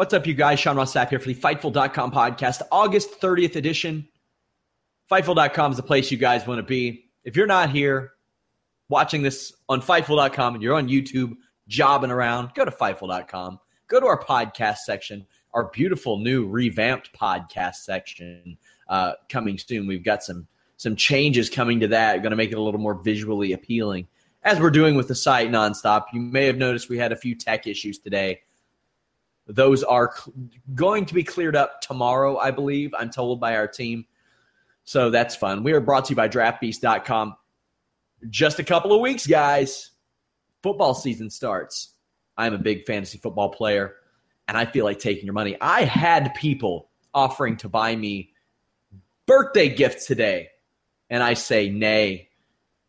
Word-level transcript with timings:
What's 0.00 0.14
up, 0.14 0.26
you 0.26 0.32
guys? 0.32 0.58
Sean 0.58 0.76
Ross 0.76 0.94
Sapp 0.94 1.10
here 1.10 1.18
for 1.18 1.28
the 1.28 1.34
Fightful.com 1.34 2.10
podcast, 2.10 2.62
August 2.72 3.20
30th 3.20 3.54
edition. 3.54 4.08
Fightful.com 5.10 5.72
is 5.72 5.76
the 5.76 5.82
place 5.82 6.10
you 6.10 6.16
guys 6.16 6.46
want 6.46 6.58
to 6.58 6.62
be. 6.62 7.10
If 7.22 7.36
you're 7.36 7.46
not 7.46 7.68
here 7.68 8.12
watching 8.88 9.20
this 9.20 9.52
on 9.68 9.82
Fightful.com 9.82 10.54
and 10.54 10.62
you're 10.62 10.74
on 10.74 10.88
YouTube 10.88 11.34
jobbing 11.68 12.10
around, 12.10 12.54
go 12.54 12.64
to 12.64 12.70
Fightful.com. 12.70 13.58
Go 13.88 14.00
to 14.00 14.06
our 14.06 14.18
podcast 14.18 14.78
section, 14.86 15.26
our 15.52 15.64
beautiful 15.64 16.18
new 16.18 16.48
revamped 16.48 17.10
podcast 17.12 17.74
section 17.82 18.56
uh, 18.88 19.12
coming 19.28 19.58
soon. 19.58 19.86
We've 19.86 20.02
got 20.02 20.22
some 20.22 20.46
some 20.78 20.96
changes 20.96 21.50
coming 21.50 21.78
to 21.80 21.88
that, 21.88 22.22
going 22.22 22.30
to 22.30 22.36
make 22.36 22.52
it 22.52 22.58
a 22.58 22.62
little 22.62 22.80
more 22.80 22.94
visually 22.94 23.52
appealing. 23.52 24.06
As 24.44 24.58
we're 24.58 24.70
doing 24.70 24.94
with 24.94 25.08
the 25.08 25.14
site 25.14 25.50
nonstop, 25.50 26.04
you 26.14 26.20
may 26.20 26.46
have 26.46 26.56
noticed 26.56 26.88
we 26.88 26.96
had 26.96 27.12
a 27.12 27.16
few 27.16 27.34
tech 27.34 27.66
issues 27.66 27.98
today 27.98 28.40
those 29.52 29.82
are 29.82 30.14
going 30.74 31.06
to 31.06 31.14
be 31.14 31.24
cleared 31.24 31.56
up 31.56 31.80
tomorrow, 31.80 32.38
I 32.38 32.50
believe. 32.50 32.92
I'm 32.96 33.10
told 33.10 33.40
by 33.40 33.56
our 33.56 33.66
team. 33.66 34.06
So 34.84 35.10
that's 35.10 35.36
fun. 35.36 35.62
We 35.62 35.72
are 35.72 35.80
brought 35.80 36.06
to 36.06 36.10
you 36.10 36.16
by 36.16 36.28
draftbeast.com. 36.28 37.36
Just 38.28 38.58
a 38.58 38.64
couple 38.64 38.92
of 38.92 39.00
weeks, 39.00 39.26
guys. 39.26 39.90
Football 40.62 40.94
season 40.94 41.30
starts. 41.30 41.94
I'm 42.36 42.54
a 42.54 42.58
big 42.58 42.86
fantasy 42.86 43.18
football 43.18 43.50
player, 43.50 43.96
and 44.46 44.56
I 44.56 44.66
feel 44.66 44.84
like 44.84 44.98
taking 44.98 45.24
your 45.24 45.34
money. 45.34 45.56
I 45.60 45.84
had 45.84 46.34
people 46.34 46.88
offering 47.12 47.56
to 47.58 47.68
buy 47.68 47.96
me 47.96 48.32
birthday 49.26 49.68
gifts 49.68 50.06
today, 50.06 50.48
and 51.08 51.22
I 51.22 51.34
say 51.34 51.70
nay. 51.70 52.28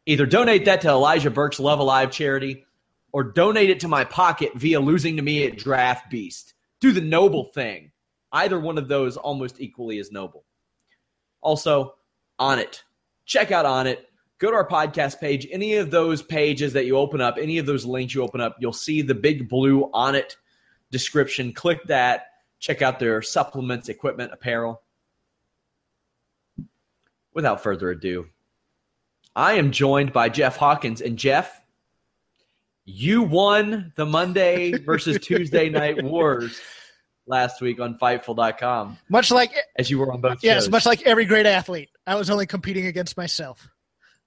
Either 0.05 0.25
donate 0.25 0.65
that 0.65 0.81
to 0.81 0.89
Elijah 0.89 1.29
Burke's 1.29 1.59
Love 1.59 1.79
Alive 1.79 2.11
charity 2.11 2.65
or 3.11 3.23
donate 3.23 3.69
it 3.69 3.79
to 3.81 3.87
my 3.87 4.03
pocket 4.03 4.53
via 4.55 4.79
losing 4.79 5.15
to 5.17 5.21
me 5.21 5.45
at 5.45 5.57
Draft 5.57 6.09
Beast. 6.09 6.53
Do 6.79 6.91
the 6.91 7.01
noble 7.01 7.45
thing. 7.45 7.91
Either 8.31 8.59
one 8.59 8.77
of 8.77 8.87
those 8.87 9.17
almost 9.17 9.59
equally 9.59 9.99
as 9.99 10.11
noble. 10.11 10.45
Also, 11.41 11.95
Onnit. 12.39 12.81
Check 13.25 13.51
out 13.51 13.65
Onnit. 13.65 13.97
Go 14.39 14.49
to 14.49 14.55
our 14.55 14.67
podcast 14.67 15.19
page. 15.19 15.47
Any 15.51 15.75
of 15.75 15.91
those 15.91 16.23
pages 16.23 16.73
that 16.73 16.85
you 16.85 16.97
open 16.97 17.21
up, 17.21 17.37
any 17.37 17.57
of 17.57 17.65
those 17.65 17.85
links 17.85 18.15
you 18.15 18.23
open 18.23 18.41
up, 18.41 18.57
you'll 18.59 18.73
see 18.73 19.01
the 19.01 19.13
big 19.13 19.47
blue 19.47 19.89
Onnit 19.93 20.35
description. 20.89 21.53
Click 21.53 21.83
that. 21.85 22.27
Check 22.59 22.81
out 22.81 22.99
their 22.99 23.21
supplements, 23.21 23.89
equipment, 23.89 24.31
apparel. 24.33 24.81
Without 27.33 27.63
further 27.63 27.91
ado, 27.91 28.27
I 29.35 29.53
am 29.53 29.71
joined 29.71 30.11
by 30.11 30.29
Jeff 30.29 30.57
Hawkins. 30.57 31.01
And 31.01 31.17
Jeff, 31.17 31.60
you 32.85 33.23
won 33.23 33.93
the 33.95 34.05
Monday 34.05 34.77
versus 34.77 35.19
Tuesday 35.21 35.69
night 35.69 36.03
wars 36.03 36.59
last 37.27 37.61
week 37.61 37.79
on 37.79 37.97
Fightful.com. 37.97 38.97
Much 39.09 39.31
like 39.31 39.53
as 39.77 39.89
you 39.89 39.99
were 39.99 40.11
on 40.11 40.21
both. 40.21 40.43
Yes, 40.43 40.63
shows. 40.63 40.71
much 40.71 40.85
like 40.85 41.03
every 41.03 41.25
great 41.25 41.45
athlete, 41.45 41.89
I 42.05 42.15
was 42.15 42.29
only 42.29 42.45
competing 42.45 42.87
against 42.87 43.17
myself. 43.17 43.67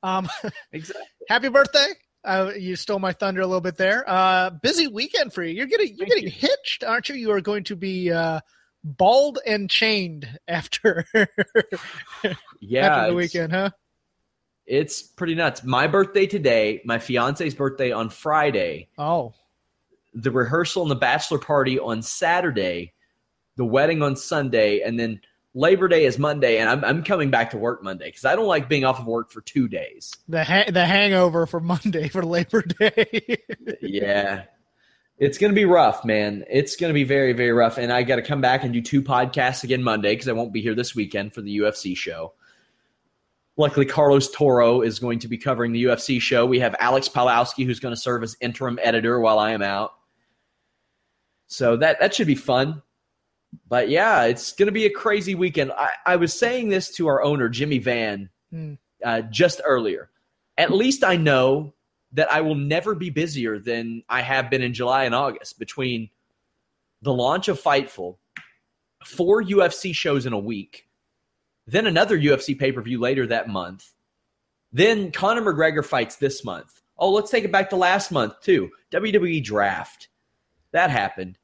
Um, 0.03 0.29
exactly. 0.73 1.07
Happy 1.29 1.49
birthday! 1.49 1.89
Uh, 2.25 2.53
you 2.57 2.75
stole 2.77 2.99
my 2.99 3.13
thunder 3.13 3.43
a 3.43 3.47
little 3.47 3.61
bit 3.61 3.77
there. 3.77 4.05
Uh, 4.07 4.51
busy 4.63 4.87
weekend 4.87 5.33
for 5.33 5.43
you. 5.43 5.55
You're 5.55 5.67
getting 5.67 5.89
you're 5.89 6.07
Thank 6.07 6.11
getting 6.11 6.25
you. 6.25 6.31
hitched, 6.31 6.85
aren't 6.85 7.09
you? 7.09 7.17
You 7.17 7.33
are 7.33 7.41
going 7.41 7.65
to 7.65 7.77
be 7.77 8.11
uh, 8.11 8.41
bald 8.83 9.39
and 9.47 9.69
chained 9.69 10.29
after. 10.49 11.05
yeah, 12.61 12.87
after 12.87 13.11
the 13.11 13.15
weekend, 13.15 13.53
huh? 13.53 13.71
It's 14.67 15.03
pretty 15.03 15.35
nuts. 15.35 15.63
My 15.63 15.87
birthday 15.87 16.27
today, 16.27 16.81
my 16.85 16.99
fiance's 16.99 17.55
birthday 17.55 17.93
on 17.93 18.09
Friday. 18.09 18.89
Oh. 18.97 19.35
The 20.15 20.31
rehearsal 20.31 20.83
and 20.83 20.91
the 20.91 20.97
bachelor 20.97 21.39
party 21.39 21.79
on 21.79 22.03
Saturday, 22.03 22.95
the 23.57 23.65
wedding 23.65 24.03
on 24.03 24.17
Sunday, 24.17 24.81
and 24.81 24.99
then 24.99 25.21
Labor 25.55 25.87
Day 25.87 26.05
is 26.05 26.19
Monday, 26.19 26.59
and 26.59 26.69
I'm, 26.69 26.85
I'm 26.85 27.05
coming 27.05 27.31
back 27.31 27.51
to 27.51 27.59
work 27.59 27.83
Monday 27.83 28.07
because 28.07 28.25
I 28.25 28.35
don't 28.35 28.47
like 28.47 28.69
being 28.69 28.85
off 28.85 28.99
of 28.99 29.07
work 29.07 29.31
for 29.31 29.41
two 29.41 29.69
days. 29.69 30.13
The 30.29 30.43
ha- 30.43 30.71
the 30.71 30.85
hangover 30.85 31.47
for 31.47 31.61
Monday 31.61 32.09
for 32.09 32.25
Labor 32.25 32.63
Day. 32.63 33.39
yeah, 33.81 34.45
it's 35.17 35.39
going 35.39 35.53
to 35.53 35.55
be 35.55 35.65
rough, 35.65 36.05
man. 36.05 36.45
It's 36.51 36.75
going 36.75 36.91
to 36.91 36.95
be 36.95 37.05
very 37.05 37.35
very 37.35 37.53
rough, 37.53 37.79
and 37.79 37.93
I 37.93 38.03
got 38.03 38.17
to 38.17 38.23
come 38.23 38.41
back 38.41 38.65
and 38.65 38.73
do 38.73 38.83
two 38.83 39.03
podcasts 39.03 39.63
again 39.63 39.83
Monday 39.83 40.13
because 40.13 40.27
I 40.27 40.33
won't 40.33 40.53
be 40.53 40.61
here 40.61 40.75
this 40.75 40.95
weekend 40.95 41.35
for 41.35 41.41
the 41.41 41.59
UFC 41.59 41.97
show. 41.97 42.33
Luckily, 43.57 43.87
Carlos 43.87 44.31
Toro 44.31 44.81
is 44.81 44.99
going 44.99 45.21
to 45.21 45.29
be 45.29 45.39
covering 45.39 45.73
the 45.73 45.85
UFC 45.85 46.21
show. 46.21 46.45
We 46.45 46.59
have 46.59 46.75
Alex 46.81 47.09
Palowski, 47.09 47.65
who's 47.65 47.79
going 47.79 47.95
to 47.95 48.01
serve 48.01 48.23
as 48.23 48.37
interim 48.41 48.81
editor 48.83 49.21
while 49.21 49.39
I 49.39 49.53
am 49.53 49.63
out. 49.63 49.93
So 51.47 51.77
that 51.77 52.01
that 52.01 52.15
should 52.15 52.27
be 52.27 52.35
fun. 52.35 52.83
But 53.69 53.89
yeah, 53.89 54.25
it's 54.25 54.53
going 54.53 54.67
to 54.67 54.73
be 54.73 54.87
a 54.87 54.91
crazy 54.91 55.35
weekend. 55.35 55.73
I, 55.73 55.91
I 56.05 56.17
was 56.17 56.37
saying 56.37 56.69
this 56.69 56.93
to 56.97 57.07
our 57.07 57.23
owner, 57.23 57.49
Jimmy 57.49 57.79
Van, 57.79 58.29
mm. 58.53 58.77
uh, 59.05 59.23
just 59.23 59.61
earlier. 59.65 60.11
At 60.59 60.73
least 60.73 61.05
I 61.05 61.17
know 61.17 61.75
that 62.13 62.33
I 62.33 62.41
will 62.41 62.55
never 62.55 62.95
be 62.95 63.11
busier 63.11 63.59
than 63.59 64.03
I 64.09 64.23
have 64.23 64.51
been 64.51 64.63
in 64.63 64.73
July 64.73 65.05
and 65.05 65.15
August 65.15 65.59
between 65.59 66.11
the 67.03 67.13
launch 67.13 67.49
of 67.49 67.61
Fightful, 67.61 68.17
four 69.05 69.43
UFC 69.43 69.95
shows 69.95 70.27
in 70.27 70.33
a 70.33 70.39
week, 70.39 70.84
then 71.67 71.87
another 71.87 72.19
UFC 72.19 72.59
pay 72.59 72.73
per 72.73 72.83
view 72.83 73.01
later 73.01 73.27
that 73.27 73.49
month. 73.49 73.91
Then 74.73 75.13
Conor 75.13 75.43
McGregor 75.43 75.85
fights 75.85 76.17
this 76.17 76.45
month. 76.45 76.83
Oh, 76.99 77.11
let's 77.11 77.31
take 77.31 77.45
it 77.45 77.53
back 77.53 77.71
to 77.71 77.77
last 77.77 78.13
month, 78.13 78.41
too. 78.41 78.71
WWE 78.93 79.43
draft. 79.43 80.09
That 80.73 80.91
happened. 80.91 81.39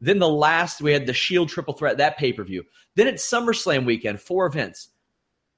Then 0.00 0.18
the 0.18 0.28
last, 0.28 0.80
we 0.80 0.92
had 0.92 1.06
the 1.06 1.12
Shield 1.12 1.48
triple 1.48 1.74
threat, 1.74 1.98
that 1.98 2.18
pay 2.18 2.32
per 2.32 2.44
view. 2.44 2.64
Then 2.94 3.08
it's 3.08 3.28
SummerSlam 3.28 3.86
weekend, 3.86 4.20
four 4.20 4.46
events. 4.46 4.88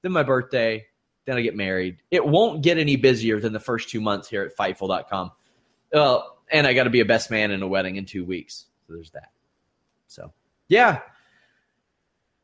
Then 0.01 0.11
my 0.11 0.23
birthday. 0.23 0.85
Then 1.25 1.37
I 1.37 1.41
get 1.41 1.55
married. 1.55 1.97
It 2.09 2.25
won't 2.25 2.63
get 2.63 2.79
any 2.79 2.95
busier 2.95 3.39
than 3.39 3.53
the 3.53 3.59
first 3.59 3.89
two 3.89 4.01
months 4.01 4.27
here 4.27 4.43
at 4.43 4.57
Fightful.com. 4.57 5.31
Well, 5.93 6.17
uh, 6.17 6.21
and 6.51 6.65
I 6.65 6.73
got 6.73 6.85
to 6.85 6.89
be 6.89 7.01
a 7.01 7.05
best 7.05 7.29
man 7.29 7.51
in 7.51 7.61
a 7.61 7.67
wedding 7.67 7.97
in 7.97 8.05
two 8.05 8.25
weeks. 8.25 8.65
So 8.87 8.93
there's 8.93 9.11
that. 9.11 9.29
So, 10.07 10.33
yeah, 10.67 11.01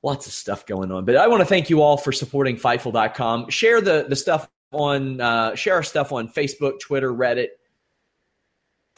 lots 0.05 0.27
of 0.27 0.33
stuff 0.33 0.66
going 0.67 0.91
on. 0.91 1.03
But 1.03 1.17
I 1.17 1.27
want 1.27 1.41
to 1.41 1.45
thank 1.45 1.69
you 1.69 1.81
all 1.81 1.97
for 1.97 2.11
supporting 2.11 2.55
Fightful.com. 2.55 3.49
Share 3.49 3.81
the 3.81 4.05
the 4.07 4.16
stuff 4.16 4.47
on 4.71 5.19
uh, 5.19 5.55
share 5.55 5.73
our 5.73 5.83
stuff 5.83 6.11
on 6.13 6.29
Facebook, 6.29 6.79
Twitter, 6.79 7.11
Reddit. 7.11 7.47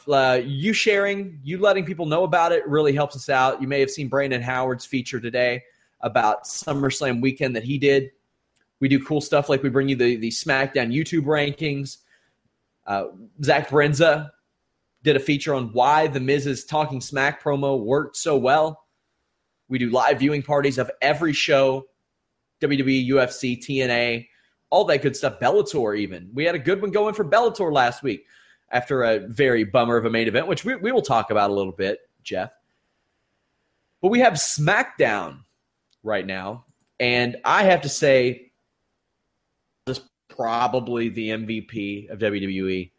Uh, 0.07 0.39
you 0.43 0.71
sharing, 0.71 1.39
you 1.43 1.57
letting 1.57 1.85
people 1.85 2.05
know 2.05 2.23
about 2.23 2.51
it 2.51 2.65
really 2.67 2.93
helps 2.93 3.15
us 3.15 3.29
out. 3.29 3.61
You 3.61 3.67
may 3.67 3.79
have 3.79 3.89
seen 3.89 4.07
Brandon 4.07 4.41
Howard's 4.41 4.85
feature 4.85 5.19
today 5.19 5.63
about 5.99 6.45
SummerSlam 6.45 7.21
weekend 7.21 7.57
that 7.57 7.63
he 7.63 7.77
did. 7.77 8.11
We 8.79 8.87
do 8.87 9.03
cool 9.03 9.19
stuff 9.19 9.49
like 9.49 9.63
we 9.63 9.69
bring 9.69 9.89
you 9.89 9.95
the 9.95 10.17
the 10.17 10.29
SmackDown 10.29 10.93
YouTube 10.93 11.23
rankings. 11.23 11.97
Uh, 12.85 13.05
Zach 13.43 13.69
Brenza 13.69 14.29
did 15.03 15.15
a 15.15 15.19
feature 15.19 15.53
on 15.53 15.69
why 15.73 16.07
the 16.07 16.19
Miz's 16.19 16.65
Talking 16.65 17.01
Smack 17.01 17.41
promo 17.41 17.79
worked 17.79 18.17
so 18.17 18.37
well. 18.37 18.86
We 19.69 19.77
do 19.77 19.89
live 19.89 20.19
viewing 20.19 20.43
parties 20.43 20.77
of 20.77 20.89
every 21.01 21.33
show 21.33 21.85
WWE, 22.61 23.09
UFC, 23.09 23.57
TNA, 23.59 24.27
all 24.69 24.85
that 24.85 25.01
good 25.01 25.15
stuff. 25.15 25.39
Bellator, 25.39 25.97
even. 25.97 26.29
We 26.33 26.45
had 26.45 26.55
a 26.55 26.59
good 26.59 26.81
one 26.81 26.91
going 26.91 27.13
for 27.13 27.25
Bellator 27.25 27.71
last 27.71 28.03
week 28.03 28.25
after 28.71 29.03
a 29.03 29.19
very 29.19 29.63
bummer 29.63 29.97
of 29.97 30.05
a 30.05 30.09
main 30.09 30.27
event, 30.27 30.47
which 30.47 30.65
we, 30.65 30.75
we 30.75 30.91
will 30.91 31.01
talk 31.01 31.31
about 31.31 31.49
a 31.49 31.53
little 31.53 31.71
bit, 31.71 31.99
Jeff. 32.23 32.51
But 34.01 34.09
we 34.09 34.19
have 34.19 34.33
SmackDown 34.33 35.39
right 36.03 36.25
now. 36.25 36.65
And 36.99 37.37
I 37.45 37.63
have 37.63 37.81
to 37.81 37.89
say, 37.89 38.51
this 39.85 39.99
is 39.99 40.03
probably 40.29 41.09
the 41.09 41.29
MVP 41.29 42.09
of 42.09 42.19
WWE. 42.19 42.91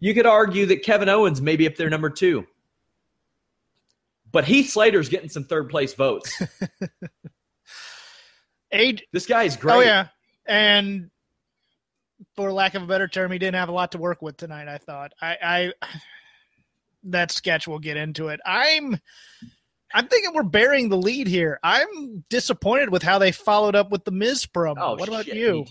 You 0.00 0.14
could 0.14 0.26
argue 0.26 0.66
that 0.66 0.82
Kevin 0.82 1.08
Owens 1.08 1.40
may 1.40 1.56
be 1.56 1.66
up 1.66 1.76
there 1.76 1.90
number 1.90 2.10
two. 2.10 2.46
But 4.32 4.44
Heath 4.44 4.70
Slater's 4.70 5.08
getting 5.08 5.28
some 5.28 5.44
third 5.44 5.68
place 5.68 5.94
votes. 5.94 6.40
Age, 8.72 9.04
this 9.12 9.26
guy 9.26 9.44
is 9.44 9.56
great. 9.56 9.74
Oh 9.74 9.80
yeah, 9.80 10.08
and 10.46 11.10
for 12.36 12.52
lack 12.52 12.74
of 12.74 12.82
a 12.82 12.86
better 12.86 13.08
term, 13.08 13.32
he 13.32 13.38
didn't 13.38 13.56
have 13.56 13.68
a 13.68 13.72
lot 13.72 13.92
to 13.92 13.98
work 13.98 14.22
with 14.22 14.36
tonight. 14.36 14.68
I 14.68 14.78
thought. 14.78 15.12
I, 15.20 15.36
I 15.42 15.72
that 17.04 17.32
sketch. 17.32 17.66
We'll 17.66 17.80
get 17.80 17.96
into 17.96 18.28
it. 18.28 18.40
I'm 18.46 18.98
I'm 19.92 20.06
thinking 20.06 20.32
we're 20.34 20.44
burying 20.44 20.88
the 20.88 20.96
lead 20.96 21.26
here. 21.26 21.58
I'm 21.62 22.24
disappointed 22.30 22.90
with 22.90 23.02
how 23.02 23.18
they 23.18 23.32
followed 23.32 23.74
up 23.74 23.90
with 23.90 24.04
the 24.04 24.12
Miz 24.12 24.46
promo. 24.46 24.76
Oh, 24.78 24.94
what 24.94 25.08
about 25.08 25.24
shit, 25.24 25.36
you? 25.36 25.66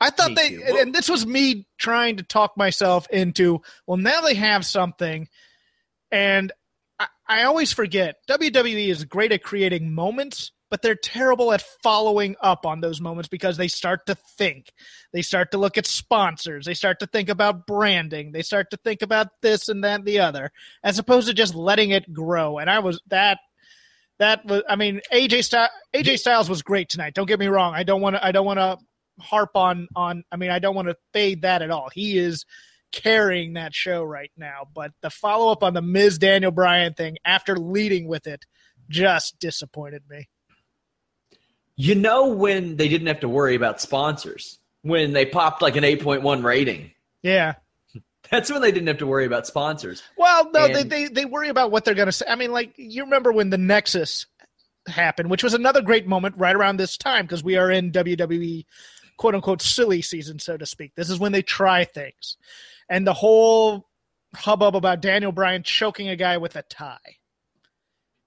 I 0.00 0.10
thought 0.10 0.30
Me 0.30 0.34
they, 0.34 0.50
too. 0.50 0.78
and 0.80 0.94
this 0.94 1.08
was 1.08 1.26
me 1.26 1.66
trying 1.78 2.16
to 2.16 2.22
talk 2.22 2.56
myself 2.56 3.06
into, 3.10 3.60
well, 3.86 3.98
now 3.98 4.22
they 4.22 4.34
have 4.34 4.64
something. 4.64 5.28
And 6.10 6.52
I, 7.30 7.44
always 7.44 7.72
forget 7.72 8.16
WWE 8.28 8.88
is 8.88 9.04
great 9.04 9.32
at 9.32 9.42
creating 9.42 9.94
moments, 9.94 10.52
but 10.70 10.82
they're 10.82 10.96
terrible 10.96 11.52
at 11.52 11.62
following 11.82 12.36
up 12.40 12.66
on 12.66 12.80
those 12.80 13.00
moments 13.00 13.28
because 13.28 13.56
they 13.56 13.68
start 13.68 14.06
to 14.06 14.16
think. 14.36 14.72
They 15.12 15.22
start 15.22 15.52
to 15.52 15.58
look 15.58 15.78
at 15.78 15.86
sponsors. 15.86 16.66
They 16.66 16.74
start 16.74 16.98
to 17.00 17.06
think 17.06 17.28
about 17.28 17.66
branding. 17.66 18.32
They 18.32 18.42
start 18.42 18.70
to 18.70 18.76
think 18.78 19.02
about 19.02 19.28
this 19.42 19.68
and 19.68 19.84
that 19.84 20.00
and 20.00 20.04
the 20.04 20.18
other, 20.18 20.50
as 20.82 20.98
opposed 20.98 21.28
to 21.28 21.34
just 21.34 21.54
letting 21.54 21.90
it 21.90 22.12
grow. 22.12 22.58
And 22.58 22.68
I 22.68 22.80
was 22.80 23.00
that. 23.08 23.38
That 24.18 24.44
was, 24.44 24.62
I 24.68 24.76
mean, 24.76 25.00
AJ 25.10 25.44
Styles, 25.44 25.70
AJ 25.94 26.18
Styles 26.18 26.50
was 26.50 26.60
great 26.60 26.90
tonight. 26.90 27.14
Don't 27.14 27.26
get 27.26 27.38
me 27.38 27.46
wrong. 27.46 27.74
I 27.74 27.84
don't 27.84 28.02
want 28.02 28.16
to. 28.16 28.24
I 28.24 28.32
don't 28.32 28.44
want 28.44 28.58
to 28.58 28.76
harp 29.20 29.50
on 29.54 29.86
on 29.94 30.24
I 30.32 30.36
mean 30.36 30.50
I 30.50 30.58
don't 30.58 30.74
want 30.74 30.88
to 30.88 30.96
fade 31.12 31.42
that 31.42 31.62
at 31.62 31.70
all. 31.70 31.88
He 31.92 32.18
is 32.18 32.44
carrying 32.92 33.54
that 33.54 33.74
show 33.74 34.02
right 34.02 34.30
now, 34.36 34.68
but 34.74 34.92
the 35.00 35.10
follow 35.10 35.52
up 35.52 35.62
on 35.62 35.74
the 35.74 35.82
Miz 35.82 36.18
Daniel 36.18 36.50
Bryan 36.50 36.94
thing 36.94 37.16
after 37.24 37.56
leading 37.56 38.08
with 38.08 38.26
it 38.26 38.44
just 38.88 39.38
disappointed 39.38 40.02
me. 40.08 40.28
You 41.76 41.94
know 41.94 42.26
when 42.28 42.76
they 42.76 42.88
didn't 42.88 43.06
have 43.06 43.20
to 43.20 43.28
worry 43.28 43.54
about 43.54 43.80
sponsors 43.80 44.58
when 44.82 45.12
they 45.12 45.26
popped 45.26 45.62
like 45.62 45.76
an 45.76 45.84
8.1 45.84 46.44
rating. 46.44 46.90
Yeah. 47.22 47.54
That's 48.30 48.50
when 48.50 48.62
they 48.62 48.72
didn't 48.72 48.88
have 48.88 48.98
to 48.98 49.06
worry 49.06 49.26
about 49.26 49.46
sponsors. 49.46 50.02
Well, 50.16 50.50
no, 50.52 50.68
they, 50.68 50.82
they 50.82 51.08
they 51.08 51.24
worry 51.24 51.48
about 51.48 51.70
what 51.70 51.84
they're 51.84 51.94
going 51.94 52.06
to 52.06 52.12
say. 52.12 52.26
I 52.28 52.36
mean, 52.36 52.52
like 52.52 52.74
you 52.76 53.04
remember 53.04 53.32
when 53.32 53.50
the 53.50 53.58
Nexus 53.58 54.26
happened, 54.86 55.30
which 55.30 55.42
was 55.42 55.54
another 55.54 55.82
great 55.82 56.06
moment 56.06 56.36
right 56.38 56.54
around 56.54 56.76
this 56.76 56.96
time 56.96 57.24
because 57.24 57.42
we 57.42 57.56
are 57.56 57.70
in 57.70 57.92
WWE 57.92 58.64
quote 59.16 59.34
unquote 59.34 59.62
silly 59.62 60.02
season, 60.02 60.38
so 60.38 60.56
to 60.56 60.66
speak. 60.66 60.94
This 60.94 61.10
is 61.10 61.18
when 61.18 61.32
they 61.32 61.42
try 61.42 61.84
things, 61.84 62.36
and 62.90 63.06
the 63.06 63.14
whole 63.14 63.88
hubbub 64.34 64.76
about 64.76 65.00
Daniel 65.00 65.32
Bryan 65.32 65.62
choking 65.62 66.08
a 66.08 66.16
guy 66.16 66.36
with 66.36 66.56
a 66.56 66.62
tie. 66.62 66.98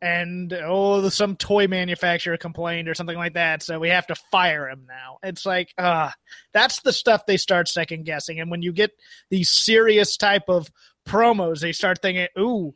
And 0.01 0.51
oh, 0.51 1.07
some 1.09 1.37
toy 1.37 1.67
manufacturer 1.67 2.35
complained 2.35 2.89
or 2.89 2.93
something 2.93 3.15
like 3.15 3.35
that, 3.35 3.63
so 3.63 3.79
we 3.79 3.89
have 3.89 4.07
to 4.07 4.15
fire 4.31 4.67
him 4.67 4.85
now. 4.85 5.17
It's 5.23 5.45
like, 5.45 5.73
uh, 5.77 6.09
that's 6.51 6.81
the 6.81 6.91
stuff 6.91 7.25
they 7.25 7.37
start 7.37 7.69
second 7.69 8.03
guessing. 8.03 8.39
And 8.41 8.51
when 8.51 8.61
you 8.61 8.73
get 8.73 8.91
these 9.29 9.49
serious 9.49 10.17
type 10.17 10.49
of 10.49 10.69
promos, 11.07 11.61
they 11.61 11.71
start 11.71 12.01
thinking, 12.01 12.27
ooh, 12.37 12.73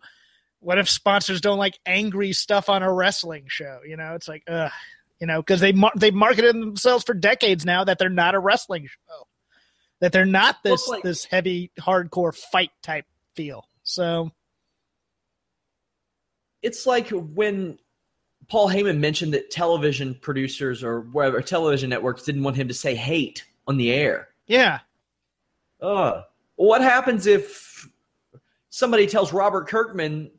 what 0.60 0.78
if 0.78 0.90
sponsors 0.90 1.42
don't 1.42 1.58
like 1.58 1.78
angry 1.86 2.32
stuff 2.32 2.70
on 2.70 2.82
a 2.82 2.94
wrestling 2.94 3.46
show? 3.48 3.82
You 3.86 3.98
know, 3.98 4.16
it's 4.16 4.30
like, 4.30 4.44
ugh, 4.48 4.72
you 5.20 5.28
know, 5.28 5.42
because 5.42 5.60
they 5.60 5.74
mar- 5.74 5.92
they've 5.98 6.14
marketed 6.14 6.56
themselves 6.56 7.04
for 7.04 7.14
decades 7.14 7.66
now 7.66 7.84
that 7.84 8.00
they're 8.00 8.10
not 8.10 8.36
a 8.36 8.40
wrestling 8.40 8.88
show, 8.88 9.28
that 10.00 10.12
they're 10.12 10.26
not 10.26 10.62
this 10.64 10.88
like- 10.88 11.04
this 11.04 11.26
heavy 11.26 11.72
hardcore 11.80 12.36
fight 12.36 12.72
type 12.82 13.06
feel. 13.36 13.68
So 13.84 14.32
It's 16.62 16.86
like 16.86 17.10
when 17.10 17.78
Paul 18.50 18.70
Heyman 18.70 19.00
mentioned 19.00 19.34
that 19.34 19.52
television 19.52 20.16
producers 20.16 20.84
or 20.84 21.02
whatever 21.02 21.42
television 21.42 21.90
networks 21.90 22.24
didn't 22.24 22.44
want 22.44 22.56
him 22.58 22.68
to 22.68 22.74
say 22.74 22.96
hate 22.96 23.46
on 23.68 23.78
the 23.78 23.92
air. 23.92 24.30
yeah, 24.48 24.80
Ugh. 25.82 26.24
What 26.56 26.82
happens 26.82 27.28
if 27.28 27.88
somebody 28.70 29.06
tells 29.06 29.32
Robert 29.32 29.68
Kirkman, 29.68 30.32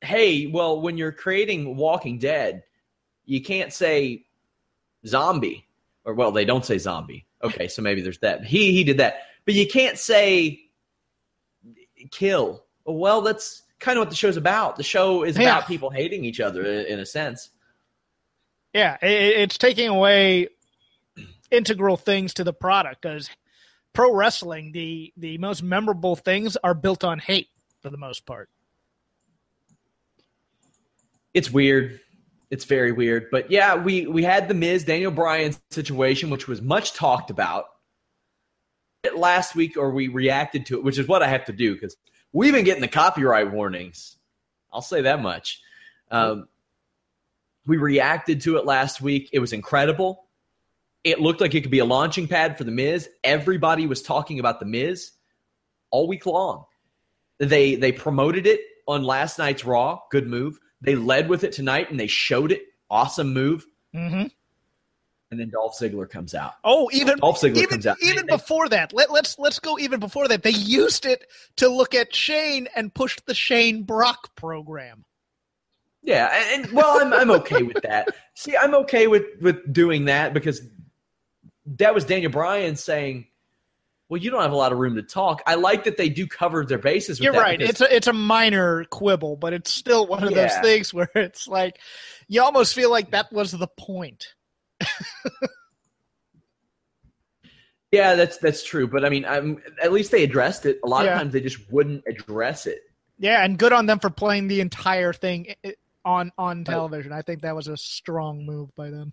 hey, 0.00 0.46
well, 0.46 0.80
when 0.80 0.96
you're 0.96 1.10
creating 1.10 1.76
Walking 1.76 2.18
Dead, 2.18 2.62
you 3.24 3.42
can't 3.42 3.72
say 3.72 4.24
zombie. 5.06 5.66
Or, 6.04 6.14
well, 6.14 6.30
they 6.30 6.44
don't 6.44 6.64
say 6.64 6.78
zombie. 6.78 7.26
Okay, 7.42 7.68
so 7.68 7.80
maybe 7.82 8.00
there's 8.02 8.18
that. 8.18 8.44
He, 8.44 8.72
he 8.72 8.84
did 8.84 8.98
that. 8.98 9.22
But 9.44 9.54
you 9.54 9.66
can't 9.66 9.96
say 9.98 10.60
kill. 12.10 12.64
Well, 12.84 13.22
that's 13.22 13.62
kind 13.78 13.98
of 13.98 14.02
what 14.02 14.10
the 14.10 14.16
show's 14.16 14.36
about. 14.36 14.76
The 14.76 14.82
show 14.82 15.22
is 15.22 15.36
Yeah. 15.38 15.56
about 15.56 15.66
people 15.68 15.90
hating 15.90 16.24
each 16.24 16.40
other 16.40 16.62
in, 16.64 16.98
a 16.98 17.06
sense. 17.06 17.50
yeah, 18.74 18.96
it's 19.02 19.56
taking 19.58 19.88
away 19.88 20.48
integral 21.50 21.96
things 21.96 22.34
to 22.34 22.44
the 22.44 22.52
product 22.52 23.00
because 23.02 23.28
pro 23.92 24.14
wrestling, 24.14 24.72
the 24.72 25.12
the 25.16 25.38
most 25.38 25.62
memorable 25.62 26.14
things 26.16 26.56
are 26.62 26.74
built 26.74 27.02
on 27.04 27.18
hate 27.18 27.48
for 27.80 27.90
the 27.90 27.96
most 27.96 28.26
part. 28.26 28.48
it's 31.34 31.50
weird. 31.50 32.00
It's 32.50 32.64
very 32.64 32.92
weird. 32.92 33.26
But 33.30 33.50
yeah, 33.50 33.76
we 33.76 34.06
we 34.06 34.24
had 34.24 34.48
the 34.48 34.54
Miz 34.54 34.84
Daniel 34.84 35.12
Bryan 35.12 35.54
situation, 35.70 36.30
which 36.30 36.48
was 36.48 36.60
much 36.60 36.94
talked 36.94 37.30
about 37.30 37.66
last 39.16 39.54
week, 39.54 39.76
or 39.76 39.90
we 39.90 40.08
reacted 40.08 40.66
to 40.66 40.78
it, 40.78 40.84
which 40.84 40.98
is 40.98 41.06
what 41.06 41.22
I 41.22 41.28
have 41.28 41.44
to 41.46 41.52
do 41.52 41.74
because 41.74 41.96
we've 42.32 42.52
been 42.52 42.64
getting 42.64 42.82
the 42.82 42.88
copyright 42.88 43.52
warnings. 43.52 44.16
I'll 44.72 44.82
say 44.82 45.02
that 45.02 45.22
much. 45.22 45.60
Um, 46.10 46.48
we 47.66 47.76
reacted 47.76 48.40
to 48.42 48.56
it 48.56 48.66
last 48.66 49.00
week. 49.00 49.30
It 49.32 49.38
was 49.38 49.52
incredible. 49.52 50.24
It 51.04 51.20
looked 51.20 51.40
like 51.40 51.54
it 51.54 51.62
could 51.62 51.70
be 51.70 51.78
a 51.78 51.84
launching 51.84 52.28
pad 52.28 52.58
for 52.58 52.64
the 52.64 52.70
Miz. 52.70 53.08
Everybody 53.24 53.86
was 53.86 54.02
talking 54.02 54.38
about 54.38 54.60
the 54.60 54.66
Miz 54.66 55.12
all 55.90 56.08
week 56.08 56.26
long. 56.26 56.64
They 57.38 57.76
they 57.76 57.92
promoted 57.92 58.46
it 58.46 58.60
on 58.86 59.02
last 59.02 59.38
night's 59.38 59.64
Raw. 59.64 60.00
Good 60.10 60.26
move. 60.26 60.58
They 60.80 60.94
led 60.94 61.28
with 61.28 61.44
it 61.44 61.52
tonight 61.52 61.90
and 61.90 61.98
they 62.00 62.06
showed 62.06 62.52
it. 62.52 62.62
Awesome 62.88 63.32
move. 63.32 63.66
Mm-hmm. 63.94 64.26
And 65.32 65.38
then 65.38 65.50
Dolph 65.50 65.78
Ziggler 65.78 66.10
comes 66.10 66.34
out. 66.34 66.54
Oh, 66.64 66.90
even 66.92 67.18
Dolph 67.18 67.40
Ziggler 67.40 67.56
even 67.58 67.68
comes 67.68 67.86
out. 67.86 67.96
even 68.02 68.26
They- 68.26 68.34
before 68.36 68.68
that. 68.70 68.92
Let, 68.92 69.12
let's 69.12 69.38
let's 69.38 69.60
go 69.60 69.78
even 69.78 70.00
before 70.00 70.26
that. 70.28 70.42
They 70.42 70.50
used 70.50 71.06
it 71.06 71.26
to 71.56 71.68
look 71.68 71.94
at 71.94 72.14
Shane 72.14 72.66
and 72.74 72.92
push 72.92 73.16
the 73.26 73.34
Shane 73.34 73.84
Brock 73.84 74.34
program. 74.34 75.04
Yeah, 76.02 76.30
and, 76.32 76.64
and 76.64 76.72
well, 76.72 76.98
I'm 77.00 77.12
I'm 77.12 77.30
okay 77.42 77.62
with 77.62 77.82
that. 77.82 78.08
See, 78.34 78.56
I'm 78.56 78.74
okay 78.74 79.06
with 79.06 79.24
with 79.40 79.72
doing 79.72 80.06
that 80.06 80.34
because 80.34 80.62
that 81.76 81.94
was 81.94 82.04
Daniel 82.06 82.32
Bryan 82.32 82.74
saying, 82.74 83.26
"Well, 84.10 84.20
you 84.20 84.30
don't 84.30 84.42
have 84.42 84.52
a 84.52 84.56
lot 84.56 84.72
of 84.72 84.78
room 84.78 84.96
to 84.96 85.02
talk." 85.02 85.40
I 85.46 85.54
like 85.54 85.84
that 85.84 85.96
they 85.96 86.10
do 86.10 86.26
cover 86.26 86.66
their 86.66 86.76
bases. 86.78 87.18
With 87.18 87.24
You're 87.24 87.32
right. 87.32 87.58
because- 87.58 87.70
It's 87.70 87.80
a 87.80 87.96
it's 87.96 88.06
a 88.08 88.12
minor 88.12 88.84
quibble, 88.84 89.36
but 89.36 89.54
it's 89.54 89.72
still 89.72 90.06
one 90.06 90.22
of 90.24 90.34
those 90.34 90.54
things 90.58 90.92
where 90.94 91.08
it's 91.14 91.48
like 91.48 91.78
you 92.28 92.42
almost 92.42 92.74
feel 92.74 92.90
like 92.90 93.12
that 93.12 93.32
was 93.32 93.52
the 93.52 93.68
point. 93.68 94.34
yeah, 97.92 98.14
that's 98.14 98.36
that's 98.38 98.62
true. 98.64 98.86
But 98.86 99.04
I 99.04 99.08
mean, 99.08 99.24
I'm 99.24 99.62
at 99.82 99.92
least 99.92 100.10
they 100.10 100.22
addressed 100.22 100.66
it. 100.66 100.78
A 100.84 100.88
lot 100.88 101.04
Yeah. 101.04 101.12
of 101.12 101.18
times 101.18 101.32
they 101.32 101.40
just 101.40 101.70
wouldn't 101.72 102.04
address 102.06 102.66
it. 102.66 102.80
Yeah, 103.18 103.44
and 103.44 103.58
good 103.58 103.72
on 103.72 103.86
them 103.86 103.98
for 103.98 104.10
playing 104.10 104.48
the 104.48 104.60
entire 104.60 105.12
thing 105.12 105.48
i- 105.64 105.68
i- 105.68 105.74
on 106.04 106.32
on 106.38 106.64
television. 106.64 107.12
I 107.12 107.22
think 107.22 107.42
that 107.42 107.54
was 107.56 107.68
a 107.68 107.76
strong 107.76 108.46
move 108.46 108.74
by 108.74 108.90
them. 108.90 109.10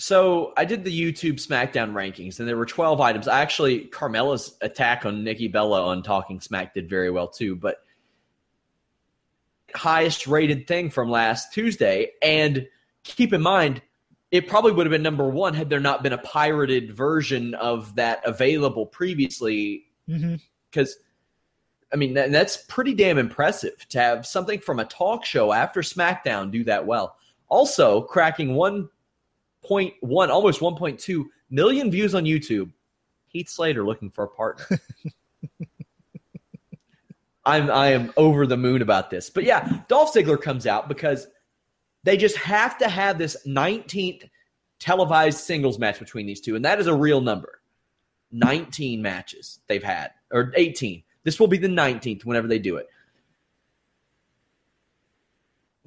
So 0.00 0.52
I 0.56 0.64
did 0.64 0.84
the 0.84 0.96
YouTube 0.96 1.44
SmackDown 1.44 1.92
rankings, 1.92 2.38
and 2.38 2.48
there 2.48 2.56
were 2.56 2.66
12 2.66 3.00
items. 3.00 3.26
I 3.26 3.40
Actually, 3.40 3.80
Carmella's 3.86 4.56
attack 4.60 5.04
on 5.04 5.24
Nikki 5.24 5.48
Bella 5.48 5.84
on 5.84 6.04
Talking 6.04 6.40
Smack 6.40 6.72
did 6.72 6.88
very 6.88 7.10
well 7.10 7.26
too. 7.26 7.56
But 7.56 7.78
highest 9.74 10.28
rated 10.28 10.68
thing 10.68 10.90
from 10.90 11.10
last 11.10 11.52
Tuesday, 11.52 12.12
and 12.22 12.68
keep 13.02 13.32
in 13.32 13.42
mind, 13.42 13.82
it 14.30 14.46
probably 14.46 14.70
would 14.70 14.86
have 14.86 14.92
been 14.92 15.02
number 15.02 15.28
one 15.28 15.54
had 15.54 15.68
there 15.68 15.80
not 15.80 16.04
been 16.04 16.12
a 16.12 16.18
pirated 16.18 16.94
version 16.94 17.54
of 17.54 17.96
that 17.96 18.22
available 18.24 18.86
previously. 18.86 19.86
Mm-hmm. 20.08 20.36
Because 20.70 20.96
I 21.92 21.96
mean, 21.96 22.14
that, 22.14 22.30
that's 22.30 22.56
pretty 22.68 22.94
damn 22.94 23.18
impressive 23.18 23.84
to 23.88 23.98
have 23.98 24.26
something 24.26 24.60
from 24.60 24.78
a 24.78 24.84
talk 24.84 25.24
show 25.24 25.52
after 25.52 25.80
SmackDown 25.80 26.52
do 26.52 26.62
that 26.64 26.86
well. 26.86 27.16
Also, 27.48 28.02
cracking 28.02 28.54
1.1, 29.64 30.28
almost 30.28 30.60
1.2 30.60 31.24
million 31.50 31.90
views 31.90 32.14
on 32.14 32.24
YouTube. 32.24 32.70
Heath 33.28 33.48
Slater 33.48 33.84
looking 33.84 34.10
for 34.10 34.24
a 34.24 34.28
partner. 34.28 34.78
I'm 37.44 37.70
I 37.70 37.88
am 37.88 38.12
over 38.16 38.46
the 38.46 38.56
moon 38.58 38.82
about 38.82 39.10
this. 39.10 39.30
But 39.30 39.44
yeah, 39.44 39.80
Dolph 39.88 40.12
Ziggler 40.12 40.40
comes 40.40 40.66
out 40.66 40.88
because 40.88 41.26
they 42.04 42.16
just 42.16 42.36
have 42.36 42.76
to 42.78 42.88
have 42.88 43.18
this 43.18 43.38
19th 43.46 44.28
televised 44.78 45.38
singles 45.38 45.78
match 45.78 45.98
between 45.98 46.26
these 46.26 46.40
two, 46.40 46.56
and 46.56 46.64
that 46.64 46.78
is 46.78 46.86
a 46.86 46.94
real 46.94 47.20
number. 47.20 47.60
19 48.32 49.00
matches 49.00 49.60
they've 49.66 49.82
had, 49.82 50.10
or 50.30 50.52
18. 50.54 51.02
This 51.24 51.40
will 51.40 51.48
be 51.48 51.56
the 51.56 51.68
19th 51.68 52.24
whenever 52.24 52.46
they 52.46 52.58
do 52.58 52.76
it. 52.76 52.88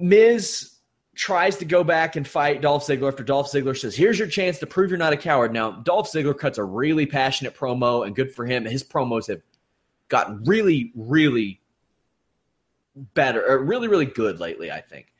Miz 0.00 0.71
tries 1.14 1.56
to 1.58 1.64
go 1.64 1.84
back 1.84 2.16
and 2.16 2.26
fight 2.26 2.62
Dolph 2.62 2.86
Ziggler 2.86 3.08
after 3.08 3.22
Dolph 3.22 3.50
Ziggler 3.50 3.76
says, 3.76 3.94
Here's 3.94 4.18
your 4.18 4.28
chance 4.28 4.58
to 4.60 4.66
prove 4.66 4.90
you're 4.90 4.98
not 4.98 5.12
a 5.12 5.16
coward. 5.16 5.52
Now, 5.52 5.70
Dolph 5.70 6.10
Ziggler 6.10 6.36
cuts 6.36 6.58
a 6.58 6.64
really 6.64 7.06
passionate 7.06 7.54
promo, 7.54 8.06
and 8.06 8.16
good 8.16 8.34
for 8.34 8.46
him. 8.46 8.64
His 8.64 8.82
promos 8.82 9.28
have 9.28 9.42
gotten 10.08 10.42
really, 10.44 10.92
really 10.94 11.60
better, 12.94 13.44
or 13.46 13.58
really, 13.58 13.88
really 13.88 14.06
good 14.06 14.40
lately, 14.40 14.70
I 14.70 14.80
think. 14.80 15.12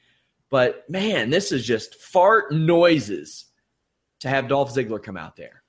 But 0.51 0.89
man, 0.89 1.31
this 1.31 1.53
is 1.53 1.67
just 1.67 1.95
fart 1.97 2.53
noises 2.53 3.47
to 4.21 4.29
have 4.29 4.49
Dolph 4.49 4.75
Ziggler 4.75 5.03
come 5.03 5.17
out 5.17 5.37
there. 5.37 5.63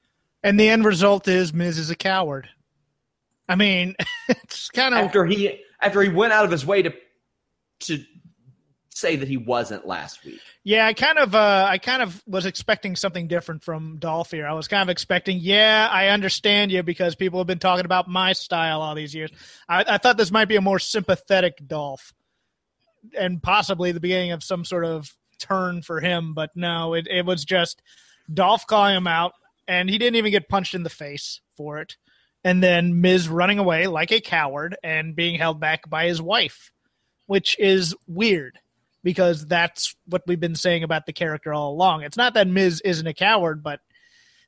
And 0.43 0.59
the 0.59 0.69
end 0.69 0.85
result 0.85 1.27
is 1.27 1.53
Miz 1.53 1.77
is 1.77 1.89
a 1.89 1.95
coward. 1.95 2.49
I 3.47 3.55
mean, 3.55 3.95
it's 4.29 4.69
kind 4.69 4.93
of 4.93 5.01
after 5.01 5.25
he 5.25 5.61
after 5.81 6.01
he 6.01 6.09
went 6.09 6.33
out 6.33 6.45
of 6.45 6.51
his 6.51 6.65
way 6.65 6.81
to 6.81 6.93
to 7.81 8.03
say 8.97 9.15
that 9.15 9.27
he 9.27 9.37
wasn't 9.37 9.85
last 9.85 10.23
week. 10.23 10.39
Yeah, 10.63 10.85
I 10.85 10.93
kind 10.93 11.17
of 11.17 11.35
uh 11.35 11.67
I 11.69 11.77
kind 11.77 12.01
of 12.01 12.21
was 12.25 12.45
expecting 12.45 12.95
something 12.95 13.27
different 13.27 13.63
from 13.63 13.97
Dolph 13.97 14.31
here. 14.31 14.47
I 14.47 14.53
was 14.53 14.67
kind 14.67 14.81
of 14.81 14.89
expecting, 14.89 15.39
yeah, 15.39 15.89
I 15.91 16.07
understand 16.07 16.71
you 16.71 16.83
because 16.83 17.15
people 17.15 17.39
have 17.39 17.47
been 17.47 17.59
talking 17.59 17.85
about 17.85 18.07
my 18.07 18.33
style 18.33 18.81
all 18.81 18.95
these 18.95 19.13
years. 19.13 19.31
I, 19.67 19.83
I 19.87 19.97
thought 19.97 20.17
this 20.17 20.31
might 20.31 20.47
be 20.47 20.55
a 20.55 20.61
more 20.61 20.79
sympathetic 20.79 21.57
Dolph. 21.65 22.13
And 23.17 23.43
possibly 23.43 23.91
the 23.91 23.99
beginning 23.99 24.31
of 24.31 24.43
some 24.43 24.63
sort 24.63 24.85
of 24.85 25.13
turn 25.37 25.81
for 25.81 25.99
him, 25.99 26.33
but 26.33 26.51
no, 26.55 26.93
it, 26.93 27.07
it 27.09 27.25
was 27.25 27.43
just 27.43 27.81
Dolph 28.33 28.65
calling 28.65 28.95
him 28.95 29.07
out, 29.07 29.33
and 29.67 29.89
he 29.89 29.97
didn't 29.97 30.15
even 30.15 30.31
get 30.31 30.47
punched 30.47 30.73
in 30.73 30.83
the 30.83 30.89
face 30.89 31.41
for 31.57 31.79
it. 31.79 31.97
And 32.45 32.63
then 32.63 33.01
Miz 33.01 33.27
running 33.27 33.59
away 33.59 33.87
like 33.87 34.11
a 34.11 34.21
coward 34.21 34.77
and 34.83 35.15
being 35.15 35.37
held 35.37 35.59
back 35.59 35.89
by 35.89 36.07
his 36.07 36.21
wife, 36.21 36.71
which 37.25 37.57
is 37.59 37.95
weird 38.07 38.59
because 39.03 39.45
that's 39.45 39.95
what 40.07 40.23
we've 40.25 40.39
been 40.39 40.55
saying 40.55 40.83
about 40.83 41.05
the 41.05 41.13
character 41.13 41.53
all 41.53 41.71
along. 41.71 42.03
It's 42.03 42.17
not 42.17 42.33
that 42.35 42.47
Miz 42.47 42.81
isn't 42.81 43.05
a 43.05 43.13
coward, 43.13 43.61
but 43.61 43.81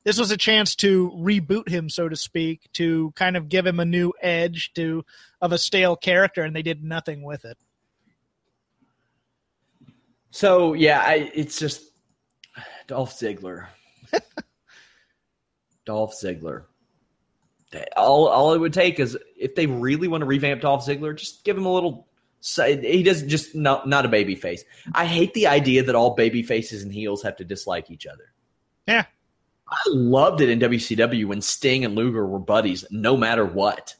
this 0.05 0.17
was 0.17 0.31
a 0.31 0.37
chance 0.37 0.75
to 0.77 1.11
reboot 1.17 1.67
him, 1.67 1.89
so 1.89 2.07
to 2.07 2.15
speak, 2.15 2.71
to 2.73 3.11
kind 3.15 3.35
of 3.35 3.49
give 3.49 3.65
him 3.65 3.79
a 3.79 3.85
new 3.85 4.13
edge 4.21 4.71
to 4.75 5.03
of 5.41 5.51
a 5.51 5.57
stale 5.57 5.95
character, 5.95 6.43
and 6.43 6.55
they 6.55 6.61
did 6.61 6.83
nothing 6.83 7.23
with 7.23 7.43
it. 7.43 7.57
So 10.31 10.73
yeah, 10.73 11.01
I, 11.01 11.31
it's 11.33 11.57
just 11.57 11.81
Dolph 12.87 13.17
Ziggler. 13.17 13.67
Dolph 15.85 16.13
Ziggler. 16.13 16.65
All 17.97 18.27
all 18.27 18.53
it 18.53 18.59
would 18.59 18.73
take 18.73 18.99
is 18.99 19.17
if 19.37 19.55
they 19.55 19.65
really 19.65 20.07
want 20.07 20.21
to 20.21 20.25
revamp 20.25 20.61
Dolph 20.61 20.85
Ziggler, 20.85 21.17
just 21.17 21.43
give 21.43 21.57
him 21.57 21.65
a 21.65 21.73
little 21.73 22.07
he 22.53 23.03
doesn't 23.03 23.29
just 23.29 23.55
not 23.55 23.87
not 23.87 24.05
a 24.05 24.09
baby 24.09 24.35
face. 24.35 24.63
I 24.93 25.05
hate 25.05 25.33
the 25.33 25.47
idea 25.47 25.83
that 25.83 25.95
all 25.95 26.15
baby 26.15 26.43
faces 26.43 26.83
and 26.83 26.93
heels 26.93 27.23
have 27.23 27.37
to 27.37 27.43
dislike 27.43 27.89
each 27.89 28.05
other. 28.05 28.33
Yeah. 28.87 29.05
I 29.67 29.81
loved 29.87 30.41
it 30.41 30.49
in 30.49 30.59
WCW 30.59 31.25
when 31.25 31.41
Sting 31.41 31.85
and 31.85 31.95
Luger 31.95 32.25
were 32.25 32.39
buddies 32.39 32.85
no 32.91 33.17
matter 33.17 33.45
what. 33.45 33.95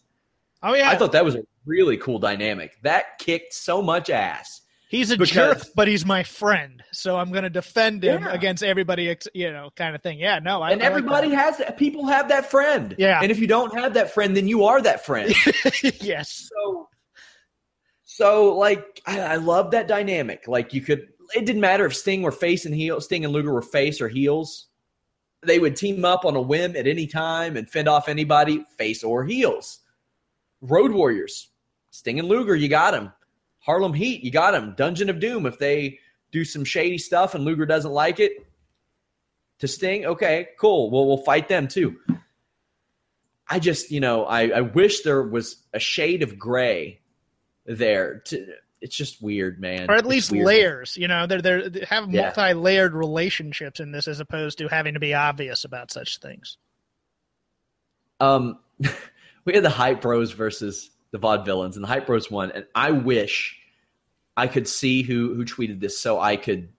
Oh 0.62 0.75
yeah. 0.75 0.90
I 0.90 0.96
thought 0.96 1.14
that 1.14 1.25
was 1.25 1.36
a 1.36 1.44
really 1.66 1.98
cool 1.98 2.20
dynamic. 2.20 2.78
That 2.84 3.18
kicked 3.18 3.54
so 3.54 3.82
much 3.82 4.10
ass. 4.10 4.62
He's 4.88 5.10
a 5.10 5.18
because, 5.18 5.34
jerk, 5.34 5.68
but 5.75 5.88
he's 5.88 6.06
my 6.06 6.22
friend, 6.22 6.84
so 6.92 7.18
I'm 7.18 7.32
going 7.32 7.44
to 7.44 7.50
defend 7.50 8.04
him 8.04 8.22
yeah. 8.22 8.32
against 8.32 8.64
everybody, 8.64 9.18
you 9.34 9.52
know, 9.52 9.72
kind 9.75 9.96
of 9.96 10.04
thing. 10.04 10.20
Yeah, 10.20 10.38
no, 10.38 10.62
I, 10.62 10.72
and 10.72 10.82
I 10.82 10.86
everybody 10.86 11.30
like 11.30 11.40
has 11.40 11.58
that. 11.58 11.78
People 11.78 12.06
have 12.06 12.30
that 12.30 12.50
friend. 12.52 12.96
Yeah, 13.00 13.20
and 13.22 13.32
if 13.32 13.40
you 13.40 13.48
don't 13.48 13.78
have 13.78 13.96
that 13.96 14.14
friend, 14.14 14.38
then 14.38 14.48
you 14.48 14.64
are 14.66 14.80
that 14.82 15.04
friend. 15.04 15.34
yes. 16.02 16.50
So 16.54 16.88
so 18.16 18.56
like 18.56 19.02
I, 19.06 19.20
I 19.20 19.36
love 19.36 19.72
that 19.72 19.90
dynamic. 19.90 20.48
Like 20.48 20.74
you 20.74 20.80
could 20.80 21.10
it 21.36 21.46
didn't 21.46 21.60
matter 21.60 21.86
if 21.86 21.94
Sting 21.94 22.22
were 22.22 22.32
face 22.32 22.66
and 22.66 22.74
heel, 22.74 23.02
Sting 23.02 23.26
and 23.26 23.34
Luger 23.34 23.54
were 23.54 23.62
face 23.62 24.00
or 24.00 24.08
heels. 24.08 24.68
They 25.44 25.60
would 25.60 25.76
team 25.76 26.06
up 26.06 26.24
on 26.24 26.38
a 26.38 26.42
whim 26.42 26.78
at 26.78 26.88
any 26.88 27.08
time 27.08 27.58
and 27.58 27.70
fend 27.70 27.90
off 27.90 28.08
anybody, 28.08 28.64
face 28.78 29.04
or 29.04 29.26
heels. 29.26 29.80
Road 30.62 30.92
Warriors, 30.92 31.50
Sting 31.92 32.18
and 32.18 32.30
Luger, 32.30 32.56
you 32.56 32.70
got 32.70 32.92
them. 32.92 33.12
Harlem 33.60 33.94
Heat, 33.94 34.24
you 34.24 34.32
got 34.32 34.52
them. 34.52 34.76
Dungeon 34.78 35.10
of 35.10 35.20
Doom, 35.20 35.46
if 35.46 35.60
they 35.60 36.00
do 36.32 36.46
some 36.46 36.64
shady 36.64 36.98
stuff 36.98 37.36
and 37.36 37.44
Luger 37.44 37.66
doesn't 37.66 37.92
like 37.92 38.22
it, 38.22 38.48
to 39.60 39.68
Sting, 39.68 40.06
okay, 40.06 40.50
cool. 40.58 40.90
Well, 40.90 41.06
we'll 41.06 41.18
fight 41.18 41.50
them 41.50 41.68
too. 41.68 41.98
I 43.50 43.60
just, 43.60 43.92
you 43.92 44.00
know, 44.00 44.24
I, 44.24 44.48
I 44.48 44.62
wish 44.62 45.02
there 45.02 45.22
was 45.22 45.58
a 45.74 45.80
shade 45.80 46.24
of 46.24 46.40
gray 46.40 47.02
there. 47.66 48.20
To, 48.26 48.48
it's 48.82 48.96
just 48.96 49.22
weird, 49.22 49.60
man. 49.60 49.90
Or 49.90 49.96
at 49.96 50.06
least 50.06 50.32
layers. 50.32 50.96
You 50.98 51.08
know, 51.08 51.26
they're, 51.26 51.42
they're, 51.42 51.70
they 51.70 51.86
have 51.86 52.12
yeah. 52.12 52.22
multi-layered 52.24 52.94
relationships 52.94 53.80
in 53.80 53.92
this, 53.92 54.08
as 54.08 54.20
opposed 54.20 54.60
to 54.60 54.68
having 54.68 54.94
to 54.94 55.00
be 55.00 55.14
obvious 55.14 55.64
about 55.64 55.92
such 55.92 56.20
things. 56.20 56.58
Um, 58.20 58.60
we 59.46 59.54
had 59.54 59.64
the 59.64 59.70
hype 59.70 60.02
bros 60.02 60.32
versus 60.32 60.92
the 61.12 61.20
vaudevillains, 61.20 61.76
and 61.76 61.84
the 61.84 61.88
hype 61.88 62.06
bros 62.06 62.30
won. 62.30 62.52
And 62.52 62.66
I 62.76 62.92
wish 62.92 63.58
I 64.38 64.48
could 64.48 64.68
see 64.68 65.02
who 65.02 65.34
who 65.34 65.46
tweeted 65.46 65.80
this 65.80 66.00
so 66.00 66.20
I 66.20 66.36
could 66.36 66.70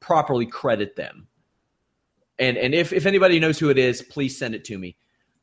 properly 0.00 0.46
credit 0.46 0.96
them. 0.96 1.26
And 2.38 2.56
and 2.56 2.74
if 2.74 2.92
if 2.92 3.06
anybody 3.06 3.40
knows 3.40 3.58
who 3.58 3.70
it 3.70 3.78
is, 3.78 4.02
please 4.02 4.38
send 4.38 4.54
it 4.54 4.64
to 4.66 4.78
me. 4.78 4.96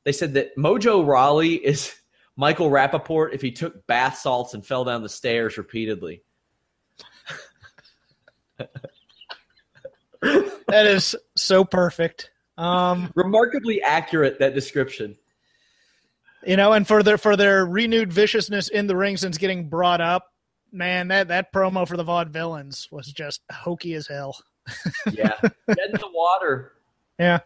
They 0.06 0.12
said 0.12 0.34
that 0.36 0.58
Mojo 0.58 1.06
Rawley 1.06 1.56
is 1.56 1.94
Michael 2.36 2.70
Rapaport 2.70 3.34
if 3.34 3.42
he 3.42 3.52
took 3.52 3.86
bath 3.88 4.18
salts 4.18 4.54
and 4.54 4.66
fell 4.66 4.84
down 4.84 5.04
the 5.04 5.10
stairs 5.10 5.58
repeatedly. 5.58 6.24
that 10.68 10.86
is 10.86 11.16
so 11.36 11.64
perfect. 11.64 12.32
Um, 12.58 13.12
Remarkably 13.16 13.82
accurate 13.82 14.40
that 14.40 14.54
description. 14.54 15.18
You 16.46 16.58
know, 16.58 16.74
and 16.74 16.86
for 16.88 17.04
their 17.04 17.18
for 17.18 17.38
their 17.38 17.66
renewed 17.66 18.12
viciousness 18.12 18.68
in 18.68 18.88
the 18.88 18.96
ring 18.96 19.16
since 19.18 19.38
getting 19.38 19.70
brought 19.70 20.02
up, 20.02 20.34
man, 20.72 21.08
that 21.08 21.30
that 21.30 21.54
promo 21.54 21.88
for 21.88 21.96
the 21.96 22.04
Vaudevillains 22.04 22.92
was 22.92 23.08
just 23.08 23.42
hokey 23.52 23.94
as 23.94 24.08
hell. 24.08 24.36
yeah, 25.12 25.36
dead 25.42 25.90
in 25.94 26.00
the 26.00 26.12
water. 26.14 26.74
Yeah, 27.20 27.38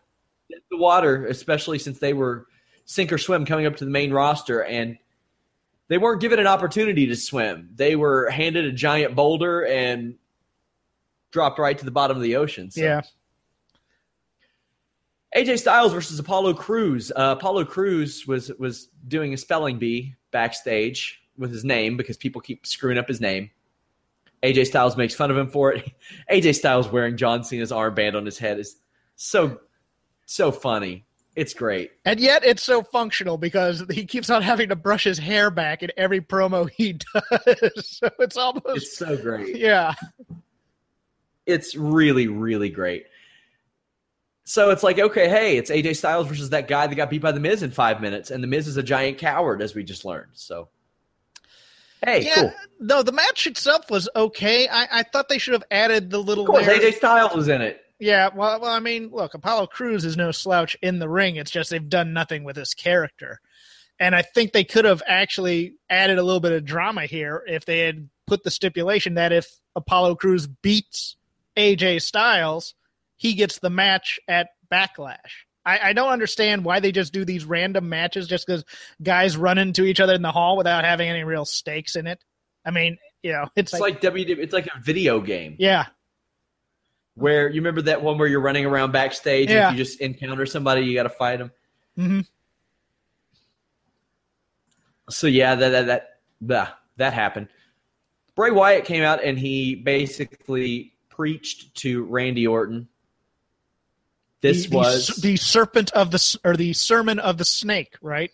dead 0.49 0.61
in 0.71 0.77
the 0.77 0.77
water, 0.77 1.25
especially 1.25 1.77
since 1.77 1.99
they 1.99 2.13
were 2.13 2.47
sink 2.87 3.11
or 3.11 3.19
swim 3.19 3.45
coming 3.45 3.67
up 3.67 3.75
to 3.75 3.85
the 3.85 3.91
main 3.91 4.11
roster, 4.11 4.63
and 4.63 4.97
they 5.89 5.99
weren't 5.99 6.21
given 6.21 6.39
an 6.39 6.47
opportunity 6.47 7.05
to 7.05 7.15
swim. 7.15 7.69
They 7.75 7.95
were 7.95 8.29
handed 8.29 8.65
a 8.65 8.71
giant 8.71 9.13
boulder 9.13 9.65
and 9.65 10.15
dropped 11.31 11.59
right 11.59 11.77
to 11.77 11.85
the 11.85 11.91
bottom 11.91 12.17
of 12.17 12.23
the 12.23 12.37
ocean. 12.37 12.71
So. 12.71 12.81
Yeah. 12.81 13.01
AJ 15.35 15.59
Styles 15.59 15.93
versus 15.93 16.17
Apollo 16.17 16.55
Crews. 16.55 17.11
Uh, 17.11 17.35
Apollo 17.37 17.65
Crews 17.65 18.25
was 18.25 18.51
was 18.57 18.87
doing 19.07 19.33
a 19.33 19.37
spelling 19.37 19.77
bee 19.77 20.15
backstage 20.31 21.21
with 21.37 21.51
his 21.51 21.63
name 21.63 21.97
because 21.97 22.17
people 22.17 22.41
keep 22.41 22.65
screwing 22.65 22.97
up 22.97 23.07
his 23.07 23.21
name. 23.21 23.51
AJ 24.43 24.67
Styles 24.67 24.95
makes 24.95 25.13
fun 25.13 25.29
of 25.29 25.37
him 25.37 25.49
for 25.49 25.73
it. 25.73 25.91
AJ 26.31 26.55
Styles 26.55 26.87
wearing 26.87 27.17
John 27.17 27.43
Cena's 27.43 27.71
armband 27.71 28.15
on 28.15 28.25
his 28.25 28.37
head 28.37 28.59
is 28.59 28.77
so 29.17 29.59
so 30.25 30.51
funny. 30.51 31.05
It's 31.37 31.53
great. 31.53 31.91
And 32.03 32.19
yet 32.19 32.43
it's 32.43 32.63
so 32.63 32.81
functional 32.81 33.37
because 33.37 33.83
he 33.91 34.05
keeps 34.05 34.31
on 34.31 34.41
having 34.41 34.69
to 34.69 34.75
brush 34.75 35.03
his 35.03 35.19
hair 35.19 35.51
back 35.51 35.83
in 35.83 35.91
every 35.95 36.19
promo 36.19 36.67
he 36.67 36.93
does. 37.13 37.87
so 37.87 38.09
it's 38.17 38.35
almost 38.35 38.65
It's 38.65 38.97
so 38.97 39.15
great. 39.15 39.55
Yeah. 39.55 39.93
It's 41.45 41.75
really, 41.75 42.27
really 42.27 42.69
great. 42.69 43.05
So 44.45 44.71
it's 44.71 44.81
like, 44.81 44.97
okay, 44.97 45.29
hey, 45.29 45.57
it's 45.57 45.69
AJ 45.69 45.97
Styles 45.97 46.25
versus 46.25 46.49
that 46.49 46.67
guy 46.67 46.87
that 46.87 46.95
got 46.95 47.11
beat 47.11 47.21
by 47.21 47.31
the 47.31 47.39
Miz 47.39 47.61
in 47.61 47.69
five 47.69 48.01
minutes, 48.01 48.31
and 48.31 48.41
the 48.41 48.47
Miz 48.47 48.67
is 48.67 48.77
a 48.77 48.83
giant 48.83 49.19
coward, 49.19 49.61
as 49.61 49.75
we 49.75 49.83
just 49.83 50.05
learned. 50.05 50.31
So 50.33 50.69
Hey, 52.03 52.25
yeah, 52.25 52.35
cool. 52.35 52.53
No, 52.79 53.03
the 53.03 53.11
match 53.11 53.45
itself 53.45 53.91
was 53.91 54.09
okay. 54.15 54.67
I, 54.67 54.87
I 54.91 55.03
thought 55.03 55.29
they 55.29 55.37
should 55.37 55.53
have 55.53 55.65
added 55.69 56.09
the 56.09 56.19
little. 56.19 56.45
Of 56.45 56.49
course, 56.49 56.65
AJ 56.65 56.95
Styles 56.95 57.35
was 57.35 57.47
in 57.47 57.61
it. 57.61 57.81
Yeah, 57.99 58.29
well, 58.35 58.61
well, 58.61 58.71
I 58.71 58.79
mean, 58.79 59.09
look, 59.11 59.33
Apollo 59.33 59.67
Crews 59.67 60.05
is 60.05 60.17
no 60.17 60.31
slouch 60.31 60.77
in 60.81 60.99
the 60.99 61.09
ring. 61.09 61.35
It's 61.35 61.51
just 61.51 61.69
they've 61.69 61.89
done 61.89 62.13
nothing 62.13 62.43
with 62.43 62.55
his 62.55 62.73
character. 62.73 63.41
And 63.99 64.15
I 64.15 64.21
think 64.21 64.53
they 64.53 64.63
could 64.63 64.85
have 64.85 65.01
actually 65.07 65.75
added 65.89 66.19
a 66.19 66.23
little 66.23 66.39
bit 66.39 66.51
of 66.51 66.63
drama 66.63 67.05
here 67.05 67.43
if 67.47 67.65
they 67.65 67.79
had 67.79 68.09
put 68.27 68.43
the 68.43 68.51
stipulation 68.51 69.15
that 69.15 69.31
if 69.31 69.47
Apollo 69.75 70.15
Crews 70.15 70.45
beats 70.45 71.15
AJ 71.57 72.03
Styles, 72.03 72.75
he 73.15 73.33
gets 73.33 73.57
the 73.59 73.71
match 73.71 74.19
at 74.27 74.49
Backlash. 74.71 75.45
I, 75.65 75.89
I 75.89 75.93
don't 75.93 76.11
understand 76.11 76.63
why 76.63 76.79
they 76.79 76.91
just 76.91 77.11
do 77.11 77.25
these 77.25 77.43
random 77.43 77.89
matches 77.89 78.27
just 78.27 78.45
because 78.45 78.63
guys 79.01 79.35
run 79.35 79.57
into 79.57 79.83
each 79.83 79.99
other 79.99 80.13
in 80.13 80.21
the 80.21 80.31
hall 80.31 80.55
without 80.55 80.85
having 80.85 81.09
any 81.09 81.23
real 81.23 81.45
stakes 81.45 81.95
in 81.95 82.05
it. 82.05 82.23
I 82.63 82.71
mean, 82.71 82.97
you 83.23 83.31
know, 83.31 83.47
it's, 83.55 83.73
it's 83.73 83.81
like, 83.81 83.95
like 83.95 84.01
W. 84.01 84.35
It's 84.39 84.53
like 84.53 84.67
a 84.67 84.79
video 84.79 85.19
game. 85.19 85.55
Yeah, 85.57 85.87
where 87.17 87.49
you 87.49 87.55
remember 87.55 87.81
that 87.83 88.03
one 88.03 88.17
where 88.17 88.27
you're 88.27 88.39
running 88.39 88.65
around 88.65 88.91
backstage 88.91 89.49
yeah. 89.49 89.69
and 89.69 89.73
if 89.73 89.79
you 89.79 89.85
just 89.85 89.99
encounter 90.01 90.45
somebody, 90.45 90.85
you 90.85 90.93
got 90.93 91.03
to 91.03 91.09
fight 91.09 91.37
them. 91.37 91.51
Mm-hmm. 91.97 92.19
So 95.09 95.27
yeah, 95.27 95.55
that 95.55 95.69
that 95.69 95.85
that 95.87 96.09
that, 96.41 96.77
that 96.97 97.13
happened. 97.13 97.47
Bray 98.35 98.51
Wyatt 98.51 98.85
came 98.85 99.03
out 99.03 99.23
and 99.23 99.37
he 99.37 99.73
basically 99.73 100.93
preached 101.09 101.73
to 101.77 102.03
Randy 102.03 102.45
Orton. 102.45 102.87
This 104.41 104.67
the, 104.67 104.75
was 104.75 105.07
the 105.15 105.37
serpent 105.37 105.91
of 105.93 106.11
the 106.11 106.39
or 106.43 106.55
the 106.55 106.73
sermon 106.73 107.17
of 107.17 107.39
the 107.39 107.45
snake, 107.45 107.95
right? 107.99 108.31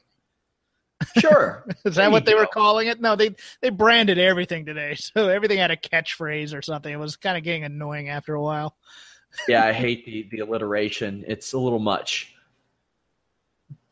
Sure. 1.17 1.65
Is 1.85 1.95
that 1.95 2.11
what 2.11 2.25
they 2.25 2.33
go. 2.33 2.39
were 2.39 2.47
calling 2.47 2.87
it? 2.87 3.01
No, 3.01 3.15
they 3.15 3.35
they 3.61 3.69
branded 3.69 4.17
everything 4.17 4.65
today, 4.65 4.95
so 4.97 5.29
everything 5.29 5.57
had 5.57 5.71
a 5.71 5.77
catchphrase 5.77 6.57
or 6.57 6.61
something. 6.61 6.91
It 6.91 6.99
was 6.99 7.15
kind 7.15 7.37
of 7.37 7.43
getting 7.43 7.63
annoying 7.63 8.09
after 8.09 8.33
a 8.33 8.41
while. 8.41 8.75
yeah, 9.47 9.65
I 9.65 9.73
hate 9.73 10.05
the 10.05 10.27
the 10.31 10.39
alliteration. 10.39 11.23
It's 11.27 11.53
a 11.53 11.59
little 11.59 11.79
much. 11.79 12.33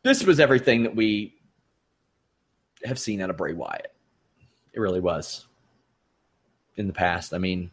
This 0.02 0.24
was 0.24 0.40
everything 0.40 0.82
that 0.82 0.96
we 0.96 1.34
have 2.84 2.98
seen 2.98 3.20
out 3.20 3.30
of 3.30 3.36
Bray 3.36 3.52
Wyatt. 3.52 3.92
It 4.72 4.80
really 4.80 5.00
was. 5.00 5.46
In 6.76 6.86
the 6.86 6.92
past, 6.94 7.34
I 7.34 7.38
mean, 7.38 7.70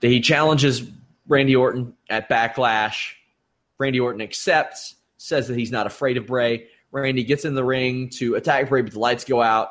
he 0.00 0.20
challenges 0.20 0.82
Randy 1.28 1.54
Orton 1.54 1.94
at 2.08 2.28
Backlash. 2.28 3.12
Randy 3.78 4.00
Orton 4.00 4.22
accepts, 4.22 4.94
says 5.18 5.48
that 5.48 5.58
he's 5.58 5.70
not 5.70 5.86
afraid 5.86 6.16
of 6.16 6.26
Bray. 6.26 6.66
Randy 6.92 7.24
gets 7.24 7.44
in 7.44 7.54
the 7.54 7.64
ring 7.64 8.08
to 8.10 8.34
attack 8.34 8.68
Bray, 8.68 8.82
but 8.82 8.92
the 8.92 8.98
lights 8.98 9.24
go 9.24 9.40
out. 9.40 9.70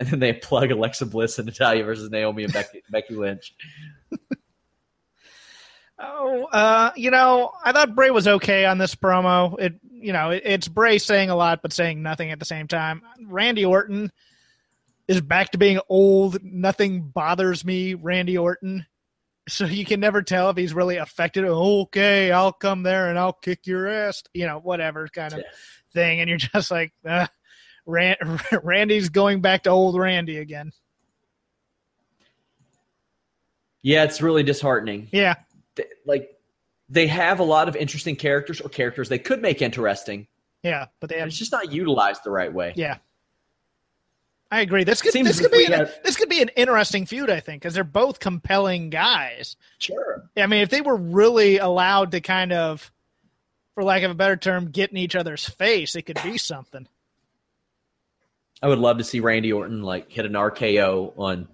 And 0.00 0.08
then 0.08 0.18
they 0.18 0.32
plug 0.32 0.70
Alexa 0.72 1.06
Bliss 1.06 1.38
and 1.38 1.46
Natalya 1.46 1.84
versus 1.84 2.10
Naomi 2.10 2.44
and 2.44 2.52
Becky, 2.52 2.82
Becky 2.90 3.14
Lynch. 3.14 3.54
Oh, 5.98 6.44
uh, 6.46 6.90
you 6.96 7.10
know, 7.10 7.52
I 7.64 7.72
thought 7.72 7.94
Bray 7.94 8.10
was 8.10 8.26
okay 8.26 8.64
on 8.64 8.78
this 8.78 8.94
promo. 8.94 9.58
It, 9.60 9.74
you 9.90 10.12
know, 10.12 10.30
it, 10.30 10.42
it's 10.44 10.68
Bray 10.68 10.98
saying 10.98 11.30
a 11.30 11.36
lot 11.36 11.62
but 11.62 11.72
saying 11.72 12.02
nothing 12.02 12.32
at 12.32 12.40
the 12.40 12.44
same 12.44 12.66
time. 12.66 13.02
Randy 13.24 13.64
Orton 13.64 14.10
is 15.06 15.20
back 15.20 15.52
to 15.52 15.58
being 15.58 15.80
old. 15.88 16.42
Nothing 16.42 17.02
bothers 17.02 17.64
me, 17.64 17.94
Randy 17.94 18.36
Orton. 18.36 18.86
So 19.48 19.66
you 19.66 19.84
can 19.84 20.00
never 20.00 20.22
tell 20.22 20.50
if 20.50 20.56
he's 20.56 20.74
really 20.74 20.96
affected. 20.96 21.44
Okay, 21.44 22.32
I'll 22.32 22.52
come 22.52 22.82
there 22.82 23.08
and 23.08 23.18
I'll 23.18 23.32
kick 23.32 23.66
your 23.66 23.86
ass. 23.86 24.22
You 24.32 24.46
know, 24.46 24.58
whatever 24.58 25.06
kind 25.08 25.34
of 25.34 25.44
thing. 25.94 26.20
And 26.20 26.28
you're 26.28 26.38
just 26.54 26.70
like, 26.70 26.92
uh, 27.08 27.26
Rand, 27.86 28.18
Randy's 28.62 29.08
going 29.08 29.40
back 29.40 29.62
to 29.62 29.70
old 29.70 29.98
Randy 29.98 30.38
again. 30.38 30.72
Yeah, 33.82 34.04
it's 34.04 34.22
really 34.22 34.42
disheartening. 34.42 35.08
Yeah. 35.12 35.34
Like 36.06 36.30
they 36.88 37.06
have 37.06 37.40
a 37.40 37.44
lot 37.44 37.68
of 37.68 37.76
interesting 37.76 38.16
characters 38.16 38.60
or 38.60 38.68
characters 38.68 39.08
they 39.08 39.18
could 39.18 39.42
make 39.42 39.60
interesting. 39.60 40.26
Yeah, 40.62 40.86
but 41.00 41.10
they 41.10 41.18
have 41.18 41.28
it's 41.28 41.36
just 41.36 41.52
not 41.52 41.70
utilized 41.70 42.24
the 42.24 42.30
right 42.30 42.52
way. 42.52 42.72
Yeah. 42.76 42.96
I 44.50 44.60
agree. 44.60 44.84
This 44.84 45.02
could 45.02 45.12
this 45.12 45.40
could 45.40 45.50
be 45.50 45.66
an, 45.66 45.72
had, 45.72 45.92
this 46.04 46.16
could 46.16 46.28
be 46.28 46.40
an 46.40 46.48
interesting 46.50 47.06
feud, 47.06 47.28
I 47.28 47.40
think, 47.40 47.60
because 47.60 47.74
they're 47.74 47.84
both 47.84 48.20
compelling 48.20 48.88
guys. 48.88 49.56
Sure. 49.78 50.30
I 50.36 50.46
mean, 50.46 50.62
if 50.62 50.70
they 50.70 50.80
were 50.80 50.96
really 50.96 51.58
allowed 51.58 52.12
to 52.12 52.20
kind 52.20 52.52
of 52.52 52.92
for 53.74 53.84
lack 53.84 54.02
of 54.02 54.10
a 54.10 54.14
better 54.14 54.36
term, 54.36 54.70
get 54.70 54.90
in 54.90 54.96
each 54.96 55.16
other's 55.16 55.48
face, 55.48 55.96
it 55.96 56.02
could 56.02 56.20
be 56.22 56.38
something. 56.38 56.86
I 58.62 58.68
would 58.68 58.78
love 58.78 58.98
to 58.98 59.04
see 59.04 59.20
Randy 59.20 59.52
Orton 59.52 59.82
like 59.82 60.10
hit 60.10 60.24
an 60.24 60.32
RKO 60.32 61.18
on 61.18 61.48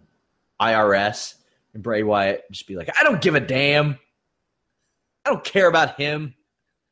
IRS 0.61 1.35
and 1.75 1.83
Bray 1.83 2.03
Wyatt 2.03 2.45
just 2.51 2.67
be 2.67 2.77
like, 2.77 2.91
I 2.99 3.03
don't 3.03 3.21
give 3.21 3.35
a 3.35 3.41
damn. 3.41 3.99
I 5.25 5.31
don't 5.31 5.45
care 5.45 5.69
about 5.69 5.97
him. 5.97 6.35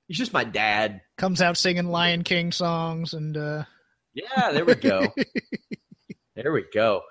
He's 0.06 0.18
just 0.18 0.32
my 0.32 0.44
dad. 0.44 1.02
Comes 1.18 1.42
out 1.42 1.56
singing 1.56 1.88
Lion 1.88 2.24
King 2.24 2.52
songs 2.52 3.14
and 3.14 3.36
uh 3.36 3.64
Yeah, 4.14 4.52
there 4.52 4.64
we 4.64 4.74
go. 4.74 5.12
there 6.34 6.52
we 6.52 6.64
go. 6.72 7.02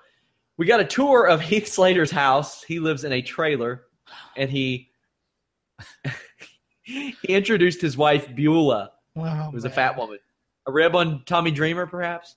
We 0.56 0.66
got 0.66 0.80
a 0.80 0.84
tour 0.84 1.26
of 1.26 1.40
Heath 1.40 1.68
Slater's 1.68 2.10
house. 2.10 2.64
He 2.64 2.80
lives 2.80 3.04
in 3.04 3.12
a 3.12 3.22
trailer 3.22 3.84
and 4.36 4.50
he 4.50 4.90
he 6.88 7.28
introduced 7.28 7.80
his 7.80 7.96
wife 7.96 8.34
Beulah, 8.34 8.92
wow, 9.14 9.50
who 9.50 9.52
was 9.52 9.64
man. 9.64 9.72
a 9.72 9.74
fat 9.74 9.98
woman. 9.98 10.18
A 10.66 10.72
rib 10.72 10.94
on 10.94 11.22
Tommy 11.26 11.50
Dreamer, 11.50 11.86
perhaps. 11.86 12.36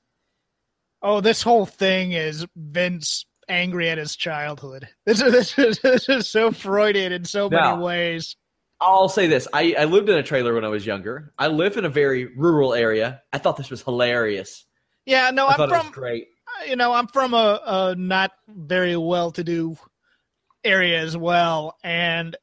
Oh, 1.02 1.22
this 1.22 1.42
whole 1.42 1.66
thing 1.66 2.12
is 2.12 2.46
Vince 2.56 3.26
angry 3.50 3.90
at 3.90 3.98
his 3.98 4.16
childhood. 4.16 4.88
This 5.06 5.22
is, 5.22 5.32
this 5.32 5.60
is, 5.60 5.80
this 5.80 6.10
is 6.10 6.30
so 6.30 6.52
Freudian 6.52 7.12
in 7.12 7.26
so 7.26 7.48
now, 7.48 7.72
many 7.72 7.84
ways. 7.84 8.36
I'll 8.80 9.10
say 9.10 9.28
this: 9.28 9.48
I, 9.54 9.76
I 9.78 9.86
lived 9.86 10.10
in 10.10 10.18
a 10.18 10.24
trailer 10.24 10.54
when 10.54 10.66
I 10.66 10.70
was 10.70 10.86
younger. 10.86 11.34
I 11.38 11.48
live 11.48 11.78
in 11.78 11.86
a 11.86 11.90
very 11.90 12.26
rural 12.26 12.74
area. 12.74 13.22
I 13.32 13.38
thought 13.38 13.58
this 13.58 13.70
was 13.70 13.82
hilarious. 13.82 14.66
Yeah, 15.06 15.32
no, 15.32 15.48
I 15.48 15.62
am 15.62 15.70
from 15.70 15.92
great. 15.92 16.28
Uh, 16.48 16.66
you 16.66 16.76
know, 16.76 16.94
I'm 16.94 17.08
from 17.08 17.34
a, 17.34 17.60
a 17.66 17.96
not 17.96 18.32
very 18.48 18.96
well-to-do 18.96 19.78
area 20.64 21.00
as 21.00 21.18
well, 21.18 21.78
and 21.84 22.36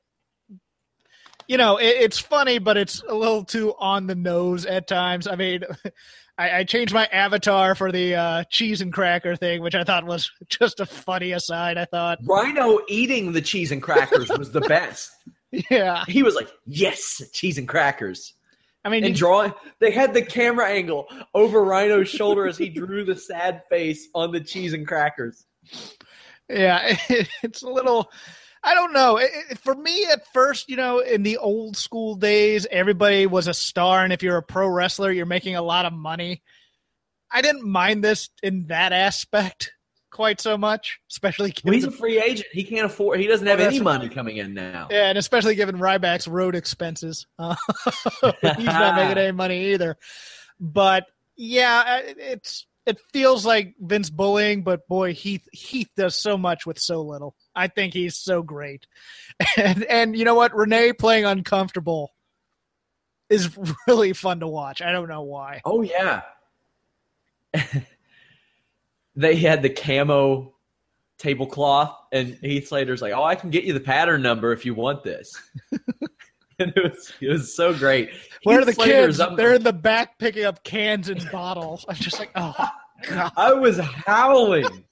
you 1.48 1.56
know, 1.56 1.78
it, 1.78 1.96
it's 2.00 2.18
funny, 2.18 2.58
but 2.58 2.76
it's 2.76 3.02
a 3.08 3.14
little 3.14 3.42
too 3.42 3.74
on 3.78 4.06
the 4.06 4.14
nose 4.14 4.66
at 4.66 4.86
times. 4.86 5.26
I 5.26 5.34
mean, 5.34 5.64
I, 6.38 6.58
I 6.58 6.64
changed 6.64 6.94
my 6.94 7.06
avatar 7.06 7.74
for 7.74 7.90
the 7.90 8.14
uh, 8.14 8.44
cheese 8.44 8.80
and 8.80 8.92
cracker 8.92 9.34
thing, 9.34 9.62
which 9.62 9.74
I 9.74 9.82
thought 9.82 10.04
was 10.04 10.30
just 10.48 10.78
a 10.78 10.86
funny 10.86 11.32
aside. 11.32 11.78
I 11.78 11.86
thought 11.86 12.18
Rhino 12.24 12.78
eating 12.88 13.32
the 13.32 13.40
cheese 13.40 13.72
and 13.72 13.82
crackers 13.82 14.28
was 14.28 14.52
the 14.52 14.60
best. 14.60 15.10
Yeah, 15.70 16.04
he 16.06 16.22
was 16.22 16.34
like, 16.34 16.50
"Yes, 16.66 17.22
cheese 17.32 17.56
and 17.56 17.66
crackers." 17.66 18.34
I 18.84 18.90
mean, 18.90 19.02
and 19.02 19.14
drawing, 19.14 19.54
they 19.80 19.90
had 19.90 20.12
the 20.12 20.20
camera 20.20 20.68
angle 20.68 21.08
over 21.32 21.64
Rhino's 21.64 22.10
shoulder 22.10 22.46
as 22.46 22.58
he 22.58 22.68
drew 22.68 23.02
the 23.02 23.16
sad 23.16 23.62
face 23.70 24.08
on 24.14 24.30
the 24.30 24.42
cheese 24.42 24.74
and 24.74 24.86
crackers. 24.86 25.46
Yeah, 26.50 26.98
it's 27.42 27.62
a 27.62 27.70
little 27.70 28.10
I 28.62 28.74
don't 28.74 28.92
know. 28.92 29.16
It, 29.18 29.30
it, 29.50 29.58
for 29.58 29.74
me, 29.74 30.06
at 30.06 30.26
first, 30.32 30.68
you 30.68 30.76
know, 30.76 30.98
in 30.98 31.22
the 31.22 31.38
old 31.38 31.76
school 31.76 32.14
days, 32.14 32.66
everybody 32.70 33.26
was 33.26 33.46
a 33.46 33.54
star, 33.54 34.04
and 34.04 34.12
if 34.12 34.22
you're 34.22 34.36
a 34.36 34.42
pro 34.42 34.68
wrestler, 34.68 35.10
you're 35.10 35.26
making 35.26 35.56
a 35.56 35.62
lot 35.62 35.86
of 35.86 35.92
money. 35.92 36.42
I 37.30 37.42
didn't 37.42 37.64
mind 37.64 38.02
this 38.02 38.30
in 38.42 38.66
that 38.68 38.92
aspect 38.92 39.72
quite 40.10 40.40
so 40.40 40.58
much, 40.58 41.00
especially 41.10 41.54
well, 41.64 41.74
he's 41.74 41.84
a 41.84 41.90
free 41.90 42.20
agent. 42.20 42.48
He 42.52 42.64
can't 42.64 42.86
afford. 42.86 43.20
He 43.20 43.26
doesn't 43.26 43.46
have 43.46 43.60
any 43.60 43.80
money 43.80 44.08
coming 44.08 44.38
in 44.38 44.54
now. 44.54 44.88
Yeah, 44.90 45.08
and 45.08 45.18
especially 45.18 45.54
given 45.54 45.76
Ryback's 45.76 46.26
road 46.26 46.54
expenses, 46.54 47.26
uh, 47.38 47.54
he's 48.56 48.64
not 48.64 48.96
making 48.96 49.18
any 49.22 49.32
money 49.32 49.72
either. 49.72 49.96
But 50.58 51.06
yeah, 51.36 52.00
it's 52.02 52.66
it 52.86 52.98
feels 53.12 53.44
like 53.44 53.74
Vince 53.78 54.08
bullying, 54.10 54.62
but 54.62 54.88
boy, 54.88 55.12
Heath 55.12 55.46
Heath 55.52 55.90
does 55.96 56.20
so 56.20 56.38
much 56.38 56.66
with 56.66 56.78
so 56.78 57.02
little. 57.02 57.36
I 57.58 57.68
think 57.68 57.92
he's 57.92 58.16
so 58.16 58.42
great, 58.42 58.86
and 59.56 59.84
and 59.84 60.16
you 60.16 60.24
know 60.24 60.34
what, 60.34 60.54
Renee 60.54 60.92
playing 60.92 61.24
uncomfortable 61.24 62.12
is 63.28 63.50
really 63.86 64.12
fun 64.12 64.40
to 64.40 64.46
watch. 64.46 64.82
I 64.82 64.92
don't 64.92 65.08
know 65.08 65.22
why. 65.22 65.60
Oh 65.64 65.82
yeah, 65.82 66.22
they 69.16 69.36
had 69.36 69.62
the 69.62 69.70
camo 69.70 70.54
tablecloth, 71.18 71.96
and 72.12 72.38
Heath 72.40 72.68
Slater's 72.68 73.02
like, 73.02 73.12
"Oh, 73.12 73.24
I 73.24 73.34
can 73.34 73.50
get 73.50 73.64
you 73.64 73.72
the 73.72 73.80
pattern 73.80 74.22
number 74.22 74.52
if 74.52 74.64
you 74.64 74.74
want 74.74 75.02
this." 75.02 75.34
and 76.58 76.72
it 76.76 76.82
was 76.82 77.12
it 77.20 77.28
was 77.28 77.54
so 77.54 77.74
great. 77.74 78.10
Where 78.44 78.60
are 78.60 78.64
the 78.64 78.74
kids? 78.74 79.18
They're 79.36 79.54
in 79.54 79.62
the 79.62 79.72
back 79.72 80.18
picking 80.18 80.44
up 80.44 80.64
cans 80.64 81.08
and 81.08 81.28
bottles. 81.30 81.84
I'm 81.88 81.96
just 81.96 82.18
like, 82.18 82.30
oh 82.34 82.54
God. 83.02 83.32
I 83.36 83.52
was 83.52 83.78
howling. 83.78 84.84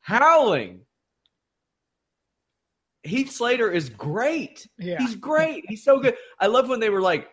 howling. 0.00 0.80
Heath 3.08 3.30
Slater 3.30 3.70
is 3.70 3.88
great. 3.88 4.68
Yeah. 4.78 4.98
He's 4.98 5.14
great. 5.16 5.64
He's 5.68 5.82
so 5.82 5.98
good. 6.00 6.16
I 6.38 6.46
love 6.46 6.68
when 6.68 6.80
they 6.80 6.90
were 6.90 7.02
like, 7.02 7.28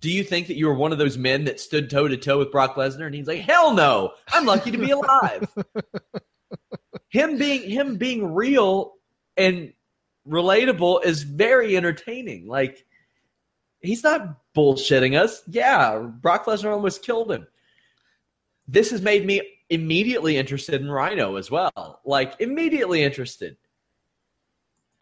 Do 0.00 0.10
you 0.10 0.24
think 0.24 0.46
that 0.46 0.56
you 0.56 0.66
were 0.66 0.74
one 0.74 0.92
of 0.92 0.98
those 0.98 1.18
men 1.18 1.44
that 1.44 1.60
stood 1.60 1.90
toe 1.90 2.08
to 2.08 2.16
toe 2.16 2.38
with 2.38 2.52
Brock 2.52 2.76
Lesnar? 2.76 3.06
And 3.06 3.14
he's 3.14 3.26
like, 3.26 3.40
Hell 3.40 3.74
no. 3.74 4.12
I'm 4.32 4.46
lucky 4.46 4.70
to 4.70 4.78
be 4.78 4.90
alive. 4.90 5.52
him 7.08 7.36
being 7.36 7.68
him 7.68 7.96
being 7.96 8.32
real 8.32 8.94
and 9.36 9.72
relatable 10.26 11.04
is 11.04 11.22
very 11.22 11.76
entertaining. 11.76 12.46
Like 12.46 12.84
he's 13.80 14.02
not 14.02 14.38
bullshitting 14.56 15.20
us. 15.20 15.42
Yeah, 15.46 15.98
Brock 15.98 16.46
Lesnar 16.46 16.72
almost 16.72 17.04
killed 17.04 17.30
him. 17.30 17.46
This 18.66 18.90
has 18.90 19.02
made 19.02 19.26
me 19.26 19.42
immediately 19.68 20.36
interested 20.36 20.80
in 20.80 20.90
Rhino 20.90 21.36
as 21.36 21.50
well. 21.50 22.00
Like 22.04 22.34
immediately 22.40 23.02
interested. 23.02 23.56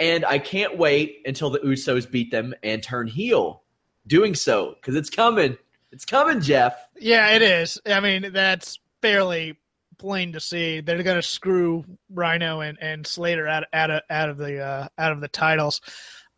And 0.00 0.24
I 0.24 0.38
can't 0.38 0.78
wait 0.78 1.18
until 1.26 1.50
the 1.50 1.60
Usos 1.60 2.10
beat 2.10 2.30
them 2.32 2.54
and 2.62 2.82
turn 2.82 3.06
heel 3.06 3.62
doing 4.06 4.34
so 4.34 4.74
because 4.74 4.96
it's 4.96 5.10
coming. 5.10 5.56
It's 5.92 6.04
coming, 6.04 6.40
Jeff. 6.40 6.74
Yeah, 6.98 7.28
it 7.34 7.42
is. 7.42 7.78
I 7.86 8.00
mean, 8.00 8.32
that's 8.32 8.80
fairly 9.02 9.58
plain 9.98 10.32
to 10.32 10.40
see. 10.40 10.80
They're 10.80 11.02
going 11.02 11.20
to 11.20 11.22
screw 11.22 11.84
Rhino 12.08 12.60
and, 12.60 12.78
and 12.80 13.06
Slater 13.06 13.46
out 13.46 13.64
out 13.72 13.90
of 13.90 14.02
out 14.08 14.30
of 14.30 14.38
the 14.38 14.60
uh, 14.60 14.88
out 14.98 15.12
of 15.12 15.20
the 15.20 15.28
titles. 15.28 15.80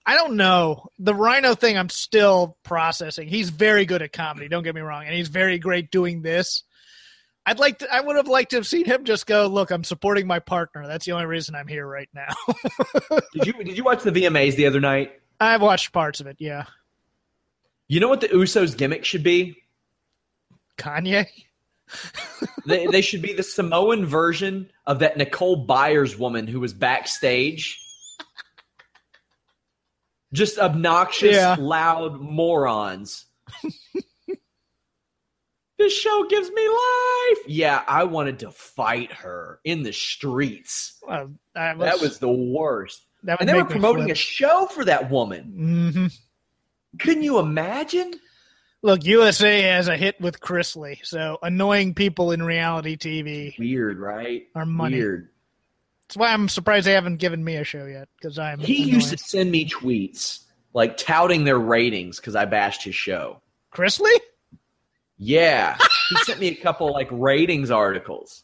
I 0.05 0.17
don't 0.17 0.37
know 0.37 0.89
the 0.99 1.15
Rhino 1.15 1.55
thing. 1.55 1.79
I'm 1.79 1.89
still 1.89 2.59
processing. 2.65 3.29
He's 3.29 3.51
very 3.51 3.87
good 3.87 4.03
at 4.03 4.13
comedy. 4.13 4.49
Don't 4.49 4.65
get 4.65 4.75
me 4.75 4.81
wrong, 4.81 5.05
and 5.07 5.15
he's 5.15 5.29
very 5.29 5.59
great 5.59 5.91
doing 5.91 6.23
this. 6.23 6.65
I'd 7.45 7.59
like 7.59 7.79
to. 7.81 7.93
I 7.93 8.01
would 8.01 8.17
have 8.17 8.29
liked 8.29 8.51
to 8.51 8.57
have 8.57 8.67
seen 8.67 8.85
him 8.85 9.05
just 9.05 9.27
go. 9.27 9.47
Look, 9.49 9.71
I'm 9.71 9.83
supporting 9.85 10.27
my 10.27 10.39
partner. 10.39 10.87
That's 10.87 11.05
the 11.07 11.13
only 11.13 11.27
reason 11.27 11.55
I'm 11.55 11.67
here 11.67 11.87
right 11.87 12.09
now. 12.15 12.29
did 13.35 13.47
you 13.47 13.53
Did 13.53 13.77
you 13.77 13.83
watch 13.85 14.03
the 14.05 14.13
VMAs 14.13 14.55
the 14.55 14.67
other 14.67 14.81
night? 14.81 15.21
I've 15.41 15.61
watched 15.63 15.93
parts 15.93 16.21
of 16.21 16.27
it. 16.29 16.37
Yeah. 16.39 16.65
You 17.89 17.99
know 18.01 18.09
what 18.09 18.21
the 18.21 18.29
Usos 18.29 18.77
gimmick 18.77 19.05
should 19.05 19.25
be? 19.25 19.57
Kanye. 20.79 21.27
they, 22.67 22.87
they 22.87 23.01
should 23.03 23.21
be 23.23 23.33
the 23.35 23.43
Samoan 23.43 24.07
version 24.07 24.71
of 24.87 25.01
that 25.01 25.17
Nicole 25.17 25.57
Byers 25.57 26.17
woman 26.17 26.47
who 26.47 26.61
was 26.61 26.73
backstage. 26.73 27.79
Just 30.33 30.59
obnoxious, 30.59 31.35
Yeah. 31.37 31.57
loud 31.59 32.21
morons. 32.21 33.27
this 35.83 35.93
show 35.97 36.27
gives 36.29 36.51
me 36.51 36.69
life. 36.69 37.39
Yeah, 37.47 37.83
I 37.87 38.05
wanted 38.05 38.39
to 38.41 38.51
fight 38.51 39.13
her 39.13 39.61
in 39.65 39.83
the 39.83 39.93
streets. 39.93 40.99
Well, 41.07 41.33
that 41.55 41.77
was, 41.79 41.87
That 41.91 42.01
was 42.01 42.19
the 42.19 42.31
worst. 42.33 43.05
that 43.25 43.41
And 43.41 43.49
they 43.49 43.55
were 43.55 43.65
promoting 43.65 44.11
a 44.11 44.15
show 44.15 44.67
for 44.67 44.85
that 44.85 45.11
woman. 45.11 45.91
Mhm. 45.95 46.19
Couldn't 46.99 47.23
you 47.23 47.39
imagine? 47.39 48.15
Look, 48.83 49.05
USA 49.05 49.63
has 49.63 49.87
a 49.89 49.97
hit 49.97 50.21
with 50.21 50.41
Chrisley, 50.41 50.99
so 51.05 51.39
annoying 51.43 51.95
people 51.95 52.33
in 52.33 52.43
reality 52.43 52.97
TV 52.97 53.55
Weird, 53.59 53.99
right? 53.99 54.47
are 54.57 54.67
money. 54.67 54.97
Weird. 54.97 55.29
That's 56.09 56.17
why 56.17 56.33
I'm 56.33 56.49
surprised 56.49 56.87
they 56.87 56.93
haven't 56.93 57.17
given 57.19 57.43
me 57.45 57.57
a 57.57 57.65
show 57.65 57.87
yet 57.87 58.09
because 58.21 58.39
I'm. 58.39 58.59
He 58.59 58.79
annoying. 58.83 58.95
used 58.95 59.11
to 59.11 59.19
send 59.19 59.51
me 59.51 59.69
tweets 59.69 60.41
like 60.75 60.97
touting 60.97 61.45
their 61.45 61.59
ratings 61.59 62.17
because 62.19 62.35
I 62.37 62.45
bashed 62.45 62.83
his 62.83 62.95
show. 62.95 63.41
Chrisley. 63.75 64.17
Yeah, 65.25 65.79
he 66.09 66.17
sent 66.25 66.41
me 66.41 66.49
a 66.49 66.55
couple 66.57 66.93
like 66.93 67.07
ratings 67.13 67.71
articles. 67.71 68.43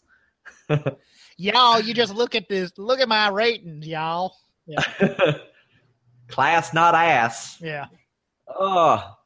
Y'all, 1.36 1.80
you 1.80 1.92
just 1.92 2.14
look 2.14 2.36
at 2.36 2.48
this. 2.48 2.70
Look 2.78 3.00
at 3.00 3.08
my 3.08 3.30
ratings, 3.30 3.84
y'all. 3.84 4.36
Class, 6.28 6.72
not 6.72 6.94
ass. 6.94 7.60
Yeah. 7.60 7.86
Oh, 8.46 9.16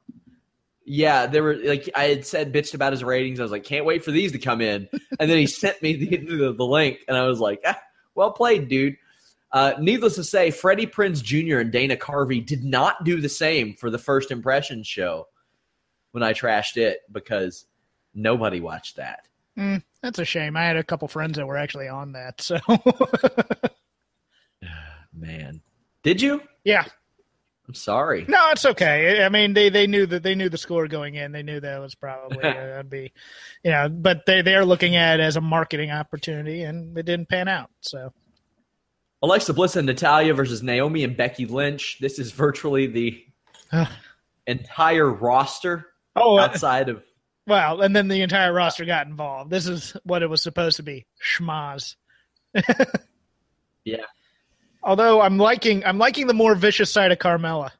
yeah. 0.87 1.27
There 1.27 1.43
were 1.43 1.57
like 1.57 1.91
I 1.95 2.05
had 2.05 2.25
said 2.25 2.55
bitched 2.55 2.73
about 2.73 2.95
his 2.95 3.05
ratings. 3.05 3.39
I 3.39 3.43
was 3.43 3.53
like, 3.53 3.65
can't 3.65 3.85
wait 3.85 4.03
for 4.03 4.13
these 4.13 4.33
to 4.33 4.39
come 4.39 4.63
in. 4.63 4.89
And 5.21 5.31
then 5.31 5.37
he 5.37 5.47
sent 5.47 5.83
me 5.83 5.97
the, 5.97 6.17
the, 6.17 6.53
the 6.55 6.65
link, 6.65 7.01
and 7.07 7.19
I 7.19 7.27
was 7.27 7.39
like, 7.39 7.61
ah, 7.67 7.79
well 8.15 8.33
played, 8.33 8.69
dude. 8.69 8.97
Uh, 9.53 9.75
needless 9.79 10.15
to 10.15 10.25
say, 10.25 10.51
Freddie 10.51 10.87
Prinze 10.87 11.23
Jr. 11.23 11.59
and 11.59 11.71
Dana 11.71 11.97
Carvey 11.97 12.47
did 12.47 12.65
not 12.65 13.05
do 13.05 13.21
the 13.21 13.29
same 13.29 13.75
for 13.75 13.91
the 13.91 13.99
first 13.99 14.31
impression 14.31 14.83
show 14.83 15.27
when 16.13 16.23
I 16.23 16.33
trashed 16.33 16.77
it 16.77 17.01
because 17.11 17.67
nobody 18.15 18.61
watched 18.61 18.97
that. 18.97 19.27
Mm, 19.59 19.83
that's 20.01 20.19
a 20.19 20.25
shame. 20.25 20.57
I 20.57 20.65
had 20.65 20.77
a 20.77 20.85
couple 20.85 21.09
friends 21.09 21.37
that 21.37 21.47
were 21.47 21.59
actually 21.59 21.89
on 21.89 22.13
that. 22.13 22.41
So, 22.41 22.59
Man, 25.13 25.61
did 26.03 26.23
you? 26.23 26.43
yeah. 26.65 26.85
I'm 27.69 27.75
sorry. 27.75 28.25
No, 28.29 28.51
it's 28.51 28.67
okay. 28.67 29.25
I 29.25 29.29
mean, 29.29 29.55
they, 29.55 29.71
they 29.71 29.87
knew 29.87 30.05
that 30.07 30.25
they 30.25 30.35
knew 30.35 30.49
the 30.49 30.59
score 30.59 30.89
going 30.89 31.15
in. 31.15 31.31
They 31.31 31.45
knew 31.45 31.61
that 31.61 31.81
was 31.81 31.95
probably 31.95 32.39
uh, 32.43 32.79
would 32.79 32.91
be, 32.91 33.13
you 33.63 33.71
know, 33.71 33.89
but 33.89 34.27
they 34.27 34.43
they're 34.43 34.65
looking 34.65 34.97
at 34.97 35.21
it 35.21 35.23
as 35.23 35.37
a 35.37 35.41
marketing 35.41 35.91
opportunity, 35.91 36.63
and 36.63 36.99
it 36.99 37.07
didn't 37.07 37.29
pan 37.29 37.47
out. 37.47 37.71
So, 37.81 38.13
Alexa 39.23 39.55
Bliss 39.55 39.77
and 39.77 39.87
Natalya 39.87 40.35
versus 40.35 40.63
Naomi 40.63 41.05
and 41.05 41.17
Becky 41.17 41.47
Lynch. 41.47 41.99
This 42.01 42.19
is 42.19 42.33
virtually 42.33 42.89
the 42.89 43.25
entire 44.47 45.09
roster 45.09 45.92
oh, 46.17 46.39
uh, 46.39 46.43
outside 46.43 46.89
of 46.89 47.03
well, 47.47 47.81
and 47.83 47.95
then 47.95 48.09
the 48.09 48.23
entire 48.23 48.53
roster 48.53 48.85
got 48.85 49.07
involved. 49.07 49.51
This 49.51 49.67
is 49.67 49.97
what 50.05 50.23
it 50.23 50.31
was 50.31 50.43
supposed 50.43 50.77
to 50.77 50.83
be: 50.83 51.07
schmaz. 51.23 51.97
Yeah. 53.85 54.05
Although 54.83 55.21
I'm 55.21 55.39
liking 55.39 55.85
I'm 55.85 55.99
liking 55.99 56.27
the 56.27 56.35
more 56.35 56.55
vicious 56.55 56.91
side 56.91 57.13
of 57.13 57.19
Carmella. 57.19 57.71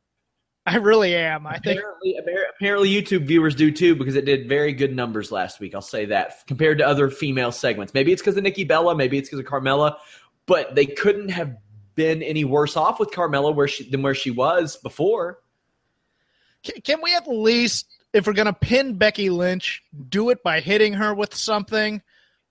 I 0.65 0.77
really 0.77 1.17
am. 1.17 1.45
I 1.45 1.59
think 1.59 1.81
apparently, 1.81 2.19
appar- 2.21 2.51
apparently 2.57 2.89
YouTube 2.89 3.27
viewers 3.27 3.57
do 3.57 3.73
too 3.73 3.97
because 3.97 4.15
it 4.15 4.25
did 4.25 4.49
very 4.49 4.73
good 4.73 4.95
numbers 4.95 5.33
last 5.33 5.59
week. 5.59 5.75
I'll 5.75 5.83
say 5.83 6.05
that 6.07 6.47
compared 6.47 6.79
to 6.79 6.87
other 6.87 7.11
female 7.11 7.51
segments. 7.51 7.93
Maybe 7.95 8.13
it's 8.13 8.23
because 8.23 8.37
of 8.37 8.45
Nikki 8.45 8.63
Bella, 8.63 8.95
maybe 8.95 9.19
it's 9.19 9.29
because 9.29 9.41
of 9.41 9.47
Carmella, 9.47 9.97
but 10.47 10.77
they 10.77 10.87
couldn't 10.87 11.31
have 11.31 11.57
been 11.97 12.23
any 12.23 12.45
worse 12.45 12.77
off 12.77 13.01
with 13.01 13.11
Carmella 13.11 13.53
where 13.53 13.67
she 13.67 13.91
than 13.91 14.03
where 14.03 14.15
she 14.15 14.31
was 14.31 14.77
before. 14.77 15.41
Can, 16.63 16.81
can 16.83 17.03
we 17.03 17.13
at 17.17 17.27
least, 17.27 17.89
if 18.13 18.27
we're 18.27 18.33
going 18.35 18.47
to 18.47 18.53
pin 18.53 18.97
Becky 18.99 19.31
Lynch, 19.31 19.83
do 20.09 20.31
it 20.31 20.43
by 20.43 20.61
hitting 20.61 20.95
her 20.95 21.15
with 21.15 21.35
something, 21.35 22.03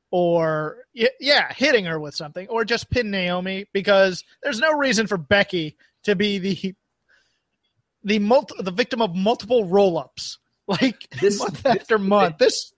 or 0.10 0.78
yeah, 0.94 1.54
hitting 1.54 1.86
her 1.86 2.00
with 2.00 2.16
something, 2.16 2.48
or 2.48 2.66
just 2.66 2.90
pin 2.90 3.12
Naomi? 3.12 3.66
Because 3.74 4.24
there's 4.44 4.60
no 4.60 4.74
reason 4.74 5.08
for 5.08 5.18
Becky 5.18 5.78
to 6.04 6.16
be 6.16 6.38
the 6.40 6.76
the 8.04 8.20
multi, 8.20 8.56
the 8.60 8.72
victim 8.72 9.02
of 9.02 9.16
multiple 9.16 9.66
roll 9.66 9.98
ups, 9.98 10.40
like 10.68 11.08
This- 11.20 11.40
month 11.40 11.64
this- 11.64 11.76
after 11.82 11.98
month. 11.98 12.38
This 12.40 12.74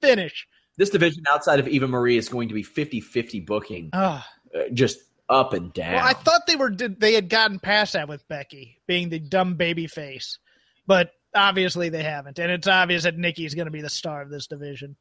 finish, 0.00 0.46
This 0.76 0.90
division 0.90 1.24
outside 1.30 1.60
of 1.60 1.68
Eva 1.68 1.86
Marie 1.88 2.16
is 2.16 2.28
going 2.28 2.48
to 2.48 2.54
be 2.54 2.64
50-50 2.64 3.46
booking, 3.46 3.90
uh, 3.92 4.20
just 4.72 4.98
up 5.28 5.52
and 5.52 5.72
down. 5.72 5.94
Well, 5.94 6.04
I 6.04 6.12
thought 6.12 6.46
they 6.46 6.56
were 6.56 6.70
they 6.74 7.14
had 7.14 7.28
gotten 7.28 7.58
past 7.58 7.92
that 7.94 8.08
with 8.08 8.26
Becky 8.28 8.80
being 8.86 9.08
the 9.08 9.18
dumb 9.18 9.54
baby 9.54 9.86
face, 9.86 10.38
but 10.86 11.12
obviously 11.34 11.88
they 11.88 12.02
haven't, 12.02 12.38
and 12.38 12.50
it's 12.50 12.68
obvious 12.68 13.04
that 13.04 13.16
Nikki's 13.16 13.54
going 13.54 13.66
to 13.66 13.72
be 13.72 13.82
the 13.82 13.90
star 13.90 14.22
of 14.22 14.30
this 14.30 14.46
division. 14.46 14.96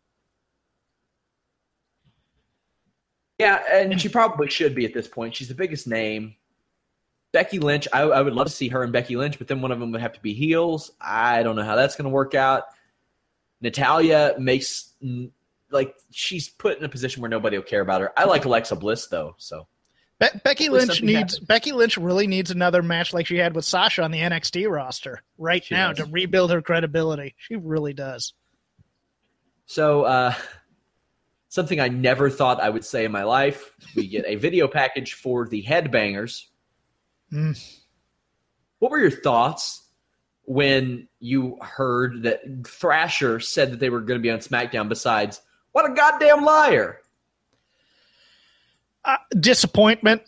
Yeah, 3.40 3.62
and 3.72 4.00
she 4.00 4.08
probably 4.08 4.50
should 4.50 4.76
be 4.76 4.86
at 4.86 4.94
this 4.94 5.08
point. 5.08 5.36
She's 5.36 5.48
the 5.48 5.56
biggest 5.56 5.88
name. 5.88 6.36
Becky 7.32 7.60
Lynch, 7.60 7.88
I, 7.92 8.02
I 8.02 8.22
would 8.22 8.34
love 8.34 8.48
to 8.48 8.54
see 8.54 8.68
her 8.68 8.84
and 8.84 8.94
Becky 8.94 9.16
Lynch, 9.16 9.38
but 9.38 9.48
then 9.48 9.62
one 9.62 9.72
of 9.72 9.80
them 9.80 9.92
would 9.94 10.02
have 10.02 10.14
to 10.14 10.20
be 10.20 10.34
heels. 10.34 10.92
I 11.00 11.42
don't 11.42 11.56
know 11.56 11.64
how 11.64 11.76
that's 11.76 11.96
going 11.96 12.06
to 12.06 12.12
work 12.12 12.36
out. 12.36 12.66
Natalya 13.62 14.36
makes 14.38 14.94
like 15.72 15.96
she's 16.12 16.50
put 16.50 16.78
in 16.78 16.84
a 16.84 16.90
position 16.90 17.22
where 17.22 17.30
nobody 17.30 17.58
will 17.58 17.64
care 17.64 17.82
about 17.82 18.02
her. 18.02 18.12
I 18.18 18.26
like 18.26 18.46
Alexa 18.46 18.76
Bliss 18.76 19.08
though, 19.08 19.36
so 19.38 19.68
Be- 20.22 20.40
Becky 20.44 20.70
Lynch 20.70 21.02
needs 21.02 21.40
Becky 21.40 21.72
Lynch 21.72 21.98
really 21.98 22.28
needs 22.28 22.52
another 22.52 22.84
match 22.84 23.12
like 23.12 23.26
she 23.26 23.38
had 23.38 23.56
with 23.56 23.66
Sasha 23.66 24.04
on 24.04 24.12
the 24.12 24.20
NXT 24.20 24.70
roster 24.70 25.22
right 25.38 25.64
She 25.64 25.74
now 25.74 25.92
does. 25.94 26.06
to 26.06 26.12
rebuild 26.12 26.52
her 26.52 26.62
credibility. 26.62 27.34
She 27.40 27.56
really 27.56 27.94
does. 27.94 28.34
So, 29.66 30.04
uh, 30.04 30.34
something 31.50 31.80
I 31.80 31.88
never 31.88 32.30
thought 32.30 32.62
I 32.62 32.70
would 32.70 32.86
say 32.86 33.04
in 33.04 33.12
my 33.12 33.24
life: 33.24 33.72
we 33.96 34.08
get 34.08 34.26
a 34.28 34.36
video 34.36 34.68
package 34.68 35.14
for 35.14 35.48
the 35.48 35.64
Headbangers. 35.64 36.46
Mm. 37.34 37.78
What 38.80 38.92
were 38.92 39.00
your 39.00 39.12
thoughts 39.12 39.84
when 40.44 41.08
you 41.20 41.58
heard 41.62 42.24
that 42.24 42.42
Thrasher 42.68 43.40
said 43.40 43.72
that 43.72 43.80
they 43.80 43.90
were 43.90 44.02
going 44.02 44.20
to 44.20 44.24
be 44.24 44.30
on 44.32 44.40
SmackDown? 44.40 44.88
Besides, 44.88 45.42
what 45.72 45.90
a 45.90 45.94
goddamn 45.96 46.44
liar! 46.44 47.00
Uh, 49.04 49.18
disappointment 49.40 50.22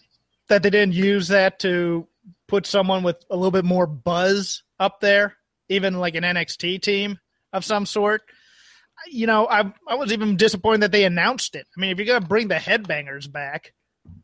that 0.50 0.64
they 0.64 0.70
didn't 0.70 0.96
use 0.96 1.28
that 1.28 1.60
to 1.60 2.08
put 2.48 2.66
someone 2.66 3.04
with 3.04 3.24
a 3.30 3.36
little 3.36 3.52
bit 3.52 3.66
more 3.66 3.86
buzz 3.86 4.64
up 4.80 5.00
there, 5.00 5.36
even 5.70 6.00
like 6.00 6.16
an 6.16 6.24
NXT 6.24 6.82
team 6.82 7.20
of 7.52 7.64
some 7.64 7.86
sort. 7.86 8.22
You 9.12 9.28
know, 9.28 9.48
I 9.48 9.72
I 9.88 9.96
was 9.96 10.12
even 10.12 10.38
disappointed 10.38 10.82
that 10.82 10.92
they 10.92 11.06
announced 11.06 11.56
it. 11.56 11.68
I 11.76 11.82
mean, 11.82 11.92
if 11.92 11.98
you're 11.98 12.08
gonna 12.08 12.26
bring 12.26 12.48
the 12.48 12.56
headbangers 12.56 13.32
back, 13.32 13.74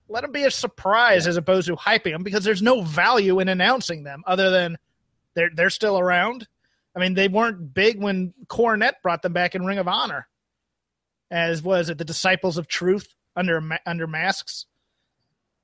let 0.07 0.21
them 0.21 0.31
be 0.31 0.43
a 0.43 0.51
surprise 0.51 1.27
as 1.27 1.37
opposed 1.37 1.67
to 1.67 1.75
hyping 1.75 2.11
them 2.11 2.23
because 2.23 2.43
there's 2.43 2.61
no 2.61 2.81
value 2.81 3.39
in 3.39 3.49
announcing 3.49 4.03
them 4.03 4.23
other 4.25 4.49
than 4.49 4.77
they're 5.35 5.49
they're 5.53 5.69
still 5.69 5.99
around. 5.99 6.47
I 6.95 6.99
mean, 6.99 7.13
they 7.13 7.27
weren't 7.27 7.73
big 7.73 8.01
when 8.01 8.33
Cornette 8.47 9.01
brought 9.03 9.21
them 9.21 9.33
back 9.33 9.53
in 9.53 9.65
Ring 9.65 9.77
of 9.77 9.87
Honor, 9.87 10.27
as 11.29 11.61
was 11.61 11.89
it 11.89 11.97
the 11.97 12.05
Disciples 12.05 12.57
of 12.57 12.67
Truth 12.67 13.13
under 13.35 13.61
under 13.85 14.07
masks 14.07 14.65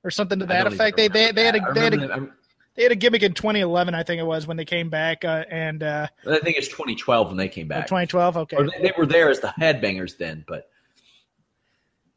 or 0.04 0.10
something 0.10 0.38
to 0.38 0.46
that 0.46 0.66
effect. 0.66 0.96
They 0.96 1.08
they, 1.08 1.32
they 1.32 1.44
had 1.44 1.56
a 1.56 1.72
they 1.74 1.80
had 1.84 1.94
a, 1.94 2.28
they 2.74 2.82
had 2.84 2.92
a 2.92 2.96
gimmick 2.96 3.22
in 3.22 3.32
2011, 3.32 3.94
I 3.94 4.02
think 4.02 4.20
it 4.20 4.24
was 4.26 4.46
when 4.46 4.56
they 4.58 4.64
came 4.66 4.90
back, 4.90 5.24
uh, 5.24 5.44
and 5.50 5.82
uh, 5.82 6.06
I 6.28 6.38
think 6.40 6.58
it's 6.58 6.68
2012 6.68 7.28
when 7.28 7.36
they 7.38 7.48
came 7.48 7.68
back. 7.68 7.86
2012. 7.86 8.36
Okay, 8.36 8.56
they, 8.76 8.82
they 8.88 8.92
were 8.98 9.06
there 9.06 9.30
as 9.30 9.40
the 9.40 9.48
Headbangers 9.58 10.16
then, 10.18 10.44
but 10.46 10.68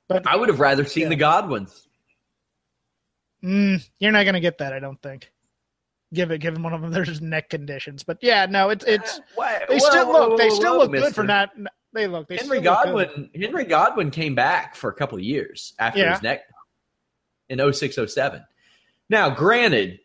but 0.08 0.28
I 0.28 0.36
would 0.36 0.50
have 0.50 0.60
rather 0.60 0.84
seen 0.86 1.04
Yeah. 1.04 1.10
the 1.10 1.16
Godwins. 1.16 1.88
Mm, 3.44 3.88
you're 4.00 4.12
not 4.12 4.24
going 4.24 4.34
to 4.34 4.42
get 4.42 4.58
that, 4.58 4.74
I 4.74 4.80
don't 4.80 5.02
think. 5.02 5.32
Give 6.14 6.32
it, 6.32 6.40
given 6.40 6.62
one 6.64 6.74
of 6.74 6.82
them 6.82 6.92
there's 6.92 7.22
neck 7.22 7.50
conditions, 7.50 8.04
but 8.04 8.18
yeah, 8.22 8.46
no, 8.48 8.70
it's 8.70 8.84
it's 8.86 9.22
Why- 9.36 9.64
they 9.70 9.80
still 9.80 10.12
look 10.12 10.38
they 10.38 10.50
still 10.50 10.78
look 10.78 10.92
good 10.92 11.02
mister. 11.02 11.14
for 11.14 11.24
not. 11.24 11.52
They 11.94 12.08
look 12.08 12.28
they 12.28 12.38
Henry 12.38 12.60
still 12.60 12.74
look. 12.74 12.84
Godwin. 12.86 13.30
Henry 13.36 13.66
Godwin 13.66 14.12
came 14.12 14.36
back 14.36 14.76
for 14.76 14.90
a 14.90 14.94
couple 14.94 15.18
of 15.18 15.24
years 15.24 15.74
after 15.80 16.00
Yeah. 16.00 16.14
his 16.14 16.22
neck 16.22 16.42
in 17.50 17.60
0607. 17.60 18.46
Now, 19.10 19.30
granted, 19.32 20.00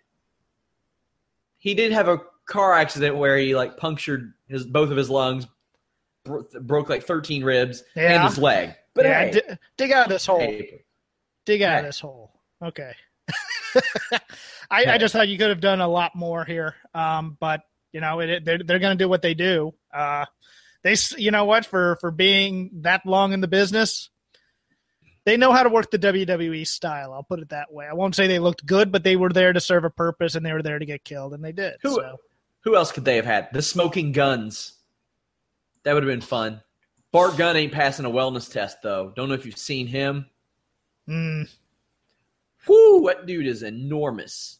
he 1.58 1.74
did 1.74 1.92
have 1.92 2.08
a 2.08 2.20
car 2.46 2.72
accident 2.74 3.16
where 3.16 3.36
he 3.38 3.54
like 3.54 3.76
punctured 3.76 4.32
his 4.48 4.64
both 4.64 4.90
of 4.90 4.96
his 4.96 5.10
lungs, 5.10 5.46
bro- 6.24 6.46
broke 6.60 6.88
like 6.88 7.04
13 7.04 7.44
ribs, 7.44 7.82
and 7.96 8.22
his 8.22 8.38
leg. 8.38 8.74
But 8.94 9.04
yeah, 9.06 9.24
hey, 9.24 9.30
di- 9.32 9.58
dig 9.76 9.92
out 9.92 10.06
of 10.06 10.10
this 10.12 10.24
hole. 10.26 10.38
hey, 10.40 10.84
dig 11.44 11.62
out 11.62 11.80
of 11.80 11.84
this 11.84 12.00
hole. 12.00 12.32
Okay. 12.62 12.92
I, 14.70 14.84
I 14.94 14.98
just 14.98 15.12
thought 15.12 15.28
you 15.28 15.36
could 15.36 15.48
have 15.48 15.60
done 15.60 15.80
a 15.80 15.88
lot 15.88 16.14
more 16.14 16.44
here, 16.44 16.74
um, 16.94 17.36
but 17.40 17.62
you 17.92 18.00
know 18.00 18.20
it, 18.20 18.44
they're 18.44 18.58
they're 18.58 18.78
going 18.78 18.96
to 18.96 19.02
do 19.04 19.08
what 19.08 19.20
they 19.22 19.34
do. 19.34 19.74
Uh, 19.92 20.24
They, 20.84 20.96
you 21.16 21.30
know 21.30 21.46
what, 21.46 21.66
for 21.66 21.96
for 21.96 22.10
being 22.10 22.70
that 22.82 23.06
long 23.06 23.32
in 23.32 23.40
the 23.40 23.48
business, 23.48 24.10
they 25.24 25.38
know 25.38 25.50
how 25.50 25.62
to 25.62 25.70
work 25.70 25.90
the 25.90 25.98
WWE 25.98 26.66
style. 26.66 27.14
I'll 27.14 27.22
put 27.22 27.40
it 27.40 27.48
that 27.48 27.72
way. 27.72 27.86
I 27.86 27.94
won't 27.94 28.14
say 28.14 28.26
they 28.26 28.38
looked 28.38 28.66
good, 28.66 28.92
but 28.92 29.02
they 29.02 29.16
were 29.16 29.30
there 29.30 29.54
to 29.54 29.60
serve 29.60 29.84
a 29.84 29.90
purpose, 29.90 30.34
and 30.34 30.44
they 30.44 30.52
were 30.52 30.62
there 30.62 30.78
to 30.78 30.84
get 30.84 31.02
killed, 31.02 31.32
and 31.32 31.42
they 31.42 31.52
did. 31.52 31.76
Who, 31.82 31.94
so. 31.94 32.16
who 32.60 32.76
else 32.76 32.92
could 32.92 33.06
they 33.06 33.16
have 33.16 33.24
had? 33.24 33.48
The 33.52 33.62
Smoking 33.62 34.12
Guns. 34.12 34.74
That 35.84 35.94
would 35.94 36.02
have 36.02 36.12
been 36.12 36.20
fun. 36.20 36.60
Bart 37.12 37.36
Gunn 37.38 37.56
ain't 37.56 37.72
passing 37.72 38.04
a 38.04 38.10
wellness 38.10 38.50
test 38.52 38.82
though. 38.82 39.12
Don't 39.16 39.28
know 39.28 39.34
if 39.34 39.46
you've 39.46 39.56
seen 39.56 39.86
him. 39.86 40.26
Mm. 41.08 41.48
Whoo, 42.66 43.06
that 43.06 43.26
dude 43.26 43.46
is 43.46 43.62
enormous. 43.62 44.58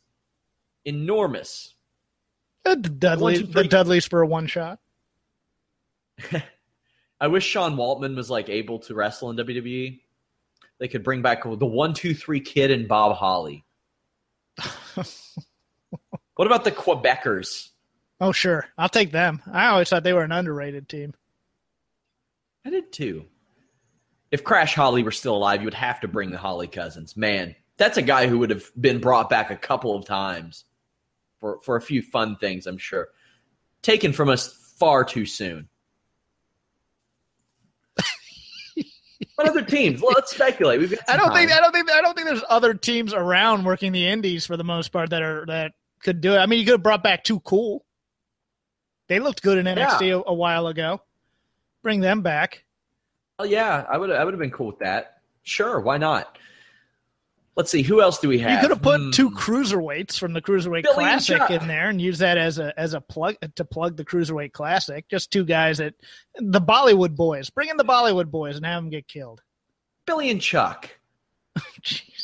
Enormous. 0.85 1.75
The 2.65 2.77
Dudley, 2.77 3.35
One, 3.35 3.47
two, 3.47 3.53
the 3.53 3.65
Dudleys 3.65 4.07
for 4.07 4.23
a 4.23 4.27
one 4.27 4.47
shot. 4.47 4.79
I 7.21 7.29
wish 7.29 7.45
Sean 7.45 7.77
Waltman 7.77 8.17
was 8.17 8.31
like 8.31 8.49
able 8.49 8.81
to 8.81 8.95
wrestle 8.95 9.31
in 9.31 9.37
WWE. 9.37 10.01
They 10.79 10.89
could 10.89 11.05
bring 11.05 11.23
back 11.23 11.45
the 11.45 11.67
one, 11.67 11.95
two, 11.95 12.15
three 12.15 12.41
kid 12.41 12.71
and 12.71 12.89
Bob 12.89 13.17
Holly. 13.17 13.65
what 14.95 16.47
about 16.47 16.65
the 16.65 16.73
Quebecers? 16.73 17.71
Oh, 18.21 18.33
sure. 18.33 18.67
I'll 18.77 18.89
take 18.89 19.13
them. 19.13 19.43
I 19.51 19.69
always 19.69 19.89
thought 19.89 20.03
they 20.03 20.13
were 20.13 20.25
an 20.25 20.33
underrated 20.33 20.89
team. 20.89 21.15
I 22.65 22.71
did 22.71 22.93
too. 22.93 23.27
If 24.31 24.43
Crash 24.43 24.75
Holly 24.75 25.03
were 25.03 25.13
still 25.13 25.37
alive, 25.37 25.61
you 25.61 25.67
would 25.67 25.75
have 25.75 26.01
to 26.01 26.09
bring 26.09 26.31
the 26.31 26.39
Holly 26.39 26.67
cousins. 26.67 27.17
Man, 27.17 27.55
that's 27.77 27.99
a 27.99 28.03
guy 28.03 28.27
who 28.27 28.39
would 28.39 28.51
have 28.51 28.71
been 28.81 29.01
brought 29.01 29.31
back 29.31 29.51
a 29.51 29.57
couple 29.57 29.95
of 29.95 30.05
times 30.05 30.65
for, 31.41 31.61
for 31.61 31.77
a 31.77 31.81
few 31.81 32.03
fun 32.03 32.37
things, 32.37 32.67
I'm 32.67 32.79
sure. 32.79 33.09
Taken 33.83 34.13
from 34.13 34.29
us 34.29 34.53
far 34.79 35.05
too 35.05 35.27
soon. 35.27 35.69
What 39.37 39.49
other 39.49 39.63
teams? 39.63 40.01
Well, 40.01 40.13
let's 40.15 40.33
speculate. 40.33 40.81
We've 40.81 40.91
got 40.91 41.01
I 41.09 41.17
don't 41.17 41.33
think. 41.33 41.51
I 41.51 41.61
don't 41.61 41.73
think 41.73 41.91
I 41.91 42.01
don't 42.01 42.15
think 42.15 42.29
there's 42.29 42.45
other 42.49 42.75
teams 42.75 43.13
around 43.13 43.65
working 43.65 43.93
the 43.93 44.07
indies 44.07 44.47
for 44.47 44.57
the 44.57 44.65
most 44.65 44.89
part 44.89 45.11
that 45.11 45.23
are 45.23 45.45
that 45.47 45.73
could 46.03 46.21
do 46.21 46.35
it. 46.35 46.39
I 46.39 46.47
mean, 46.47 46.61
you 46.61 46.65
could 46.65 46.75
have 46.75 46.83
brought 46.83 47.03
back 47.03 47.25
Too 47.25 47.41
Cool. 47.41 47.85
They 49.09 49.19
looked 49.19 49.43
good 49.43 49.59
in 49.59 49.67
NXT 49.67 50.19
a, 50.19 50.23
a 50.27 50.35
while 50.35 50.67
ago. 50.67 51.01
Bring 51.83 52.01
them 52.01 52.23
back. 52.23 52.65
Oh 53.39 53.45
yeah, 53.45 53.85
I 53.89 53.99
would 53.99 54.11
I 54.11 54.25
would 54.25 54.33
have 54.33 54.41
been 54.41 54.51
cool 54.51 54.69
with 54.69 54.79
that. 54.79 55.19
Sure, 55.43 55.81
why 55.81 55.99
not? 55.99 56.39
Let's 57.57 57.71
see, 57.71 57.83
who 57.83 58.01
else 58.03 58.19
do 58.19 58.29
we 58.29 58.39
have? 58.41 58.51
You 58.51 58.59
could 58.59 58.71
have 58.71 58.83
put 58.83 59.01
Hmm. 59.01 59.11
two 59.11 59.31
cruiserweights 59.31 60.19
from 60.19 60.33
the 60.33 60.43
Cruiserweight 60.43 60.83
Billy 60.83 60.95
Classic 60.95 61.41
in 61.51 61.69
there 61.69 61.89
and 61.89 62.01
use 62.01 62.19
that 62.19 62.37
as 62.37 62.59
a 62.59 62.79
as 62.79 62.95
a 62.95 63.01
plug 63.01 63.37
to 63.55 63.65
plug 63.65 63.97
the 63.97 64.05
Cruiserweight 64.05 64.53
Classic. 64.53 65.07
Just 65.09 65.31
two 65.31 65.45
guys 65.45 65.79
that 65.79 65.95
the 66.37 66.61
Bollywood 66.61 67.15
boys. 67.15 67.51
Bring 67.51 67.69
in 67.69 67.77
the 67.77 67.85
Bollywood 67.85 68.31
boys 68.31 68.57
and 68.57 68.67
have 68.67 68.83
them 68.83 68.91
get 68.91 69.07
killed. 69.07 69.41
Billy 70.07 70.31
and 70.31 70.41
Chuck. 70.41 70.91
Jeez. 71.83 72.24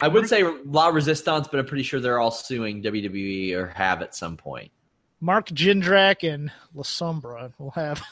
I 0.00 0.08
would 0.08 0.28
say 0.28 0.42
La 0.42 0.88
Resistance, 0.88 1.48
but 1.48 1.60
I'm 1.60 1.66
pretty 1.66 1.82
sure 1.82 2.00
they're 2.00 2.18
all 2.18 2.30
suing 2.30 2.82
WWE 2.82 3.54
or 3.54 3.66
have 3.68 4.02
at 4.02 4.14
some 4.14 4.36
point. 4.36 4.70
Mark 5.20 5.48
Jindrak 5.48 6.28
and 6.28 6.50
La 6.74 6.82
Sombra 6.82 7.52
will 7.58 7.72
have 7.72 8.02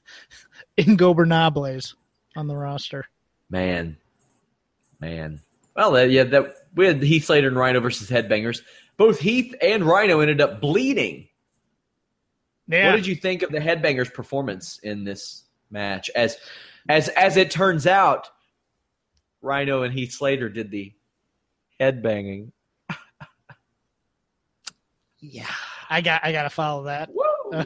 Ingobernables 0.78 1.94
on 2.36 2.46
the 2.46 2.56
roster. 2.56 3.06
Man, 3.50 3.96
man. 5.00 5.40
Well, 5.74 6.08
yeah, 6.08 6.24
that 6.24 6.54
we 6.74 6.86
had 6.86 7.02
Heath 7.02 7.24
Slater 7.24 7.48
and 7.48 7.56
Rhino 7.56 7.80
versus 7.80 8.08
Headbangers. 8.08 8.62
Both 8.96 9.18
Heath 9.20 9.54
and 9.60 9.84
Rhino 9.84 10.20
ended 10.20 10.40
up 10.40 10.60
bleeding. 10.60 11.28
Yeah. 12.68 12.90
What 12.90 12.96
did 12.96 13.06
you 13.06 13.14
think 13.14 13.42
of 13.42 13.50
the 13.50 13.58
Headbangers' 13.58 14.12
performance 14.12 14.78
in 14.82 15.04
this 15.04 15.44
match? 15.70 16.10
As 16.14 16.36
as 16.88 17.08
as 17.08 17.36
it 17.36 17.50
turns 17.50 17.86
out, 17.86 18.28
Rhino 19.40 19.82
and 19.82 19.92
Heath 19.92 20.12
Slater 20.12 20.48
did 20.48 20.70
the 20.70 20.92
headbanging. 21.80 22.52
yeah. 25.20 25.46
I 25.90 26.00
got 26.02 26.24
I 26.24 26.32
got 26.32 26.42
to 26.42 26.50
follow 26.50 26.84
that. 26.84 27.08
Woo! 27.12 27.24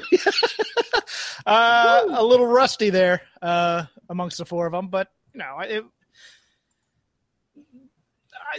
uh, 1.47 2.05
a 2.09 2.23
little 2.25 2.47
rusty 2.47 2.91
there 2.91 3.23
uh, 3.41 3.85
amongst 4.09 4.39
the 4.39 4.45
four 4.45 4.67
of 4.67 4.73
them, 4.73 4.89
but 4.89 5.09
no, 5.35 5.59
it, 5.61 5.85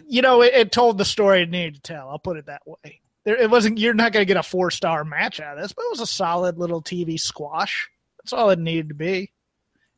you 0.07 0.21
know, 0.21 0.41
it, 0.41 0.53
it 0.53 0.71
told 0.71 0.97
the 0.97 1.05
story 1.05 1.43
it 1.43 1.49
needed 1.49 1.75
to 1.75 1.81
tell. 1.81 2.09
I'll 2.09 2.19
put 2.19 2.37
it 2.37 2.47
that 2.47 2.61
way. 2.65 2.99
There, 3.23 3.37
it 3.37 3.49
wasn't. 3.49 3.77
You're 3.77 3.93
not 3.93 4.11
going 4.11 4.21
to 4.21 4.27
get 4.27 4.35
a 4.37 4.43
four 4.43 4.69
star 4.69 5.05
match 5.05 5.39
out 5.39 5.55
of 5.57 5.63
this, 5.63 5.71
but 5.71 5.83
it 5.83 5.91
was 5.91 6.01
a 6.01 6.07
solid 6.07 6.57
little 6.57 6.81
TV 6.81 7.17
squash. 7.17 7.89
That's 8.19 8.33
all 8.33 8.49
it 8.49 8.59
needed 8.59 8.89
to 8.89 8.95
be. 8.95 9.31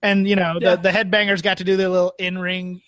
And 0.03 0.27
you 0.27 0.35
know, 0.35 0.59
Yeah. 0.61 0.75
the 0.75 0.83
the 0.83 0.89
headbangers 0.89 1.41
got 1.41 1.57
to 1.57 1.63
do 1.63 1.75
their 1.75 1.89
little 1.89 2.13
in 2.19 2.37
ring 2.37 2.81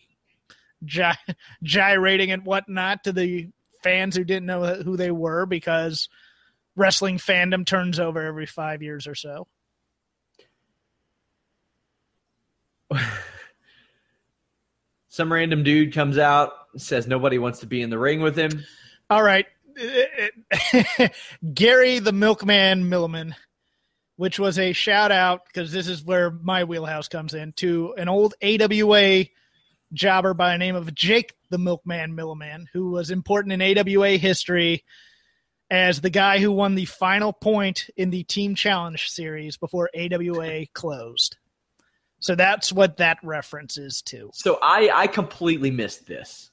gy- 0.85 1.11
gyrating 1.63 2.31
and 2.31 2.45
whatnot 2.45 3.03
to 3.03 3.11
the 3.11 3.49
fans 3.83 4.15
who 4.15 4.23
didn't 4.23 4.45
know 4.45 4.75
who 4.75 4.97
they 4.97 5.11
were 5.11 5.45
because 5.45 6.09
wrestling 6.75 7.17
fandom 7.17 7.65
turns 7.65 7.99
over 7.99 8.21
every 8.21 8.45
five 8.45 8.81
years 8.81 9.07
or 9.07 9.15
so. 9.15 9.47
Some 15.09 15.33
random 15.33 15.63
dude 15.63 15.93
comes 15.93 16.17
out, 16.17 16.51
says 16.77 17.07
nobody 17.07 17.39
wants 17.39 17.59
to 17.59 17.65
be 17.65 17.81
in 17.81 17.89
the 17.89 17.97
ring 17.97 18.21
with 18.21 18.37
him. 18.37 18.63
All 19.09 19.23
right. 19.23 19.45
Gary 21.53 21.99
the 21.99 22.11
Milkman 22.11 22.89
Milliman, 22.89 23.33
which 24.15 24.39
was 24.39 24.59
a 24.59 24.73
shout 24.73 25.11
out 25.11 25.45
because 25.47 25.71
this 25.71 25.87
is 25.87 26.03
where 26.03 26.31
my 26.31 26.63
wheelhouse 26.63 27.07
comes 27.07 27.33
in 27.33 27.53
to 27.53 27.93
an 27.97 28.09
old 28.09 28.35
AWA 28.41 29.25
jobber 29.93 30.33
by 30.33 30.51
the 30.51 30.57
name 30.57 30.75
of 30.75 30.93
Jake 30.93 31.33
the 31.49 31.57
Milkman 31.57 32.15
Milliman, 32.15 32.65
who 32.73 32.91
was 32.91 33.09
important 33.11 33.53
in 33.53 33.77
AWA 33.77 34.11
history 34.17 34.83
as 35.69 36.01
the 36.01 36.09
guy 36.09 36.39
who 36.39 36.51
won 36.51 36.75
the 36.75 36.85
final 36.85 37.33
point 37.33 37.89
in 37.97 38.09
the 38.09 38.23
Team 38.23 38.55
Challenge 38.55 39.09
series 39.09 39.57
before 39.57 39.89
AWA 39.97 40.65
closed. 40.73 41.37
So 42.19 42.35
that's 42.35 42.73
what 42.73 42.97
that 42.97 43.17
reference 43.23 43.77
is 43.77 44.01
to. 44.03 44.31
So 44.33 44.57
I 44.61 44.89
I 44.93 45.07
completely 45.07 45.71
missed 45.71 46.07
this. 46.07 46.51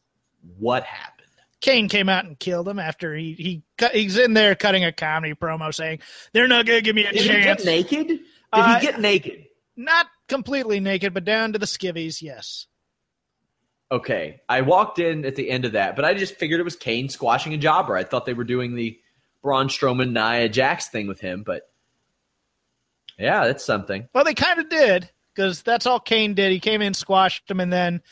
What 0.58 0.84
happened? 0.84 1.20
Kane 1.60 1.88
came 1.88 2.10
out 2.10 2.26
and 2.26 2.38
killed 2.38 2.68
him 2.68 2.78
after 2.78 3.14
he 3.14 3.32
he 3.32 3.62
cut, 3.78 3.94
he's 3.94 4.18
in 4.18 4.34
there 4.34 4.54
cutting 4.54 4.84
a 4.84 4.92
comedy 4.92 5.34
promo 5.34 5.74
saying 5.74 6.00
they're 6.34 6.48
not 6.48 6.66
going 6.66 6.78
to 6.78 6.82
give 6.82 6.94
me 6.94 7.06
a 7.06 7.12
chance. 7.12 7.24
Did 7.24 7.36
he 7.36 7.42
get 7.42 7.64
naked? 7.64 8.06
Did 8.08 8.20
Uh, 8.52 8.78
he 8.78 8.86
get 8.86 9.00
naked? 9.00 9.46
Not 9.74 10.06
completely 10.28 10.78
naked, 10.80 11.14
but 11.14 11.24
down 11.24 11.54
to 11.54 11.58
the 11.58 11.64
skivvies. 11.66 12.20
Yes. 12.20 12.66
Okay, 13.94 14.40
I 14.48 14.62
walked 14.62 14.98
in 14.98 15.24
at 15.24 15.36
the 15.36 15.48
end 15.48 15.64
of 15.64 15.72
that, 15.72 15.94
but 15.94 16.04
I 16.04 16.14
just 16.14 16.34
figured 16.34 16.58
it 16.58 16.64
was 16.64 16.74
Kane 16.74 17.08
squashing 17.08 17.54
a 17.54 17.56
jobber. 17.56 17.96
I 17.96 18.02
thought 18.02 18.26
they 18.26 18.34
were 18.34 18.42
doing 18.42 18.74
the 18.74 18.98
Braun 19.40 19.68
Strowman 19.68 20.10
Nia 20.10 20.48
Jax 20.48 20.88
thing 20.88 21.06
with 21.06 21.20
him, 21.20 21.44
but 21.44 21.70
yeah, 23.16 23.46
that's 23.46 23.64
something. 23.64 24.08
Well, 24.12 24.24
they 24.24 24.34
kind 24.34 24.58
of 24.58 24.68
did 24.68 25.08
because 25.32 25.62
that's 25.62 25.86
all 25.86 26.00
Kane 26.00 26.34
did. 26.34 26.50
He 26.50 26.58
came 26.58 26.82
in, 26.82 26.92
squashed 26.92 27.48
him, 27.48 27.60
and 27.60 27.72
then 27.72 28.02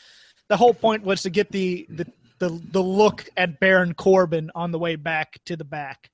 the 0.47 0.55
whole 0.55 0.73
point 0.73 1.03
was 1.03 1.23
to 1.23 1.29
get 1.29 1.51
the 1.51 1.85
the 1.89 2.09
the, 2.39 2.61
the 2.71 2.81
look 2.81 3.27
at 3.35 3.59
Baron 3.59 3.93
Corbin 3.93 4.51
on 4.55 4.71
the 4.71 4.79
way 4.79 4.95
back 4.95 5.37
to 5.47 5.57
the 5.57 5.65
back. 5.65 6.11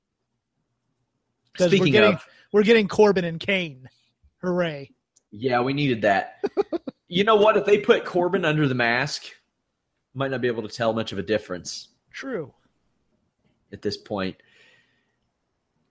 Because 1.53 1.79
we're 1.79 1.91
getting 1.91 2.13
of, 2.15 2.25
we're 2.51 2.63
getting 2.63 2.87
Corbin 2.87 3.23
and 3.23 3.39
Kane. 3.39 3.87
Hooray! 4.41 4.89
yeah, 5.31 5.61
we 5.61 5.73
needed 5.73 6.01
that. 6.01 6.43
you 7.07 7.23
know 7.23 7.35
what? 7.35 7.55
If 7.55 7.65
they 7.65 7.77
put 7.77 8.03
Corbin 8.03 8.45
under 8.45 8.67
the 8.67 8.73
mask, 8.73 9.25
might 10.19 10.29
not 10.29 10.41
be 10.41 10.47
able 10.47 10.61
to 10.61 10.67
tell 10.67 10.93
much 10.93 11.11
of 11.11 11.17
a 11.17 11.23
difference 11.23 11.87
True. 12.11 12.53
at 13.71 13.81
this 13.81 13.97
point. 13.97 14.35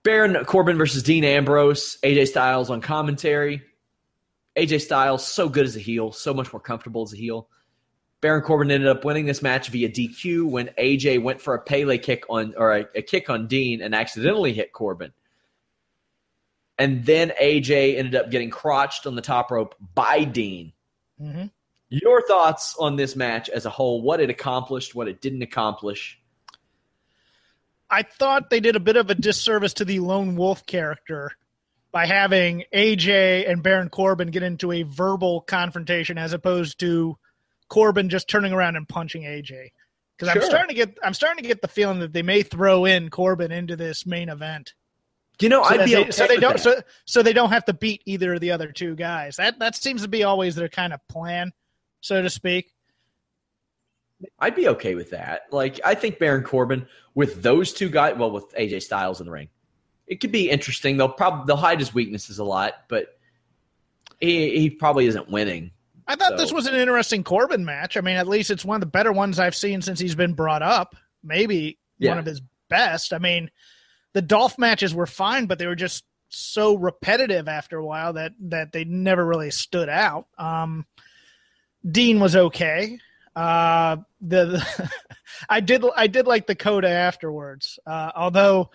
Baron 0.03 0.45
Corbin 0.45 0.77
versus 0.77 1.03
Dean 1.03 1.25
Ambrose, 1.25 1.97
AJ 2.03 2.27
Styles 2.27 2.69
on 2.69 2.79
commentary. 2.79 3.61
AJ 4.55 4.81
Styles 4.81 5.25
so 5.25 5.49
good 5.49 5.65
as 5.65 5.75
a 5.75 5.79
heel, 5.79 6.11
so 6.11 6.33
much 6.33 6.53
more 6.53 6.61
comfortable 6.61 7.01
as 7.01 7.11
a 7.11 7.17
heel. 7.17 7.49
Baron 8.21 8.41
Corbin 8.41 8.69
ended 8.71 8.87
up 8.89 9.03
winning 9.03 9.25
this 9.25 9.41
match 9.41 9.69
via 9.69 9.89
DQ 9.89 10.49
when 10.49 10.67
AJ 10.77 11.21
went 11.21 11.41
for 11.41 11.55
a 11.55 11.61
Pele 11.61 11.97
kick 11.97 12.25
on 12.29 12.53
or 12.57 12.75
a, 12.75 12.85
a 12.95 13.01
kick 13.01 13.29
on 13.29 13.47
Dean 13.47 13.81
and 13.81 13.95
accidentally 13.95 14.53
hit 14.53 14.73
Corbin. 14.73 15.11
And 16.77 17.05
then 17.05 17.31
AJ 17.41 17.97
ended 17.97 18.15
up 18.15 18.29
getting 18.29 18.49
crotched 18.49 19.07
on 19.07 19.15
the 19.15 19.21
top 19.21 19.51
rope 19.51 19.75
by 19.95 20.23
Dean. 20.23 20.73
Mm-hmm. 21.21 21.47
Your 21.89 22.21
thoughts 22.21 22.75
on 22.79 22.95
this 22.95 23.15
match 23.15 23.49
as 23.49 23.65
a 23.65 23.69
whole? 23.69 24.01
What 24.01 24.19
it 24.19 24.29
accomplished, 24.29 24.93
what 24.93 25.07
it 25.07 25.21
didn't 25.21 25.41
accomplish? 25.41 26.19
I 27.89 28.03
thought 28.03 28.49
they 28.49 28.59
did 28.59 28.75
a 28.75 28.79
bit 28.79 28.95
of 28.97 29.09
a 29.09 29.15
disservice 29.15 29.73
to 29.75 29.85
the 29.85 29.99
lone 29.99 30.35
wolf 30.35 30.65
character 30.67 31.31
by 31.91 32.05
having 32.05 32.63
AJ 32.73 33.49
and 33.49 33.63
Baron 33.63 33.89
Corbin 33.89 34.29
get 34.29 34.43
into 34.43 34.71
a 34.71 34.83
verbal 34.83 35.41
confrontation 35.41 36.17
as 36.19 36.33
opposed 36.33 36.79
to 36.81 37.17
Corbin 37.67 38.09
just 38.09 38.27
turning 38.29 38.53
around 38.53 38.75
and 38.75 38.87
punching 38.87 39.23
AJ. 39.23 39.71
Because 40.15 40.31
Sure. 40.33 40.43
I'm 40.43 40.47
starting 40.49 40.67
to 40.67 40.75
get 40.75 40.97
I'm 41.03 41.13
starting 41.15 41.41
to 41.41 41.47
get 41.47 41.61
the 41.63 41.67
feeling 41.67 41.99
that 41.99 42.13
they 42.13 42.21
may 42.21 42.43
throw 42.43 42.85
in 42.85 43.09
Corbin 43.09 43.51
into 43.51 43.75
this 43.75 44.05
main 44.05 44.29
event. 44.29 44.73
You 45.39 45.49
know, 45.49 45.63
So 45.63 45.69
I'd 45.69 45.85
be 45.85 45.95
they, 45.95 46.01
okay 46.01 46.11
so 46.11 46.27
they 46.27 46.37
don't 46.37 46.57
that. 46.57 46.61
so, 46.61 46.81
so 47.05 47.23
they 47.23 47.33
don't 47.33 47.49
have 47.51 47.65
to 47.65 47.73
beat 47.73 48.03
either 48.05 48.33
of 48.35 48.41
the 48.41 48.51
other 48.51 48.71
two 48.71 48.95
guys. 48.95 49.37
That 49.37 49.57
that 49.59 49.75
seems 49.75 50.03
to 50.03 50.07
be 50.07 50.23
always 50.23 50.53
their 50.55 50.69
kind 50.69 50.93
of 50.93 50.99
plan, 51.07 51.53
so 52.01 52.21
to 52.21 52.29
speak. 52.29 52.71
I'd 54.37 54.55
be 54.55 54.67
okay 54.69 54.95
with 54.95 55.11
that. 55.11 55.43
Like, 55.51 55.79
I 55.85 55.95
think 55.95 56.19
Baron 56.19 56.43
Corbin 56.43 56.87
with 57.15 57.41
those 57.41 57.71
two 57.71 57.89
guys, 57.89 58.17
well, 58.17 58.31
with 58.31 58.49
AJ 58.55 58.81
Styles 58.83 59.21
in 59.21 59.25
the 59.25 59.31
ring, 59.31 59.47
it 60.07 60.19
could 60.19 60.31
be 60.31 60.49
interesting. 60.49 60.97
They'll 60.97 61.07
probably 61.09 61.45
they'll 61.47 61.55
hide 61.55 61.79
his 61.79 61.93
weaknesses 61.93 62.39
a 62.39 62.43
lot, 62.43 62.73
but 62.89 63.17
he 64.19 64.59
he 64.59 64.69
probably 64.69 65.05
isn't 65.05 65.29
winning. 65.29 65.71
I 66.07 66.15
thought 66.15 66.37
this 66.37 66.51
was 66.51 66.65
an 66.65 66.73
interesting 66.73 67.23
Corbin 67.23 67.63
match. 67.63 67.95
I 67.95 68.01
mean, 68.01 68.17
at 68.17 68.27
least 68.27 68.49
it's 68.49 68.65
one 68.65 68.75
of 68.75 68.81
the 68.81 68.87
better 68.87 69.11
ones 69.11 69.39
I've 69.39 69.55
seen 69.55 69.81
since 69.83 69.99
he's 69.99 70.15
been 70.15 70.33
brought 70.33 70.63
up. 70.63 70.95
Maybe 71.23 71.77
Yeah. 71.99 72.09
one 72.11 72.17
of 72.17 72.25
his 72.25 72.41
best. 72.67 73.13
I 73.13 73.19
mean, 73.19 73.51
the 74.13 74.21
Dolph 74.23 74.57
matches 74.57 74.93
were 74.93 75.05
fine, 75.05 75.45
but 75.45 75.59
they 75.59 75.67
were 75.67 75.75
just 75.75 76.03
so 76.29 76.75
repetitive 76.75 77.47
after 77.47 77.77
a 77.77 77.85
while 77.85 78.13
that 78.13 78.33
that 78.41 78.71
they 78.71 78.83
never 78.85 79.23
really 79.23 79.51
stood 79.51 79.87
out. 79.87 80.25
Um, 80.37 80.85
Dean 81.89 82.19
was 82.19 82.35
okay. 82.35 82.99
Uh, 83.35 83.97
the, 84.21 84.45
the 84.45 84.91
I 85.49 85.59
did 85.59 85.83
I 85.95 86.07
did 86.07 86.27
like 86.27 86.47
the 86.47 86.55
coda 86.55 86.89
afterwards. 86.89 87.79
Uh, 87.85 88.11
although 88.15 88.69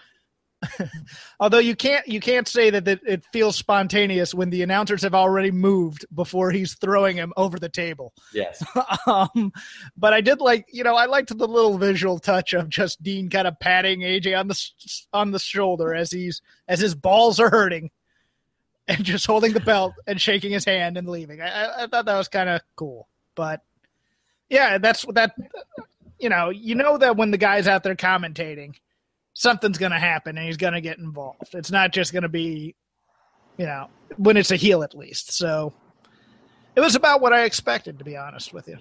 although 1.41 1.59
you 1.59 1.77
can't 1.77 2.07
you 2.07 2.21
can't 2.21 2.49
say 2.49 2.71
that 2.71 2.87
it, 2.87 3.01
it 3.07 3.25
feels 3.33 3.57
spontaneous 3.57 4.35
when 4.35 4.51
the 4.51 4.63
announcers 4.63 5.03
have 5.03 5.15
already 5.15 5.51
moved 5.51 6.07
before 6.15 6.51
he's 6.51 6.75
throwing 6.75 7.17
him 7.17 7.33
over 7.37 7.59
the 7.59 7.69
table. 7.69 8.13
Yes. 8.33 8.65
um, 9.07 9.53
but 9.97 10.13
I 10.13 10.21
did 10.21 10.41
like, 10.41 10.67
you 10.73 10.85
know, 10.85 10.97
I 10.97 11.07
liked 11.07 11.37
the 11.37 11.47
little 11.47 11.79
visual 11.79 12.19
touch 12.19 12.53
of 12.53 12.69
just 12.69 13.03
Dean 13.03 13.29
kind 13.29 13.47
of 13.47 13.59
patting 13.61 14.01
AJ 14.01 14.39
on 14.39 14.49
the 14.49 14.71
on 15.13 15.31
the 15.31 15.39
shoulder 15.39 15.95
as 15.95 16.11
he's 16.11 16.41
as 16.69 16.81
his 16.81 16.95
balls 16.95 17.41
are 17.41 17.51
hurting, 17.51 17.91
and 18.89 19.05
just 19.05 19.27
holding 19.27 19.53
the 19.53 19.61
belt 19.61 19.95
and 20.07 20.21
shaking 20.21 20.53
his 20.53 20.65
hand 20.65 20.97
and 20.97 21.09
leaving. 21.09 21.41
I, 21.41 21.85
I, 21.85 21.87
thought 21.87 22.05
that 22.05 22.17
was 22.17 22.29
kind 22.29 22.49
of 22.49 22.61
cool. 22.77 23.09
But 23.35 23.63
yeah, 24.49 24.79
that's 24.79 25.05
that. 25.13 25.35
You 26.19 26.29
know, 26.29 26.51
you 26.51 26.75
know 26.75 26.97
that 26.99 27.17
when 27.17 27.31
the 27.31 27.39
guy's 27.39 27.67
out 27.67 27.83
there 27.83 27.97
commentating, 27.97 28.75
something's 29.33 29.79
going 29.79 29.93
to 29.93 29.99
happen 29.99 30.39
and 30.39 30.47
he's 30.47 30.57
going 30.57 30.73
to 30.73 30.81
get 30.81 30.99
involved. 30.99 31.55
It's 31.55 31.71
not 31.71 31.93
just 31.93 32.13
going 32.13 32.23
to 32.23 32.29
be, 32.29 32.75
you 33.59 33.67
know, 33.67 33.89
when 34.17 34.37
it's 34.37 34.51
a 34.51 34.57
heel 34.57 34.83
at 34.83 34.95
least. 34.95 35.33
So 35.33 35.73
it 36.77 36.81
was 36.81 36.95
about 36.95 37.21
what 37.21 37.33
I 37.33 37.45
expected, 37.45 37.99
to 37.99 38.05
be 38.05 38.17
honest 38.17 38.55
with 38.55 38.69
you. 38.69 38.79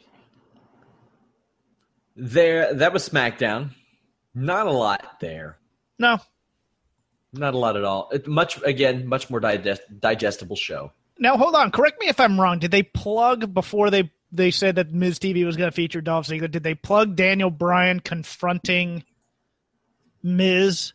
There, 2.15 2.73
that 2.75 2.93
was 2.93 3.07
SmackDown. 3.09 3.71
Not 4.35 4.67
a 4.67 4.71
lot 4.71 5.19
there. 5.19 5.57
No, 5.99 6.19
Not 7.34 7.54
a 7.54 7.58
lot 7.58 7.76
at 7.76 7.84
all. 7.84 8.10
It, 8.12 8.28
much 8.28 8.62
again, 8.63 9.08
much 9.08 9.30
more 9.30 9.39
digest, 9.39 9.82
digestible 10.00 10.56
show. 10.56 10.91
now 11.19 11.36
hold 11.38 11.56
on. 11.56 11.72
Correct 11.72 12.00
me 12.00 12.08
if 12.08 12.19
I'm 12.19 12.39
wrong. 12.39 12.60
Did 12.60 12.72
they 12.72 12.84
plug 12.84 13.54
before 13.54 13.89
they 13.89 14.12
they 14.32 14.52
said 14.52 14.76
that 14.76 14.91
Miz 14.91 15.19
TV 15.19 15.46
was 15.46 15.58
going 15.58 15.69
to 15.69 15.76
feature 15.76 16.02
Dolph 16.02 16.28
Ziggler? 16.28 16.50
Did 16.50 16.63
they 16.63 16.76
plug 16.76 17.15
Daniel 17.15 17.50
Bryan 17.52 18.00
confronting 18.00 19.04
Miz 20.24 20.93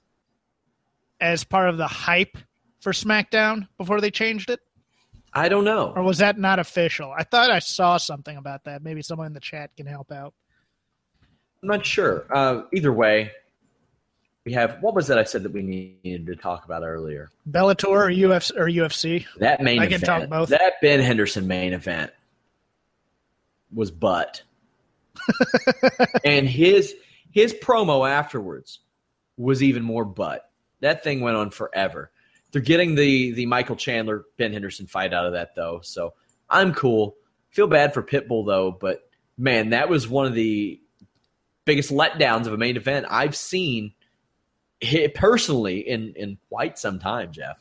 as 1.20 1.44
part 1.44 1.68
of 1.68 1.77
the 1.77 1.87
hype 1.87 2.38
for 2.81 2.92
SmackDown 2.92 3.68
before 3.77 4.01
they 4.01 4.11
changed 4.11 4.51
it, 4.51 4.61
I 5.33 5.48
don't 5.48 5.64
know. 5.64 5.92
or 5.94 6.03
was 6.03 6.18
that 6.18 6.38
not 6.38 6.59
official? 6.59 7.12
I 7.16 7.24
thought 7.24 7.51
I 7.51 7.59
saw 7.59 7.96
something 7.96 8.37
about 8.37 8.64
that. 8.64 8.83
Maybe 8.83 9.03
someone 9.03 9.27
in 9.27 9.33
the 9.33 9.40
chat 9.40 9.70
can 9.77 9.87
help 9.87 10.12
out. 10.12 10.35
I'm 11.62 11.68
not 11.68 11.85
sure. 11.85 12.27
Uh, 12.31 12.62
either 12.72 12.92
way, 12.92 13.33
we 14.48 14.54
have 14.54 14.78
what 14.80 14.94
was 14.94 15.08
that 15.08 15.18
I 15.18 15.24
said 15.24 15.42
that 15.42 15.52
we 15.52 15.61
needed 16.02 16.24
to 16.24 16.34
talk 16.34 16.64
about 16.64 16.82
earlier? 16.82 17.28
Bellator 17.50 17.88
or 17.88 18.08
UFC 18.08 18.56
or 18.56 18.64
UFC? 18.64 19.26
That 19.40 19.61
main 19.61 19.78
I 19.78 19.88
can 19.88 20.00
talk 20.00 20.26
both. 20.30 20.48
That 20.48 20.80
Ben 20.80 21.00
Henderson 21.00 21.46
main 21.46 21.74
event 21.74 22.12
was 23.70 23.90
butt. 23.90 24.40
and 26.24 26.48
his 26.48 26.94
his 27.30 27.52
promo 27.52 28.08
afterwards 28.08 28.78
was 29.37 29.62
even 29.62 29.82
more 29.82 30.06
butt. 30.06 30.50
That 30.80 31.04
thing 31.04 31.20
went 31.20 31.37
on 31.37 31.50
forever. 31.50 32.11
They're 32.50 32.62
getting 32.62 32.94
the 32.94 33.32
the 33.32 33.44
Michael 33.44 33.76
Chandler 33.76 34.24
Ben 34.38 34.54
Henderson 34.54 34.87
fight 34.87 35.12
out 35.12 35.26
of 35.26 35.34
that 35.34 35.54
though, 35.54 35.80
so 35.82 36.14
I'm 36.48 36.72
cool. 36.72 37.16
Feel 37.50 37.66
bad 37.66 37.92
for 37.92 38.02
Pitbull 38.02 38.46
though, 38.46 38.70
but 38.70 39.06
man, 39.37 39.70
that 39.70 39.90
was 39.90 40.08
one 40.08 40.24
of 40.24 40.32
the 40.32 40.80
biggest 41.66 41.90
letdowns 41.90 42.46
of 42.46 42.54
a 42.54 42.56
main 42.56 42.78
event 42.78 43.04
I've 43.11 43.37
seen 43.37 43.92
hit 44.80 45.14
personally 45.14 45.88
in 45.88 46.14
in 46.14 46.38
quite 46.48 46.78
some 46.78 46.98
time, 46.98 47.32
Jeff. 47.32 47.58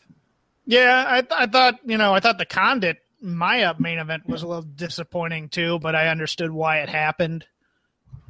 Yeah, 0.66 1.06
I, 1.08 1.22
th- 1.22 1.34
I 1.34 1.46
thought 1.48 1.80
you 1.86 1.98
know 1.98 2.14
I 2.14 2.20
thought 2.20 2.38
the 2.38 2.46
Condit 2.46 2.98
Maya 3.22 3.74
main 3.80 4.00
event 4.00 4.28
was 4.28 4.44
a 4.44 4.48
little 4.48 4.64
disappointing 4.64 5.50
too, 5.50 5.80
but 5.80 5.96
I 5.96 6.10
understood 6.10 6.52
why 6.52 6.80
it 6.80 6.90
happened 6.90 7.46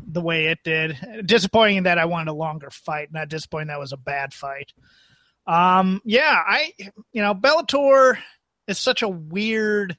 the 0.09 0.21
way 0.21 0.45
it 0.45 0.59
did. 0.63 1.23
Disappointing 1.25 1.83
that 1.83 1.97
I 1.97 2.05
wanted 2.05 2.31
a 2.31 2.33
longer 2.33 2.69
fight, 2.69 3.11
not 3.11 3.29
disappointing 3.29 3.67
that 3.67 3.79
was 3.79 3.91
a 3.91 3.97
bad 3.97 4.33
fight. 4.33 4.71
Um, 5.45 6.01
yeah, 6.05 6.41
I 6.47 6.73
you 7.11 7.21
know 7.21 7.33
Bellator 7.33 8.17
is 8.67 8.77
such 8.77 9.01
a 9.01 9.07
weird, 9.07 9.97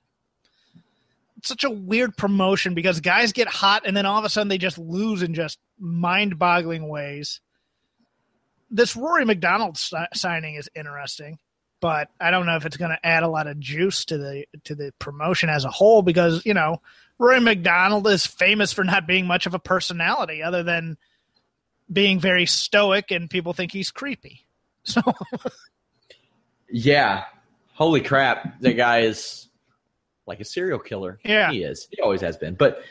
such 1.43 1.65
a 1.65 1.71
weird 1.71 2.17
promotion 2.17 2.75
because 2.75 3.01
guys 3.01 3.33
get 3.33 3.49
hot 3.49 3.83
and 3.85 3.97
then 3.97 4.07
all 4.07 4.19
of 4.19 4.25
a 4.25 4.29
sudden 4.29 4.49
they 4.49 4.59
just 4.59 4.79
lose 4.79 5.23
in 5.23 5.35
just 5.35 5.59
mind-boggling 5.79 6.87
ways. 6.87 7.41
This 8.71 8.97
Rory 8.97 9.25
MacDonald 9.25 9.79
si- 9.79 9.97
signing 10.15 10.55
is 10.57 10.69
interesting 10.75 11.39
but 11.81 12.11
I 12.21 12.31
don't 12.31 12.47
know 12.47 12.57
if 12.57 12.67
it's 12.67 12.77
going 12.77 12.91
to 12.91 13.07
add 13.07 13.23
a 13.23 13.29
lot 13.29 13.47
of 13.47 13.59
juice 13.61 14.05
to 14.07 14.19
the 14.19 14.45
to 14.65 14.75
the 14.75 14.93
promotion 14.99 15.49
as 15.49 15.65
a 15.65 15.71
whole 15.71 16.03
because 16.03 16.45
you 16.45 16.55
know 16.55 16.81
Rory 17.19 17.41
MacDonald 17.41 18.07
is 18.09 18.27
famous 18.27 18.73
for 18.73 18.85
not 18.85 19.07
being 19.07 19.27
much 19.27 19.47
of 19.47 19.55
a 19.55 19.59
personality 19.59 20.43
other 20.43 20.63
than 20.63 20.97
being 21.93 22.21
very 22.21 22.47
stoic 22.47 23.11
and 23.11 23.31
people 23.31 23.53
think 23.53 23.73
he's 23.73 23.91
creepy. 23.91 24.45
So 24.85 25.03
Yeah. 26.71 27.25
Holy 27.75 28.01
crap. 28.01 28.61
That 28.61 28.73
guy 28.75 29.01
is 29.01 29.49
like 30.27 30.41
a 30.41 30.45
serial 30.45 30.79
killer. 30.79 31.19
Yeah. 31.25 31.51
He 31.51 31.63
is. 31.63 31.89
He 31.91 32.01
always 32.01 32.23
has 32.23 32.39
been. 32.39 32.55
But 32.55 32.83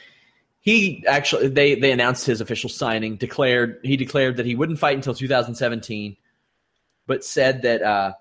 he 0.68 1.02
actually 1.08 1.48
they 1.48 1.76
they 1.76 1.94
announced 1.94 2.26
his 2.26 2.42
official 2.42 2.70
signing, 2.70 3.16
declared 3.16 3.80
he 3.84 3.96
declared 3.96 4.36
that 4.36 4.46
he 4.46 4.54
wouldn't 4.54 4.80
fight 4.80 4.98
until 4.98 5.14
2017, 5.14 6.18
but 7.06 7.24
said 7.24 7.62
that 7.62 7.82
uh 7.82 8.12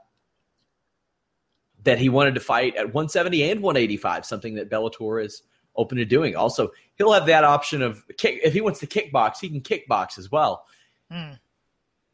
that 1.82 1.98
he 1.98 2.08
wanted 2.08 2.34
to 2.34 2.40
fight 2.40 2.76
at 2.76 2.94
170 2.94 3.50
and 3.50 3.62
185, 3.62 4.24
something 4.24 4.54
that 4.54 4.70
Bellator 4.70 5.24
is 5.24 5.42
open 5.74 5.98
to 5.98 6.04
doing. 6.04 6.36
Also, 6.36 6.70
he'll 6.94 7.12
have 7.12 7.26
that 7.26 7.42
option 7.42 7.82
of 7.82 8.04
kick 8.16 8.38
if 8.44 8.52
he 8.52 8.60
wants 8.60 8.78
to 8.78 8.86
kickbox, 8.86 9.40
he 9.40 9.48
can 9.48 9.60
kickbox 9.60 10.16
as 10.16 10.30
well. 10.30 10.66
Hmm. 11.10 11.32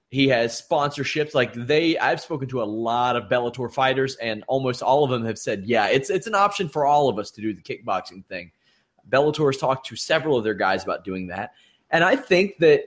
He 0.08 0.28
has 0.28 0.62
sponsorships 0.62 1.34
like 1.34 1.52
they 1.52 1.98
I've 1.98 2.22
spoken 2.22 2.48
to 2.48 2.62
a 2.62 2.64
lot 2.64 3.16
of 3.16 3.24
Bellator 3.24 3.70
fighters 3.70 4.16
and 4.16 4.44
almost 4.48 4.80
all 4.80 5.04
of 5.04 5.10
them 5.10 5.26
have 5.26 5.38
said, 5.38 5.64
"Yeah, 5.66 5.88
it's 5.88 6.08
it's 6.08 6.26
an 6.26 6.34
option 6.34 6.70
for 6.70 6.86
all 6.86 7.10
of 7.10 7.18
us 7.18 7.30
to 7.32 7.42
do 7.42 7.52
the 7.52 7.60
kickboxing 7.60 8.24
thing." 8.24 8.50
Bellator 9.08 9.46
has 9.46 9.56
talked 9.56 9.86
to 9.86 9.96
several 9.96 10.36
of 10.36 10.44
their 10.44 10.54
guys 10.54 10.84
about 10.84 11.04
doing 11.04 11.28
that. 11.28 11.52
And 11.90 12.04
I 12.04 12.16
think 12.16 12.58
that 12.58 12.84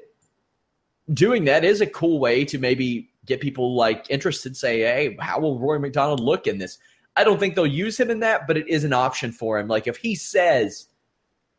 doing 1.14 1.46
that 1.46 1.64
is 1.64 1.82
a 1.82 1.88
cool 1.88 2.20
way 2.20 2.46
to 2.46 2.58
maybe 2.58 3.10
get 3.26 3.42
people 3.42 3.76
like 3.76 4.06
interested 4.10 4.58
say, 4.58 4.82
"Hey, 4.82 5.18
how 5.20 5.40
will 5.40 5.60
Rory 5.60 5.80
MacDonald 5.80 6.20
look 6.20 6.48
in 6.48 6.58
this?" 6.58 6.78
I 7.16 7.24
don't 7.24 7.40
think 7.40 7.56
they'll 7.56 7.68
use 7.68 8.00
him 8.00 8.10
in 8.10 8.20
that, 8.20 8.48
but 8.48 8.58
it 8.58 8.68
is 8.68 8.84
an 8.84 8.94
option 8.94 9.32
for 9.32 9.58
him. 9.60 9.68
Like 9.68 9.88
if 9.88 9.98
he 9.98 10.16
says, 10.16 10.88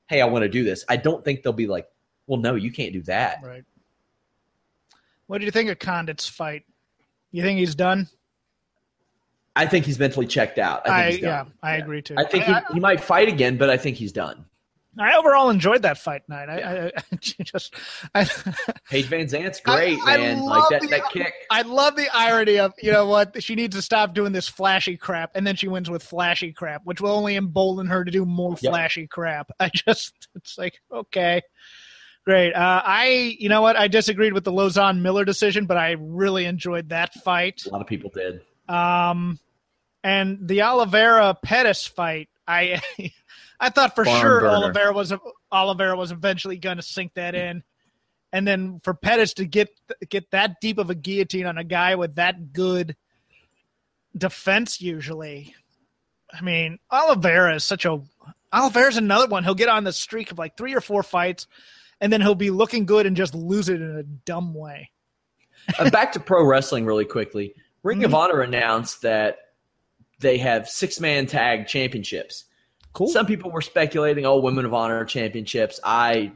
"Hey, 0.09 0.21
I 0.21 0.27
want 0.27 0.43
to 0.43 0.49
do 0.49 0.65
this." 0.65 0.85
I 0.89 0.97
don't 0.97 1.25
think 1.25 1.43
they'll 1.43 1.53
be 1.53 1.67
like, 1.67 1.89
"Well, 2.27 2.41
no, 2.41 2.55
you 2.55 2.73
can't 2.73 2.93
do 2.93 3.03
that." 3.03 3.41
right. 3.43 3.65
What 5.27 5.39
do 5.39 5.45
you 5.45 5.51
think 5.51 5.71
of 5.71 5.79
Condit's 5.79 6.29
fight? 6.29 6.65
You 7.33 7.43
think 7.43 7.59
he's 7.59 7.75
done? 7.75 8.09
I 9.57 9.67
think 9.67 9.87
he's 9.87 9.99
mentally 9.99 10.27
checked 10.27 10.59
out. 10.59 10.89
I 10.89 11.11
think 11.11 11.25
I, 11.25 11.27
yeah. 11.27 11.45
I 11.63 11.77
agree 11.77 12.03
too. 12.03 12.15
I 12.17 12.25
think 12.25 12.49
I- 12.49 12.61
he, 12.69 12.75
he 12.75 12.81
might 12.81 13.01
fight 13.01 13.29
again, 13.29 13.57
but 13.57 13.71
I 13.71 13.77
think 13.77 13.97
he's 13.97 14.13
done. 14.13 14.45
I 14.99 15.15
overall 15.15 15.51
enjoyed 15.51 15.83
that 15.83 15.99
fight 15.99 16.23
night. 16.27 16.49
I, 16.49 16.87
I, 16.87 16.87
I 17.13 17.17
just 17.43 17.75
I, 18.15 18.25
Paige 18.89 19.11
VanZant's 19.11 19.61
great, 19.61 19.99
I- 20.07 20.17
man. 20.17 20.41
like 20.41 20.69
that, 20.71 20.81
the- 20.81 20.87
that 20.89 21.11
kick. 21.13 21.35
I 21.51 21.63
love 21.63 21.97
the 21.97 22.09
irony 22.15 22.59
of 22.59 22.73
you 22.83 22.93
know 22.93 23.07
what 23.07 23.43
she 23.43 23.55
needs 23.57 23.77
to 23.77 23.83
stop 23.83 24.15
doing 24.15 24.33
this 24.33 24.49
flashy 24.49 24.97
crap, 24.97 25.33
and 25.35 25.47
then 25.47 25.55
she 25.57 25.69
wins 25.69 25.91
with 25.91 26.03
flashy 26.03 26.53
crap, 26.53 26.83
which 26.85 27.01
will 27.03 27.11
only 27.11 27.37
embolden 27.37 27.89
her 27.89 28.05
to 28.07 28.11
do 28.11 28.25
more 28.25 28.57
Yep. 28.61 28.71
flashy 28.73 29.07
crap. 29.07 29.51
I 29.61 29.71
just 29.75 30.29
it's 30.35 30.57
like 30.57 30.81
okay, 30.91 31.43
great. 32.25 32.55
Uh, 32.55 32.81
I 32.85 33.37
you 33.39 33.51
know 33.51 33.61
what 33.61 33.77
I 33.77 33.89
disagreed 33.89 34.33
with 34.33 34.45
the 34.45 34.53
Lauzon 34.53 35.01
Miller 35.03 35.27
decision, 35.27 35.67
but 35.67 35.77
I 35.77 35.97
really 35.99 36.47
enjoyed 36.47 36.89
that 36.89 37.13
fight. 37.23 37.65
A 37.67 37.71
lot 37.71 37.83
of 37.83 37.87
people 37.87 38.11
did. 38.15 38.41
Um, 38.67 39.39
and 40.07 40.39
the 40.49 40.63
Oliveira 40.63 41.37
Pettis 41.43 41.87
fight, 41.87 42.29
I 42.47 42.81
I 43.61 43.71
thought 43.71 43.95
for 43.95 44.05
Barn 44.05 44.21
sure 44.21 44.41
burner. 44.41 44.55
Oliveira 44.55 44.93
was 44.93 45.13
Oliveira 45.51 45.97
was 45.97 46.13
eventually 46.13 46.57
going 46.59 46.77
to 46.77 46.83
sink 46.83 47.15
that 47.15 47.35
in, 47.35 47.63
and 48.33 48.47
then 48.47 48.81
for 48.85 48.95
Pettis 48.95 49.35
to 49.35 49.47
get 49.47 49.69
get 50.09 50.31
that 50.31 50.61
deep 50.61 50.79
of 50.79 50.91
a 50.91 50.95
guillotine 50.95 51.47
on 51.47 51.59
a 51.59 51.65
guy 51.65 51.95
with 51.97 52.15
that 52.17 52.53
good 52.53 52.95
defense, 54.17 54.81
usually, 54.81 55.55
I 56.33 56.41
mean 56.41 56.79
Oliveira 56.91 57.57
is 57.57 57.65
such 57.65 57.85
a 57.85 58.01
Oliveira's 58.53 58.97
another 58.97 59.27
one. 59.27 59.45
He'll 59.45 59.55
get 59.55 59.69
on 59.69 59.85
the 59.85 59.93
streak 59.93 60.31
of 60.31 60.39
like 60.39 60.57
three 60.57 60.75
or 60.75 60.81
four 60.81 61.03
fights, 61.03 61.47
and 62.01 62.13
then 62.13 62.21
he'll 62.21 62.35
be 62.35 62.51
looking 62.51 62.87
good 62.87 63.07
and 63.07 63.17
just 63.17 63.35
lose 63.35 63.69
it 63.69 63.81
in 63.83 63.97
a 63.97 64.03
dumb 64.03 64.55
way. 64.55 64.91
uh, 65.79 65.91
back 65.91 66.13
to 66.13 66.21
pro 66.21 66.45
wrestling 66.45 66.85
really 66.87 67.05
quickly. 67.05 67.55
Ring 67.83 68.05
of 68.05 68.13
Mhm. 68.13 68.15
Honor 68.15 68.41
announced 68.43 69.03
that 69.03 69.39
they 70.21 70.39
have 70.39 70.69
six 70.69 71.01
man 71.01 71.27
tag 71.27 71.67
championships. 71.67 72.45
Cool. 72.93 73.09
Some 73.09 73.27
people 73.27 73.51
were 73.51 73.61
speculating, 73.61 74.25
oh, 74.25 74.39
Women 74.41 74.65
of 74.65 74.73
Honor 74.73 75.05
championships. 75.05 75.79
I 75.85 76.33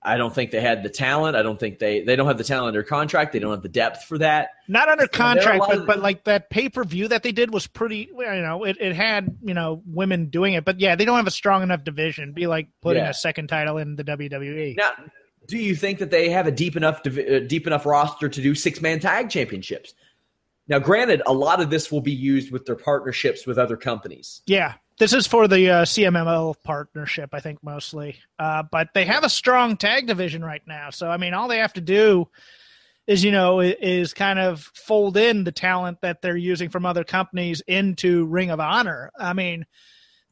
I 0.00 0.16
don't 0.16 0.32
think 0.32 0.52
they 0.52 0.60
had 0.60 0.84
the 0.84 0.88
talent. 0.88 1.34
I 1.36 1.42
don't 1.42 1.58
think 1.58 1.80
they 1.80 2.02
they 2.02 2.14
don't 2.14 2.28
have 2.28 2.38
the 2.38 2.44
talent 2.44 2.68
under 2.68 2.84
contract. 2.84 3.32
They 3.32 3.40
don't 3.40 3.50
have 3.50 3.62
the 3.62 3.68
depth 3.68 4.04
for 4.04 4.16
that. 4.18 4.50
Not 4.68 4.88
under 4.88 5.08
contract, 5.08 5.64
but, 5.66 5.78
of- 5.78 5.86
but 5.86 5.98
like 5.98 6.22
that 6.24 6.50
pay 6.50 6.68
per 6.68 6.84
view 6.84 7.08
that 7.08 7.24
they 7.24 7.32
did 7.32 7.52
was 7.52 7.66
pretty. 7.66 8.08
well, 8.12 8.32
You 8.34 8.42
know, 8.42 8.62
it, 8.62 8.76
it 8.80 8.94
had 8.94 9.36
you 9.42 9.54
know 9.54 9.82
women 9.86 10.26
doing 10.30 10.54
it, 10.54 10.64
but 10.64 10.78
yeah, 10.78 10.94
they 10.94 11.04
don't 11.04 11.16
have 11.16 11.26
a 11.26 11.32
strong 11.32 11.64
enough 11.64 11.82
division. 11.82 12.32
Be 12.32 12.46
like 12.46 12.68
putting 12.80 13.02
Yeah. 13.02 13.10
a 13.10 13.14
second 13.14 13.48
title 13.48 13.76
in 13.78 13.96
the. 13.96 14.04
WWE. 14.04 14.76
Now, 14.76 14.90
do 15.48 15.58
you 15.58 15.74
think 15.74 15.98
that 15.98 16.10
they 16.12 16.28
have 16.30 16.46
a 16.46 16.52
deep 16.52 16.76
enough 16.76 17.00
uh, 17.04 17.40
deep 17.40 17.66
enough 17.66 17.84
roster 17.84 18.28
to 18.28 18.40
do 18.40 18.54
six 18.54 18.80
man 18.80 19.00
tag 19.00 19.28
championships? 19.30 19.94
Now, 20.68 20.78
granted, 20.78 21.22
a 21.26 21.32
lot 21.32 21.60
of 21.60 21.70
this 21.70 21.90
will 21.90 22.00
be 22.00 22.12
used 22.12 22.52
with 22.52 22.66
their 22.66 22.76
partnerships 22.76 23.46
with 23.46 23.58
other 23.58 23.76
companies. 23.76 24.42
Yeah, 24.46 24.74
this 24.98 25.12
is 25.12 25.26
for 25.26 25.48
the 25.48 25.70
uh, 25.70 25.84
CMLL 25.84 26.56
partnership, 26.62 27.30
I 27.32 27.40
think 27.40 27.62
mostly. 27.62 28.16
Uh, 28.38 28.64
but 28.70 28.88
they 28.94 29.06
have 29.06 29.24
a 29.24 29.30
strong 29.30 29.76
tag 29.76 30.06
division 30.06 30.44
right 30.44 30.62
now, 30.66 30.90
so 30.90 31.10
I 31.10 31.16
mean, 31.16 31.34
all 31.34 31.48
they 31.48 31.58
have 31.58 31.72
to 31.74 31.80
do 31.80 32.28
is 33.06 33.24
you 33.24 33.30
know 33.30 33.60
is 33.60 34.12
kind 34.12 34.38
of 34.38 34.70
fold 34.74 35.16
in 35.16 35.44
the 35.44 35.52
talent 35.52 36.02
that 36.02 36.20
they're 36.20 36.36
using 36.36 36.68
from 36.68 36.84
other 36.84 37.04
companies 37.04 37.62
into 37.66 38.26
Ring 38.26 38.50
of 38.50 38.60
Honor. 38.60 39.10
I 39.18 39.32
mean, 39.32 39.64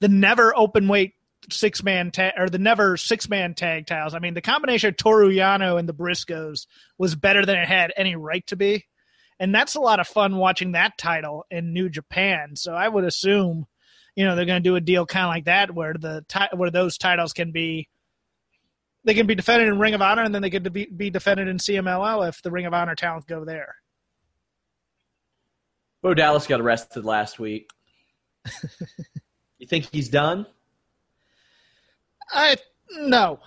the 0.01 0.09
never 0.09 0.55
open 0.55 0.87
weight 0.87 1.15
six 1.51 1.83
man 1.83 2.11
tag 2.11 2.35
or 2.37 2.51
the 2.51 2.59
never 2.59 2.97
six 2.97 3.29
man 3.29 3.55
tag 3.55 3.87
titles. 3.87 4.15
I 4.15 4.19
mean, 4.19 4.35
the 4.35 4.43
combination 4.43 4.89
of 4.89 4.97
Toru 4.97 5.31
Yano 5.31 5.79
and 5.79 5.89
the 5.89 5.95
Briscoes 5.95 6.67
was 6.99 7.15
better 7.15 7.47
than 7.47 7.57
it 7.57 7.67
had 7.67 7.93
any 7.97 8.15
right 8.15 8.47
to 8.49 8.57
be. 8.57 8.85
And 9.39 9.55
that's 9.55 9.75
a 9.75 9.81
lot 9.81 10.01
of 10.01 10.07
fun 10.07 10.37
watching 10.37 10.73
that 10.73 10.97
title 10.97 11.45
in 11.51 11.73
New 11.73 11.89
Japan. 11.89 12.57
So 12.57 12.73
I 12.73 12.89
would 12.89 13.05
assume, 13.05 13.67
you 14.15 14.25
know, 14.25 14.35
they're 14.35 14.47
going 14.47 14.63
to 14.63 14.69
do 14.69 14.77
a 14.77 14.81
deal 14.81 15.05
kind 15.05 15.25
of 15.25 15.31
like 15.31 15.45
that 15.45 15.75
where 15.75 15.95
the 15.95 16.25
ti- 16.29 16.57
where 16.57 16.71
those 16.71 16.97
titles 16.97 17.33
can 17.33 17.53
be 17.53 17.89
they 19.05 19.15
can 19.15 19.27
be 19.27 19.37
defended 19.37 19.69
in 19.69 19.79
Ring 19.79 19.95
of 19.95 20.03
Honor 20.03 20.23
and 20.23 20.35
then 20.35 20.43
they 20.43 20.51
get 20.51 20.65
to 20.65 20.71
be, 20.71 20.87
be 20.87 21.11
defended 21.11 21.47
in 21.47 21.59
CMLL 21.59 22.29
if 22.29 22.43
the 22.43 22.51
Ring 22.51 22.67
of 22.67 22.75
Honor 22.75 22.97
talent 22.97 23.27
go 23.27 23.45
there. 23.45 23.77
Bo 26.03 26.13
Dallas 26.13 26.47
got 26.47 26.61
arrested 26.61 27.05
last 27.05 27.39
week. 27.39 27.71
you 29.59 29.67
think 29.67 29.89
he's 29.93 30.09
done? 30.09 30.47
I 32.31 32.57
no. 32.99 33.39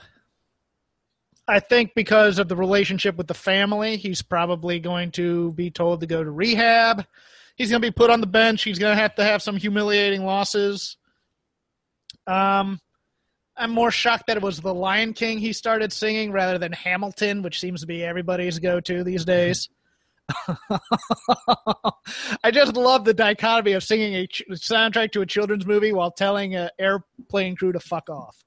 I 1.50 1.60
think 1.60 1.96
because 1.96 2.38
of 2.38 2.48
the 2.48 2.56
relationship 2.56 3.16
with 3.16 3.26
the 3.28 3.34
family, 3.34 3.98
he's 3.98 4.22
probably 4.22 4.80
going 4.80 5.10
to 5.12 5.52
be 5.54 5.72
told 5.72 6.02
to 6.02 6.08
go 6.08 6.24
to 6.24 6.30
rehab. 6.30 7.06
He's 7.56 7.72
going 7.72 7.82
to 7.82 7.88
be 7.88 7.92
put 7.92 8.12
on 8.12 8.22
the 8.22 8.28
bench. 8.28 8.64
He's 8.64 8.78
going 8.78 8.96
to 8.96 9.02
have 9.02 9.16
to 9.16 9.24
have 9.24 9.42
some 9.42 9.58
humiliating 9.58 10.26
losses. 10.26 10.96
Um, 12.28 12.80
I'm 13.58 13.72
more 13.72 13.90
shocked 13.90 14.28
that 14.28 14.38
it 14.38 14.44
was 14.44 14.62
The 14.62 14.74
Lion 14.74 15.14
King 15.14 15.40
he 15.40 15.52
started 15.52 15.92
singing 15.92 16.32
rather 16.32 16.60
than 16.60 16.72
Hamilton, 16.72 17.42
which 17.42 17.60
seems 17.60 17.82
to 17.82 17.88
be 17.88 18.04
everybody's 18.04 18.60
go-to 18.60 19.04
these 19.04 19.26
days. 19.26 19.70
I 22.44 22.52
just 22.52 22.76
love 22.76 23.06
the 23.06 23.14
dichotomy 23.16 23.74
of 23.74 23.84
singing 23.84 24.14
a 24.14 24.28
ch- 24.28 24.44
soundtrack 24.52 25.12
to 25.14 25.22
a 25.22 25.26
children's 25.26 25.66
movie 25.66 25.92
while 25.94 26.12
telling 26.12 26.54
an 26.54 26.70
airplane 26.78 27.56
crew 27.56 27.72
to 27.72 27.80
fuck 27.80 28.10
off. 28.10 28.38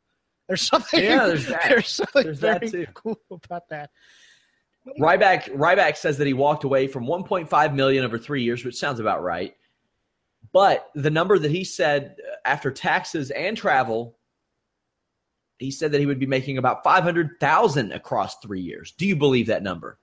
There's 0.52 0.68
something. 0.68 1.02
Yeah, 1.02 1.26
there's 1.28 1.46
that. 1.46 1.62
There's 1.66 1.88
something 1.88 2.24
There's 2.24 2.40
that 2.40 2.60
very 2.60 2.84
too. 2.84 2.92
cool 2.92 3.18
about 3.30 3.70
that. 3.70 3.88
Ryback 5.00 5.44
Ryback 5.56 5.96
says 5.96 6.18
that 6.18 6.26
he 6.26 6.34
walked 6.34 6.64
away 6.64 6.88
from 6.88 7.06
1.5 7.06 7.74
million 7.74 8.04
over 8.04 8.18
three 8.18 8.42
years, 8.42 8.62
which 8.62 8.76
sounds 8.76 9.00
about 9.00 9.22
right. 9.22 9.56
But 10.52 10.90
the 10.94 11.08
number 11.08 11.38
that 11.38 11.50
he 11.50 11.64
said 11.64 12.16
uh, 12.20 12.34
after 12.44 12.70
taxes 12.70 13.30
and 13.30 13.56
travel, 13.56 14.18
he 15.58 15.70
said 15.70 15.90
that 15.92 16.00
he 16.00 16.06
would 16.06 16.18
be 16.18 16.26
making 16.26 16.58
about 16.58 16.84
500,000 16.84 17.92
across 17.92 18.36
three 18.40 18.60
years. 18.60 18.92
Do 18.92 19.06
you 19.06 19.16
believe 19.16 19.46
that 19.46 19.62
number? 19.62 19.96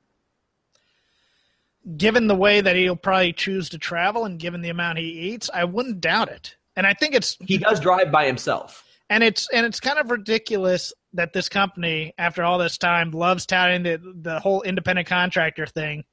Given 1.95 2.25
the 2.25 2.33
way 2.35 2.59
that 2.61 2.75
he'll 2.75 2.95
probably 2.95 3.33
choose 3.33 3.69
to 3.69 3.77
travel 3.77 4.25
and 4.25 4.39
given 4.39 4.61
the 4.61 4.69
amount 4.69 4.97
he 4.97 5.05
eats, 5.05 5.47
I 5.53 5.65
wouldn't 5.65 6.01
doubt 6.01 6.29
it. 6.29 6.55
And 6.75 6.87
I 6.87 6.95
think 6.95 7.13
it's 7.13 7.37
He 7.45 7.59
does 7.59 7.79
drive 7.79 8.11
by 8.11 8.25
himself. 8.25 8.83
And 9.10 9.24
it's 9.24 9.47
and 9.51 9.66
it's 9.66 9.80
kind 9.80 9.99
of 9.99 10.12
ridiculous 10.12 10.93
that 11.14 11.34
this 11.34 11.49
company 11.49 12.14
after 12.18 12.43
all 12.43 12.57
this 12.57 12.78
time 12.78 13.12
loves 13.12 13.45
touting 13.45 13.84
the 13.84 13.99
the 14.22 14.39
whole 14.39 14.62
independent 14.62 15.07
contractor 15.07 15.66
thing 15.66 16.03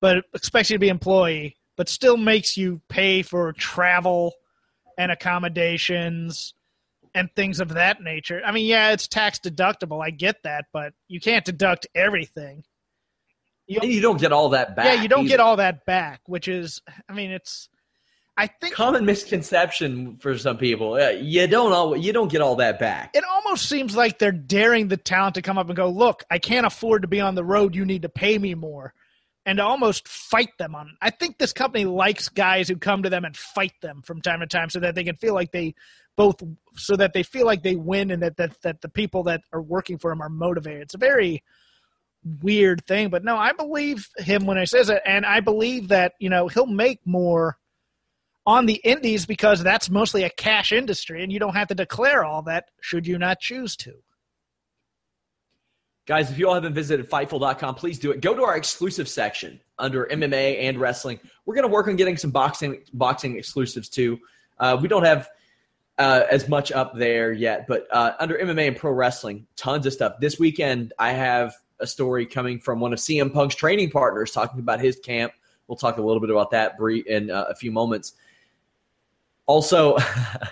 but 0.00 0.24
expects 0.34 0.70
you 0.70 0.74
to 0.76 0.80
be 0.80 0.88
employee 0.88 1.56
but 1.76 1.88
still 1.88 2.16
makes 2.16 2.56
you 2.56 2.80
pay 2.88 3.22
for 3.22 3.52
travel 3.52 4.32
and 4.98 5.12
accommodations 5.12 6.54
and 7.14 7.28
things 7.36 7.60
of 7.60 7.70
that 7.70 8.00
nature 8.02 8.40
i 8.44 8.52
mean 8.52 8.66
yeah 8.66 8.90
it's 8.92 9.06
tax 9.08 9.38
deductible 9.38 10.04
i 10.04 10.10
get 10.10 10.36
that 10.42 10.64
but 10.72 10.92
you 11.08 11.20
can't 11.20 11.44
deduct 11.44 11.86
everything 11.94 12.62
you, 13.66 13.80
And 13.82 13.90
you 13.92 14.00
don't 14.00 14.20
get 14.20 14.32
all 14.32 14.50
that 14.50 14.76
back. 14.76 14.86
yeah 14.86 15.02
you 15.02 15.08
don't 15.08 15.20
either. 15.20 15.28
get 15.28 15.40
all 15.40 15.56
that 15.56 15.84
back 15.86 16.20
which 16.26 16.48
is 16.48 16.80
i 17.08 17.12
mean 17.12 17.30
it's 17.30 17.68
i 18.36 18.46
think 18.46 18.74
common 18.74 19.04
misconception 19.04 20.16
for 20.18 20.36
some 20.36 20.58
people. 20.58 20.94
Uh, 20.94 21.10
you 21.10 21.46
don't 21.46 21.72
all 21.72 21.96
you 21.96 22.12
don't 22.12 22.30
get 22.30 22.40
all 22.40 22.56
that 22.56 22.78
back. 22.78 23.10
it 23.14 23.24
almost 23.24 23.68
seems 23.68 23.96
like 23.96 24.18
they're 24.18 24.32
daring 24.32 24.88
the 24.88 24.96
talent 24.96 25.34
to 25.36 25.42
come 25.42 25.58
up 25.58 25.68
and 25.68 25.76
go, 25.76 25.88
look, 25.88 26.24
I 26.30 26.38
can't 26.38 26.66
afford 26.66 27.02
to 27.02 27.08
be 27.08 27.20
on 27.20 27.34
the 27.34 27.44
road. 27.44 27.74
You 27.74 27.84
need 27.84 28.02
to 28.02 28.08
pay 28.08 28.38
me 28.38 28.54
more. 28.54 28.92
And 29.46 29.58
to 29.58 29.64
almost 29.64 30.08
fight 30.08 30.50
them 30.58 30.74
on. 30.74 30.96
I 31.00 31.10
think 31.10 31.38
this 31.38 31.52
company 31.52 31.84
likes 31.84 32.28
guys 32.28 32.68
who 32.68 32.74
come 32.74 33.04
to 33.04 33.10
them 33.10 33.24
and 33.24 33.36
fight 33.36 33.74
them 33.80 34.02
from 34.02 34.20
time 34.20 34.40
to 34.40 34.46
time 34.46 34.70
so 34.70 34.80
that 34.80 34.96
they 34.96 35.04
can 35.04 35.14
feel 35.14 35.34
like 35.34 35.52
they 35.52 35.76
both, 36.16 36.42
so 36.74 36.96
that 36.96 37.12
they 37.12 37.22
feel 37.22 37.46
like 37.46 37.62
they 37.62 37.76
win 37.76 38.10
and 38.10 38.20
that, 38.24 38.36
that, 38.38 38.60
that 38.62 38.80
the 38.80 38.88
people 38.88 39.22
that 39.22 39.42
are 39.52 39.62
working 39.62 39.98
for 39.98 40.10
them 40.10 40.20
are 40.20 40.28
motivated. 40.28 40.82
It's 40.82 40.94
a 40.94 40.98
very 40.98 41.44
weird 42.42 42.84
thing. 42.86 43.08
But 43.08 43.22
no, 43.22 43.36
I 43.36 43.52
believe 43.52 44.08
him 44.18 44.46
when 44.46 44.58
he 44.58 44.66
says 44.66 44.90
it. 44.90 45.00
And 45.06 45.24
I 45.24 45.38
believe 45.38 45.88
that, 45.88 46.14
you 46.18 46.28
know, 46.28 46.48
he'll 46.48 46.66
make 46.66 46.98
more 47.06 47.56
on 48.46 48.66
the 48.66 48.80
indies 48.84 49.26
because 49.26 49.62
that's 49.62 49.90
mostly 49.90 50.22
a 50.22 50.30
cash 50.30 50.72
industry 50.72 51.22
and 51.22 51.32
you 51.32 51.38
don't 51.38 51.54
have 51.54 51.68
to 51.68 51.74
declare 51.74 52.24
all 52.24 52.42
that 52.42 52.68
should 52.80 53.06
you 53.06 53.18
not 53.18 53.40
choose 53.40 53.76
to. 53.76 53.94
Guys, 56.06 56.30
if 56.30 56.38
you 56.38 56.46
all 56.46 56.54
haven't 56.54 56.74
visited 56.74 57.10
Fightful.com, 57.10 57.74
please 57.74 57.98
do 57.98 58.12
it. 58.12 58.20
Go 58.20 58.32
to 58.32 58.44
our 58.44 58.56
exclusive 58.56 59.08
section 59.08 59.60
under 59.76 60.06
MMA 60.06 60.62
and 60.62 60.78
wrestling. 60.78 61.18
We're 61.44 61.56
going 61.56 61.66
to 61.66 61.72
work 61.72 61.88
on 61.88 61.96
getting 61.96 62.16
some 62.16 62.30
boxing 62.30 62.82
boxing 62.92 63.36
exclusives 63.36 63.88
too. 63.88 64.20
Uh, 64.58 64.78
we 64.80 64.86
don't 64.86 65.04
have 65.04 65.28
uh, 65.98 66.22
as 66.30 66.48
much 66.48 66.70
up 66.70 66.94
there 66.94 67.32
yet, 67.32 67.66
but 67.66 67.88
uh, 67.90 68.12
under 68.20 68.38
MMA 68.38 68.68
and 68.68 68.76
pro 68.76 68.92
wrestling, 68.92 69.48
tons 69.56 69.84
of 69.84 69.92
stuff. 69.92 70.14
This 70.20 70.38
weekend, 70.38 70.92
I 70.98 71.10
have 71.10 71.54
a 71.80 71.86
story 71.86 72.24
coming 72.24 72.60
from 72.60 72.78
one 72.78 72.92
of 72.92 73.00
CM 73.00 73.32
Punk's 73.32 73.56
training 73.56 73.90
partners 73.90 74.30
talking 74.30 74.60
about 74.60 74.80
his 74.80 75.00
camp. 75.00 75.32
We'll 75.66 75.76
talk 75.76 75.98
a 75.98 76.02
little 76.02 76.20
bit 76.20 76.30
about 76.30 76.52
that 76.52 76.76
in 77.06 77.30
uh, 77.32 77.46
a 77.48 77.54
few 77.56 77.72
moments. 77.72 78.12
Also, 79.46 79.96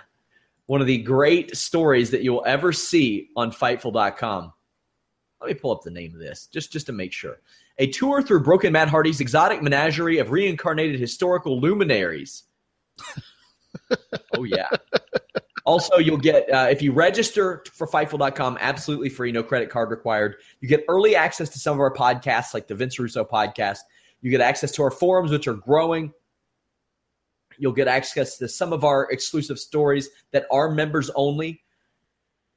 one 0.67 0.81
of 0.81 0.87
the 0.87 0.99
great 0.99 1.57
stories 1.57 2.11
that 2.11 2.23
you'll 2.23 2.45
ever 2.47 2.73
see 2.73 3.29
on 3.37 3.51
Fightful.com 3.51 4.53
let 5.45 5.55
me 5.55 5.61
pull 5.61 5.73
up 5.73 5.83
the 5.83 5.91
name 5.91 6.15
of 6.15 6.21
this 6.21 6.47
just 6.47 6.73
just 6.73 6.87
to 6.87 6.93
make 6.93 7.13
sure. 7.13 7.41
A 7.79 7.89
tour 7.89 8.23
through 8.23 8.43
Broken 8.43 8.73
Matt 8.73 8.89
Hardy's 8.89 9.21
exotic 9.21 9.63
menagerie 9.63 10.19
of 10.19 10.31
reincarnated 10.31 10.99
historical 10.99 11.61
luminaries. 11.61 12.45
oh 14.37 14.45
yeah. 14.45 14.69
also, 15.67 15.99
you'll 15.99 16.17
get 16.17 16.51
uh, 16.53 16.69
if 16.71 16.81
you 16.81 16.93
register 16.93 17.63
for 17.73 17.87
Fightful.com, 17.87 18.59
absolutely 18.61 19.11
free, 19.11 19.33
no 19.33 19.43
credit 19.43 19.71
card 19.71 19.91
required. 19.91 20.37
You 20.61 20.69
get 20.69 20.85
early 20.89 21.15
access 21.15 21.51
to 21.51 21.59
some 21.59 21.75
of 21.75 21.81
our 21.81 21.93
podcasts, 21.93 22.55
like 22.55 22.67
the 22.67 22.75
Vince 22.75 22.99
Russo 22.99 23.25
podcast. 23.25 23.81
You 24.23 24.31
get 24.31 24.41
access 24.41 24.73
to 24.73 24.83
our 24.83 24.91
forums, 24.91 25.31
which 25.31 25.47
are 25.47 25.55
growing. 25.55 26.13
You'll 27.59 27.73
get 27.73 27.89
access 27.89 28.39
to 28.39 28.49
some 28.49 28.73
of 28.73 28.85
our 28.85 29.11
exclusive 29.11 29.59
stories 29.59 30.09
that 30.33 30.47
are 30.51 30.71
members 30.71 31.11
only. 31.15 31.63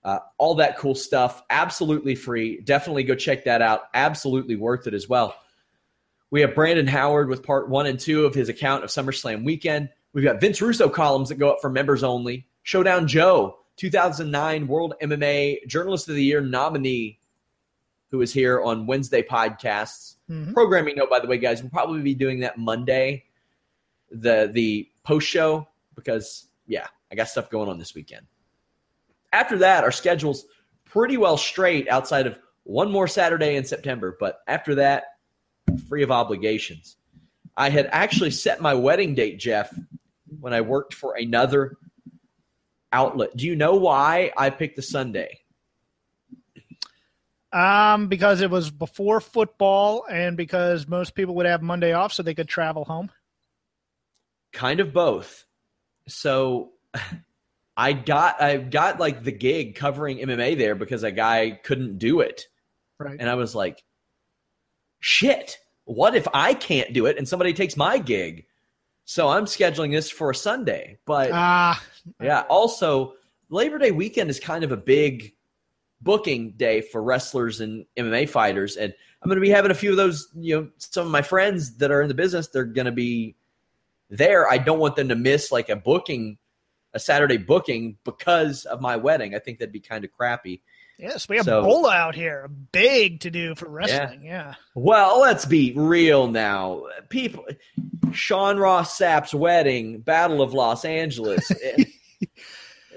Uh, 0.04 0.20
all 0.38 0.56
that 0.56 0.78
cool 0.78 0.96
stuff, 0.96 1.44
absolutely 1.50 2.16
free. 2.16 2.62
Definitely 2.62 3.04
go 3.04 3.16
check 3.16 3.44
that 3.46 3.62
out. 3.62 3.82
Absolutely 3.94 4.56
worth 4.56 4.88
it 4.88 4.94
as 4.94 5.10
well. 5.10 5.36
We 6.30 6.42
have 6.42 6.56
Brandon 6.56 6.88
Howard 6.88 7.30
with 7.30 7.44
part 7.44 7.70
one 7.70 7.86
and 7.86 8.00
two 8.00 8.26
of 8.26 8.34
his 8.34 8.50
account 8.50 8.84
of 8.84 8.90
SummerSlam 8.90 9.44
weekend. 9.44 9.90
We've 10.14 10.24
got 10.24 10.42
Vince 10.42 10.62
Russo 10.62 10.90
columns 10.90 11.30
that 11.30 11.36
go 11.36 11.52
up 11.52 11.60
for 11.62 11.70
members 11.70 12.04
only. 12.04 12.48
Showdown 12.64 13.08
Joe, 13.08 13.60
2009 13.78 14.68
World 14.68 14.96
MMA 15.02 15.68
Journalist 15.68 16.10
of 16.10 16.16
the 16.16 16.24
Year 16.24 16.42
nominee, 16.42 17.20
who 18.12 18.22
is 18.22 18.34
here 18.34 18.62
on 18.62 18.88
Wednesday 18.88 19.22
podcasts. 19.22 20.16
Mm-hmm. 20.30 20.54
Programming 20.54 20.96
note, 20.96 21.10
by 21.10 21.20
the 21.20 21.28
way, 21.28 21.38
guys, 21.38 21.62
we'll 21.62 21.70
probably 21.70 22.02
be 22.02 22.16
doing 22.16 22.42
that 22.42 22.58
Monday, 22.58 23.26
the 24.12 24.50
the 24.54 24.90
post 25.04 25.28
show, 25.28 25.68
because 25.96 26.48
yeah, 26.66 26.88
I 27.12 27.16
got 27.16 27.30
stuff 27.30 27.50
going 27.50 27.70
on 27.70 27.78
this 27.78 27.96
weekend. 27.96 28.26
After 29.32 29.58
that, 29.60 29.84
our 29.84 29.92
schedule's 29.92 30.46
pretty 30.86 31.18
well 31.18 31.38
straight 31.38 31.88
outside 31.90 32.28
of 32.28 32.40
one 32.64 32.92
more 32.92 33.08
Saturday 33.08 33.56
in 33.56 33.64
September, 33.64 34.18
but 34.20 34.40
after 34.48 34.76
that, 34.76 35.06
free 35.88 36.04
of 36.04 36.12
obligations. 36.12 36.98
I 37.56 37.70
had 37.70 37.88
actually 37.92 38.32
set 38.32 38.62
my 38.62 38.74
wedding 38.74 39.16
date, 39.16 39.40
Jeff, 39.40 39.74
when 40.40 40.54
I 40.54 40.62
worked 40.62 40.94
for 40.94 41.16
another 41.16 41.78
outlet. 42.92 43.36
Do 43.36 43.46
you 43.46 43.56
know 43.56 43.76
why 43.76 44.32
I 44.38 44.50
picked 44.50 44.76
the 44.76 44.82
Sunday? 44.82 45.40
Um, 47.52 48.08
because 48.08 48.42
it 48.42 48.52
was 48.52 48.70
before 48.70 49.22
football 49.22 50.06
and 50.10 50.36
because 50.36 50.88
most 50.88 51.16
people 51.16 51.36
would 51.36 51.46
have 51.46 51.62
Monday 51.62 51.94
off 51.94 52.14
so 52.14 52.22
they 52.22 52.36
could 52.36 52.50
travel 52.50 52.86
home. 52.86 53.10
Kind 54.58 54.80
of 54.80 54.92
both. 54.92 55.46
So 56.08 56.72
I 57.78 57.94
got 57.94 58.42
I 58.42 58.58
got 58.58 59.00
like 59.00 59.24
the 59.24 59.32
gig 59.32 59.76
covering 59.76 60.18
MMA 60.18 60.58
there 60.58 60.74
because 60.74 61.04
a 61.04 61.12
guy 61.12 61.60
couldn't 61.64 62.00
do 62.00 62.22
it. 62.22 62.48
Right. 63.00 63.18
And 63.20 63.30
I 63.30 63.36
was 63.36 63.54
like, 63.54 63.84
shit, 65.00 65.60
what 65.86 66.16
if 66.16 66.28
I 66.34 66.56
can't 66.56 66.92
do 66.92 67.06
it 67.06 67.20
and 67.20 67.28
somebody 67.28 67.54
takes 67.54 67.78
my 67.78 68.00
gig? 68.00 68.48
So 69.06 69.28
I'm 69.30 69.46
scheduling 69.46 69.92
this 69.92 70.10
for 70.10 70.32
a 70.32 70.36
Sunday. 70.36 70.98
But 71.06 71.30
ah, 71.32 71.80
yeah, 72.20 72.42
also 72.50 73.14
Labor 73.50 73.78
Day 73.78 73.92
weekend 73.92 74.32
is 74.32 74.40
kind 74.40 74.64
of 74.64 74.72
a 74.72 74.78
big 74.78 75.34
booking 76.02 76.54
day 76.58 76.82
for 76.82 77.04
wrestlers 77.04 77.62
and 77.62 77.86
MMA 77.96 78.28
fighters. 78.28 78.76
And 78.76 78.92
I'm 79.22 79.30
going 79.30 79.38
to 79.38 79.42
be 79.42 79.52
having 79.52 79.70
a 79.70 79.76
few 79.76 79.92
of 79.92 79.98
those, 79.98 80.28
you 80.36 80.56
know, 80.56 80.70
some 80.80 81.06
of 81.06 81.12
my 81.12 81.22
friends 81.22 81.78
that 81.78 81.92
are 81.92 82.02
in 82.02 82.08
the 82.08 82.16
business, 82.16 82.48
they're 82.48 82.66
going 82.66 82.86
to 82.86 82.92
be 82.92 83.36
there. 84.10 84.50
I 84.50 84.58
don't 84.58 84.80
want 84.80 84.96
them 84.96 85.10
to 85.10 85.16
miss 85.16 85.52
like 85.52 85.70
a 85.70 85.76
booking, 85.76 86.38
a 86.94 87.00
Saturday 87.00 87.38
booking 87.38 87.98
because 88.04 88.66
of 88.66 88.82
my 88.82 88.96
wedding. 88.96 89.36
I 89.36 89.40
think 89.40 89.60
that'd 89.60 89.72
be 89.72 89.80
kind 89.80 90.04
of 90.06 90.12
crappy. 90.12 90.62
Yes, 90.98 91.30
we 91.30 91.36
have 91.36 91.46
so, 91.46 91.62
Bola 91.62 91.94
out 91.94 92.16
here. 92.16 92.50
Big 92.72 93.20
to 93.20 93.30
do 93.30 93.54
for 93.54 93.70
wrestling. 93.70 94.24
Yeah. 94.24 94.32
yeah. 94.32 94.54
Well, 94.74 95.22
let's 95.22 95.46
be 95.46 95.74
real 95.76 96.28
now. 96.28 96.88
People, 97.10 97.46
Sean 98.14 98.58
Ross 98.58 98.98
Sapp's 98.98 99.34
wedding, 99.34 100.00
Battle 100.00 100.42
of 100.42 100.54
Los 100.54 100.86
Angeles. 100.86 101.52
Eh, 101.64 101.84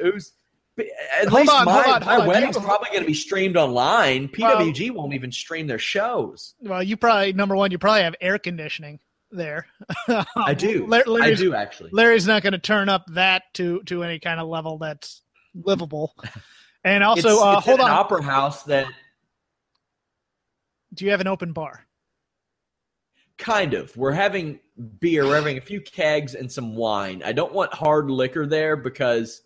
it 0.02 0.14
was. 0.14 0.32
At 0.78 1.28
hold 1.28 1.42
least 1.42 1.52
on, 1.52 1.66
my, 1.66 1.84
on, 1.84 2.06
my 2.06 2.26
wedding's 2.26 2.56
you, 2.56 2.62
probably 2.62 2.88
going 2.88 3.02
to 3.02 3.06
be 3.06 3.12
streamed 3.12 3.58
online. 3.58 4.28
PWG 4.28 4.90
well, 4.90 5.02
won't 5.02 5.12
even 5.12 5.30
stream 5.30 5.66
their 5.66 5.78
shows. 5.78 6.54
Well, 6.62 6.82
you 6.82 6.96
probably 6.96 7.34
number 7.34 7.54
one, 7.54 7.70
you 7.70 7.76
probably 7.76 8.04
have 8.04 8.14
air 8.18 8.38
conditioning 8.38 8.98
there. 9.30 9.66
I 10.36 10.54
do. 10.54 10.86
Larry's, 10.86 11.40
I 11.40 11.42
do 11.42 11.54
actually. 11.54 11.90
Larry's 11.92 12.26
not 12.26 12.42
going 12.42 12.52
to 12.52 12.58
turn 12.58 12.88
up 12.88 13.04
that 13.08 13.42
to 13.54 13.82
to 13.84 14.02
any 14.02 14.18
kind 14.18 14.40
of 14.40 14.48
level 14.48 14.78
that's 14.78 15.22
livable. 15.54 16.14
And 16.82 17.04
also, 17.04 17.28
it's, 17.28 17.42
uh, 17.42 17.54
it's 17.58 17.66
hold 17.66 17.80
on. 17.80 17.90
opera 17.90 18.22
house 18.22 18.62
that. 18.64 18.86
Do 20.94 21.04
you 21.04 21.10
have 21.10 21.20
an 21.20 21.26
open 21.26 21.52
bar? 21.52 21.86
Kind 23.36 23.74
of. 23.74 23.94
We're 23.96 24.12
having 24.12 24.60
beer. 24.98 25.26
We're 25.26 25.36
having 25.36 25.58
a 25.58 25.60
few 25.60 25.80
kegs 25.80 26.34
and 26.34 26.50
some 26.50 26.74
wine. 26.74 27.22
I 27.22 27.32
don't 27.32 27.52
want 27.52 27.74
hard 27.74 28.10
liquor 28.10 28.46
there 28.46 28.76
because 28.76 29.42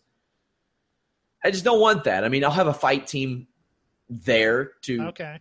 I 1.44 1.50
just 1.50 1.64
don't 1.64 1.80
want 1.80 2.04
that. 2.04 2.24
I 2.24 2.28
mean, 2.28 2.44
I'll 2.44 2.50
have 2.50 2.68
a 2.68 2.74
fight 2.74 3.06
team 3.06 3.48
there 4.08 4.72
to. 4.82 5.08
Okay. 5.08 5.40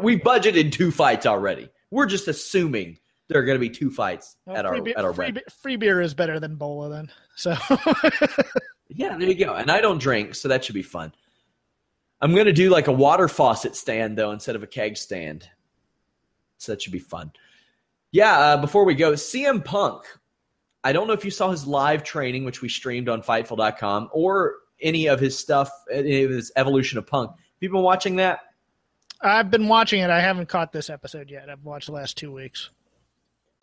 We 0.00 0.18
budgeted 0.18 0.72
two 0.72 0.90
fights 0.90 1.26
already. 1.26 1.68
We're 1.90 2.06
just 2.06 2.26
assuming 2.26 2.98
there 3.28 3.40
are 3.40 3.44
going 3.44 3.56
to 3.56 3.60
be 3.60 3.70
two 3.70 3.90
fights 3.90 4.36
well, 4.46 4.56
at 4.56 4.66
our 4.66 4.80
beer, 4.80 4.94
at 4.96 5.04
our 5.04 5.12
free, 5.12 5.34
free 5.62 5.76
beer 5.76 6.00
is 6.00 6.14
better 6.14 6.38
than 6.38 6.56
Bola 6.56 6.90
then. 6.90 7.10
So. 7.36 7.56
yeah, 8.88 9.16
there 9.16 9.28
you 9.28 9.34
go. 9.34 9.54
And 9.54 9.70
I 9.70 9.80
don't 9.80 9.98
drink, 9.98 10.34
so 10.34 10.48
that 10.48 10.64
should 10.64 10.74
be 10.74 10.82
fun. 10.82 11.12
I'm 12.20 12.32
going 12.32 12.46
to 12.46 12.52
do 12.52 12.70
like 12.70 12.86
a 12.86 12.92
water 12.92 13.28
faucet 13.28 13.76
stand 13.76 14.16
though 14.16 14.30
instead 14.30 14.56
of 14.56 14.62
a 14.62 14.66
keg 14.66 14.96
stand. 14.96 15.48
So 16.58 16.72
that 16.72 16.82
should 16.82 16.92
be 16.92 16.98
fun. 16.98 17.32
Yeah, 18.12 18.38
uh, 18.38 18.56
before 18.58 18.84
we 18.84 18.94
go, 18.94 19.12
CM 19.12 19.64
Punk. 19.64 20.04
I 20.84 20.92
don't 20.92 21.06
know 21.06 21.14
if 21.14 21.24
you 21.24 21.30
saw 21.30 21.50
his 21.50 21.66
live 21.66 22.04
training, 22.04 22.44
which 22.44 22.62
we 22.62 22.68
streamed 22.68 23.08
on 23.08 23.22
Fightful.com, 23.22 24.10
or 24.12 24.56
any 24.80 25.06
of 25.06 25.18
his 25.18 25.36
stuff, 25.36 25.70
any 25.90 26.22
of 26.22 26.30
his 26.30 26.52
evolution 26.56 26.98
of 26.98 27.06
Punk. 27.06 27.30
Have 27.30 27.38
you 27.60 27.70
been 27.70 27.82
watching 27.82 28.16
that? 28.16 28.40
I've 29.20 29.50
been 29.50 29.66
watching 29.66 30.00
it. 30.00 30.10
I 30.10 30.20
haven't 30.20 30.48
caught 30.48 30.72
this 30.72 30.90
episode 30.90 31.30
yet. 31.30 31.48
I've 31.48 31.64
watched 31.64 31.86
the 31.86 31.92
last 31.92 32.18
two 32.18 32.30
weeks. 32.30 32.70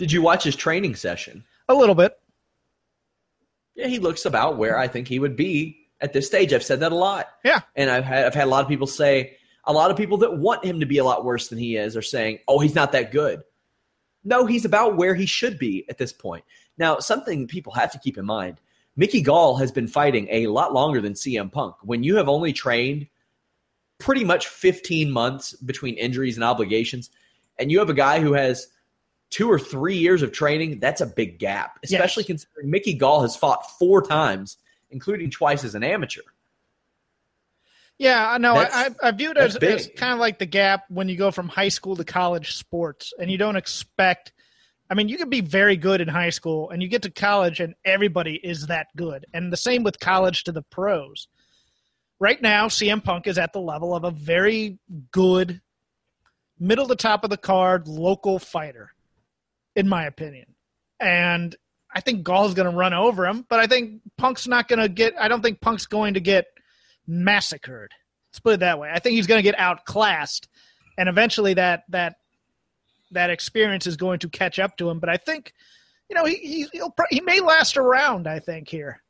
Did 0.01 0.11
you 0.11 0.23
watch 0.23 0.43
his 0.43 0.55
training 0.55 0.95
session? 0.95 1.43
A 1.69 1.75
little 1.75 1.93
bit. 1.93 2.17
Yeah, 3.75 3.85
he 3.85 3.99
looks 3.99 4.25
about 4.25 4.57
where 4.57 4.75
I 4.75 4.87
think 4.87 5.07
he 5.07 5.19
would 5.19 5.35
be 5.35 5.77
at 6.01 6.11
this 6.11 6.25
stage. 6.25 6.53
I've 6.53 6.63
said 6.63 6.79
that 6.79 6.91
a 6.91 6.95
lot. 6.95 7.27
Yeah. 7.45 7.59
And 7.75 7.87
I've 7.87 8.03
had 8.03 8.25
I've 8.25 8.33
had 8.33 8.45
a 8.45 8.49
lot 8.49 8.63
of 8.63 8.67
people 8.67 8.87
say 8.87 9.37
a 9.63 9.71
lot 9.71 9.91
of 9.91 9.97
people 9.97 10.17
that 10.17 10.39
want 10.39 10.65
him 10.65 10.79
to 10.79 10.87
be 10.87 10.97
a 10.97 11.03
lot 11.03 11.23
worse 11.23 11.49
than 11.49 11.59
he 11.59 11.75
is 11.75 11.95
are 11.95 12.01
saying, 12.01 12.39
"Oh, 12.47 12.57
he's 12.57 12.73
not 12.73 12.93
that 12.93 13.11
good." 13.11 13.43
No, 14.23 14.47
he's 14.47 14.65
about 14.65 14.97
where 14.97 15.13
he 15.13 15.27
should 15.27 15.59
be 15.59 15.85
at 15.87 15.99
this 15.99 16.11
point. 16.11 16.45
Now, 16.79 16.97
something 16.97 17.45
people 17.45 17.73
have 17.73 17.91
to 17.91 17.99
keep 17.99 18.17
in 18.17 18.25
mind, 18.25 18.59
Mickey 18.95 19.21
Gall 19.21 19.57
has 19.57 19.71
been 19.71 19.87
fighting 19.87 20.27
a 20.31 20.47
lot 20.47 20.73
longer 20.73 20.99
than 20.99 21.13
CM 21.13 21.51
Punk. 21.51 21.75
When 21.83 22.01
you 22.01 22.15
have 22.15 22.27
only 22.27 22.53
trained 22.53 23.05
pretty 23.99 24.23
much 24.23 24.47
15 24.47 25.11
months 25.11 25.53
between 25.57 25.93
injuries 25.93 26.37
and 26.37 26.43
obligations, 26.43 27.11
and 27.59 27.71
you 27.71 27.77
have 27.77 27.91
a 27.91 27.93
guy 27.93 28.19
who 28.19 28.33
has 28.33 28.67
two 29.31 29.49
or 29.49 29.57
three 29.57 29.97
years 29.97 30.21
of 30.21 30.31
training, 30.31 30.79
that's 30.79 31.01
a 31.01 31.05
big 31.07 31.39
gap, 31.39 31.79
especially 31.83 32.21
yes. 32.23 32.27
considering 32.27 32.69
Mickey 32.69 32.93
Gall 32.93 33.21
has 33.21 33.35
fought 33.35 33.67
four 33.79 34.01
times 34.01 34.57
including 34.91 35.29
twice 35.29 35.63
as 35.63 35.75
an 35.75 35.83
amateur. 35.83 36.21
Yeah, 37.97 38.31
I 38.31 38.37
know. 38.39 38.55
I, 38.55 38.89
I 39.01 39.11
view 39.11 39.31
it 39.31 39.37
as, 39.37 39.55
as 39.57 39.89
kind 39.95 40.13
of 40.13 40.19
like 40.19 40.39
the 40.39 40.45
gap 40.45 40.85
when 40.89 41.07
you 41.07 41.15
go 41.15 41.29
from 41.29 41.47
high 41.47 41.69
school 41.69 41.95
to 41.95 42.03
college 42.03 42.55
sports, 42.55 43.13
and 43.19 43.29
you 43.29 43.37
don't 43.37 43.55
expect. 43.55 44.33
I 44.89 44.95
mean, 44.95 45.07
you 45.07 45.17
can 45.17 45.29
be 45.29 45.41
very 45.41 45.77
good 45.77 46.01
in 46.01 46.07
high 46.07 46.31
school, 46.31 46.69
and 46.71 46.81
you 46.81 46.87
get 46.87 47.03
to 47.03 47.11
college, 47.11 47.59
and 47.59 47.75
everybody 47.85 48.35
is 48.35 48.67
that 48.67 48.87
good. 48.95 49.25
And 49.33 49.53
the 49.53 49.57
same 49.57 49.83
with 49.83 49.99
college 49.99 50.43
to 50.45 50.51
the 50.51 50.63
pros. 50.63 51.27
Right 52.19 52.41
now, 52.41 52.67
CM 52.67 53.03
Punk 53.03 53.27
is 53.27 53.37
at 53.37 53.53
the 53.53 53.61
level 53.61 53.95
of 53.95 54.03
a 54.03 54.11
very 54.11 54.79
good, 55.11 55.61
middle 56.59 56.87
to 56.87 56.95
top 56.95 57.23
of 57.23 57.29
the 57.29 57.37
card 57.37 57.87
local 57.87 58.39
fighter, 58.39 58.91
in 59.75 59.87
my 59.87 60.05
opinion. 60.05 60.55
And 60.99 61.55
I 61.93 62.01
think 62.01 62.23
Gall's 62.23 62.53
going 62.53 62.69
to 62.69 62.75
run 62.75 62.93
over 62.93 63.25
him, 63.25 63.45
but 63.49 63.59
I 63.59 63.67
think 63.67 64.01
Punk's 64.17 64.47
not 64.47 64.67
going 64.67 64.79
to 64.79 64.89
get. 64.89 65.13
I 65.19 65.27
don't 65.27 65.41
think 65.41 65.61
Punk's 65.61 65.85
going 65.85 66.13
to 66.13 66.19
get 66.19 66.45
massacred. 67.07 67.91
Let's 68.29 68.39
put 68.39 68.53
it 68.53 68.59
that 68.61 68.79
way. 68.79 68.89
I 68.93 68.99
think 68.99 69.15
he's 69.15 69.27
going 69.27 69.39
to 69.39 69.43
get 69.43 69.59
outclassed, 69.59 70.47
and 70.97 71.09
eventually 71.09 71.55
that 71.55 71.83
that 71.89 72.15
that 73.11 73.29
experience 73.29 73.87
is 73.87 73.97
going 73.97 74.19
to 74.19 74.29
catch 74.29 74.57
up 74.57 74.77
to 74.77 74.89
him. 74.89 74.99
But 74.99 75.09
I 75.09 75.17
think, 75.17 75.53
you 76.09 76.15
know, 76.15 76.25
he 76.25 76.35
he 76.35 76.67
he'll, 76.71 76.95
he 77.09 77.19
may 77.21 77.41
last 77.41 77.75
around. 77.77 78.27
I 78.27 78.39
think 78.39 78.69
here. 78.69 79.01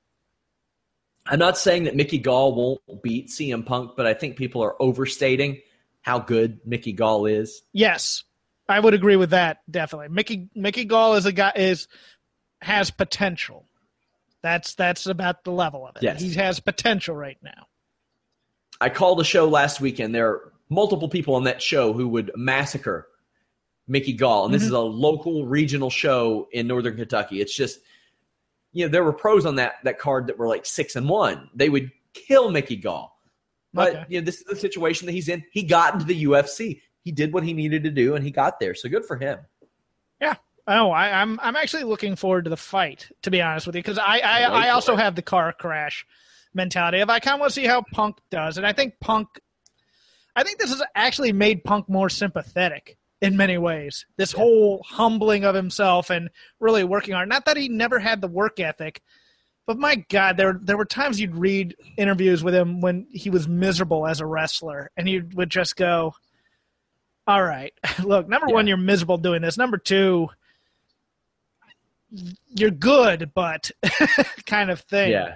I'm 1.28 1.38
not 1.40 1.58
saying 1.58 1.84
that 1.84 1.96
Mickey 1.96 2.18
Gall 2.18 2.56
won't 2.56 3.04
beat 3.04 3.28
CM 3.28 3.64
Punk, 3.64 3.92
but 3.96 4.08
I 4.08 4.16
think 4.16 4.38
people 4.38 4.64
are 4.64 4.76
overstating 4.82 5.62
how 6.02 6.18
good 6.18 6.62
Mickey 6.66 6.94
Gall 6.94 7.28
is. 7.28 7.62
Yes, 7.74 8.24
I 8.72 8.80
would 8.80 8.94
agree 8.94 9.16
with 9.16 9.32
that 9.32 9.60
definitely. 9.70 10.10
Mickey 10.10 10.50
Mickey 10.56 10.86
Gall 10.86 11.16
is 11.16 11.26
a 11.26 11.32
guy 11.32 11.52
is 11.56 11.88
has 12.62 12.92
potential. 12.92 13.66
That's 14.42 14.76
that's 14.76 15.06
about 15.06 15.44
the 15.44 15.52
level 15.52 15.88
of 15.88 15.96
it. 15.98 16.04
Yes. 16.04 16.22
He 16.22 16.34
has 16.34 16.60
potential 16.60 17.16
right 17.16 17.38
now. 17.44 17.68
I 18.80 18.90
called 18.90 19.22
a 19.22 19.24
show 19.24 19.48
last 19.48 19.80
weekend. 19.80 20.16
There 20.16 20.30
are 20.30 20.54
multiple 20.70 21.10
people 21.10 21.36
on 21.36 21.44
that 21.44 21.62
show 21.62 21.94
who 21.94 22.08
would 22.08 22.32
massacre 22.36 23.08
Mickey 23.88 24.14
Gall, 24.14 24.46
and 24.46 24.54
this 24.54 24.62
mm-hmm. 24.62 24.68
is 24.68 24.74
a 24.74 24.80
local 24.80 25.46
regional 25.46 25.90
show 25.90 26.48
in 26.52 26.68
northern 26.68 26.96
Kentucky. 26.96 27.42
It's 27.42 27.56
just 27.56 27.80
you 28.74 28.86
know, 28.86 28.92
there 28.92 29.04
were 29.04 29.14
pros 29.14 29.46
on 29.46 29.56
that 29.56 29.76
that 29.84 30.00
card 30.00 30.28
that 30.28 30.38
were 30.38 30.48
like 30.48 30.66
six 30.66 30.96
and 30.96 31.08
one. 31.08 31.50
They 31.54 31.70
would 31.70 31.92
kill 32.14 32.52
Mickey 32.52 32.78
Gall. 32.78 33.18
But 33.74 33.96
Okay. 33.96 34.06
you 34.10 34.20
know, 34.20 34.26
this 34.26 34.38
is 34.38 34.44
the 34.46 34.56
situation 34.56 35.06
that 35.06 35.14
he's 35.14 35.30
in. 35.30 35.44
He 35.52 35.64
got 35.64 35.94
into 35.94 36.06
the 36.06 36.26
UFC. 36.26 36.82
He 37.04 37.12
did 37.12 37.34
what 37.34 37.44
he 37.44 37.54
needed 37.54 37.84
to 37.84 37.92
do, 37.92 38.16
and 38.16 38.24
he 38.24 38.32
got 38.32 38.60
there. 38.60 38.76
So 38.76 38.90
good 38.90 39.06
for 39.06 39.18
him. 39.18 39.40
Yeah. 40.22 40.36
Oh, 40.68 40.92
I, 40.92 41.22
I'm 41.22 41.40
I'm 41.42 41.56
actually 41.56 41.84
looking 41.84 42.16
forward 42.16 42.44
to 42.46 42.50
the 42.50 42.58
fight. 42.58 43.10
To 43.24 43.32
be 43.32 43.42
honest 43.42 43.66
with 43.66 43.76
you, 43.76 43.82
because 43.82 43.98
I 43.98 44.20
I, 44.20 44.42
I 44.44 44.70
also 44.70 44.94
it. 44.94 45.00
have 45.00 45.16
the 45.16 45.22
car 45.22 45.52
crash 45.54 46.06
mentality 46.54 47.00
of 47.00 47.10
I 47.10 47.20
kind 47.20 47.36
of 47.36 47.40
want 47.40 47.54
to 47.54 47.60
see 47.60 47.68
how 47.68 47.84
Punk 47.92 48.18
does, 48.30 48.58
and 48.58 48.68
I 48.68 48.74
think 48.74 49.00
Punk, 49.00 49.28
I 50.36 50.44
think 50.44 50.60
this 50.60 50.70
has 50.70 50.84
actually 50.96 51.34
made 51.34 51.64
Punk 51.64 51.90
more 51.90 52.10
sympathetic 52.10 52.98
in 53.22 53.38
many 53.38 53.58
ways. 53.58 54.06
This 54.18 54.32
whole 54.32 54.84
humbling 54.84 55.46
of 55.46 55.56
himself 55.56 56.10
and 56.10 56.30
really 56.60 56.84
working 56.84 57.14
hard. 57.14 57.30
Not 57.30 57.46
that 57.46 57.58
he 57.58 57.70
never 57.70 58.00
had 58.00 58.22
the 58.22 58.28
work 58.28 58.60
ethic, 58.60 59.02
but 59.66 59.78
my 59.78 59.96
God, 60.10 60.38
there 60.38 60.60
there 60.62 60.78
were 60.78 60.86
times 60.86 61.20
you'd 61.20 61.36
read 61.36 61.76
interviews 61.98 62.44
with 62.44 62.54
him 62.54 62.82
when 62.82 63.08
he 63.12 63.30
was 63.30 63.48
miserable 63.48 64.06
as 64.08 64.20
a 64.20 64.26
wrestler, 64.26 64.92
and 64.98 65.08
he 65.08 65.22
would 65.22 65.50
just 65.50 65.76
go, 65.76 66.14
"All 67.28 67.44
right, 67.44 67.74
look, 68.04 68.28
number 68.28 68.48
one, 68.48 68.68
you're 68.68 68.78
miserable 68.78 69.18
doing 69.18 69.42
this. 69.42 69.58
Number 69.58 69.78
two, 69.78 70.30
You're 72.54 72.72
good, 72.72 73.32
but 73.34 73.72
kind 74.46 74.70
of 74.70 74.82
thing. 74.82 75.12
Yeah. 75.12 75.36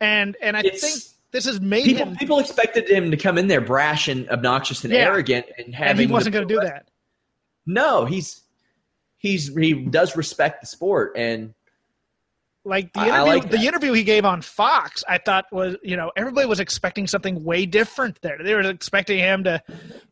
And 0.00 0.36
and 0.40 0.56
I 0.56 0.60
It's- 0.60 0.80
think 0.80 1.02
this 1.32 1.44
has 1.44 1.60
made 1.60 1.84
People 1.84 2.06
him 2.06 2.16
people 2.16 2.38
expected 2.38 2.88
him 2.88 3.10
to 3.10 3.16
come 3.18 3.36
in 3.36 3.46
there 3.48 3.60
brash 3.60 4.08
and 4.08 4.28
obnoxious 4.30 4.84
and 4.84 4.92
Yeah. 4.92 5.00
arrogant 5.00 5.46
and 5.58 5.74
having 5.74 5.90
and 5.90 6.00
he 6.00 6.06
wasn't 6.06 6.32
going 6.32 6.48
to 6.48 6.54
do 6.54 6.60
that. 6.60 6.88
No, 7.66 8.06
he's 8.06 8.40
he's 9.18 9.54
he 9.54 9.74
does 9.74 10.16
respect 10.16 10.62
the 10.62 10.66
sport 10.66 11.12
and 11.16 11.52
Like 12.68 12.92
the 12.92 13.00
interview, 13.00 13.24
like 13.24 13.50
the 13.50 13.66
interview 13.66 13.92
he 13.94 14.04
gave 14.04 14.26
on 14.26 14.42
Fox, 14.42 15.02
I 15.08 15.16
thought 15.16 15.46
was 15.50 15.76
you 15.82 15.96
know 15.96 16.12
everybody 16.16 16.46
was 16.46 16.60
expecting 16.60 17.06
something 17.06 17.42
way 17.42 17.64
different 17.64 18.20
there. 18.20 18.38
They 18.42 18.52
were 18.52 18.60
expecting 18.60 19.18
him 19.18 19.44
to 19.44 19.62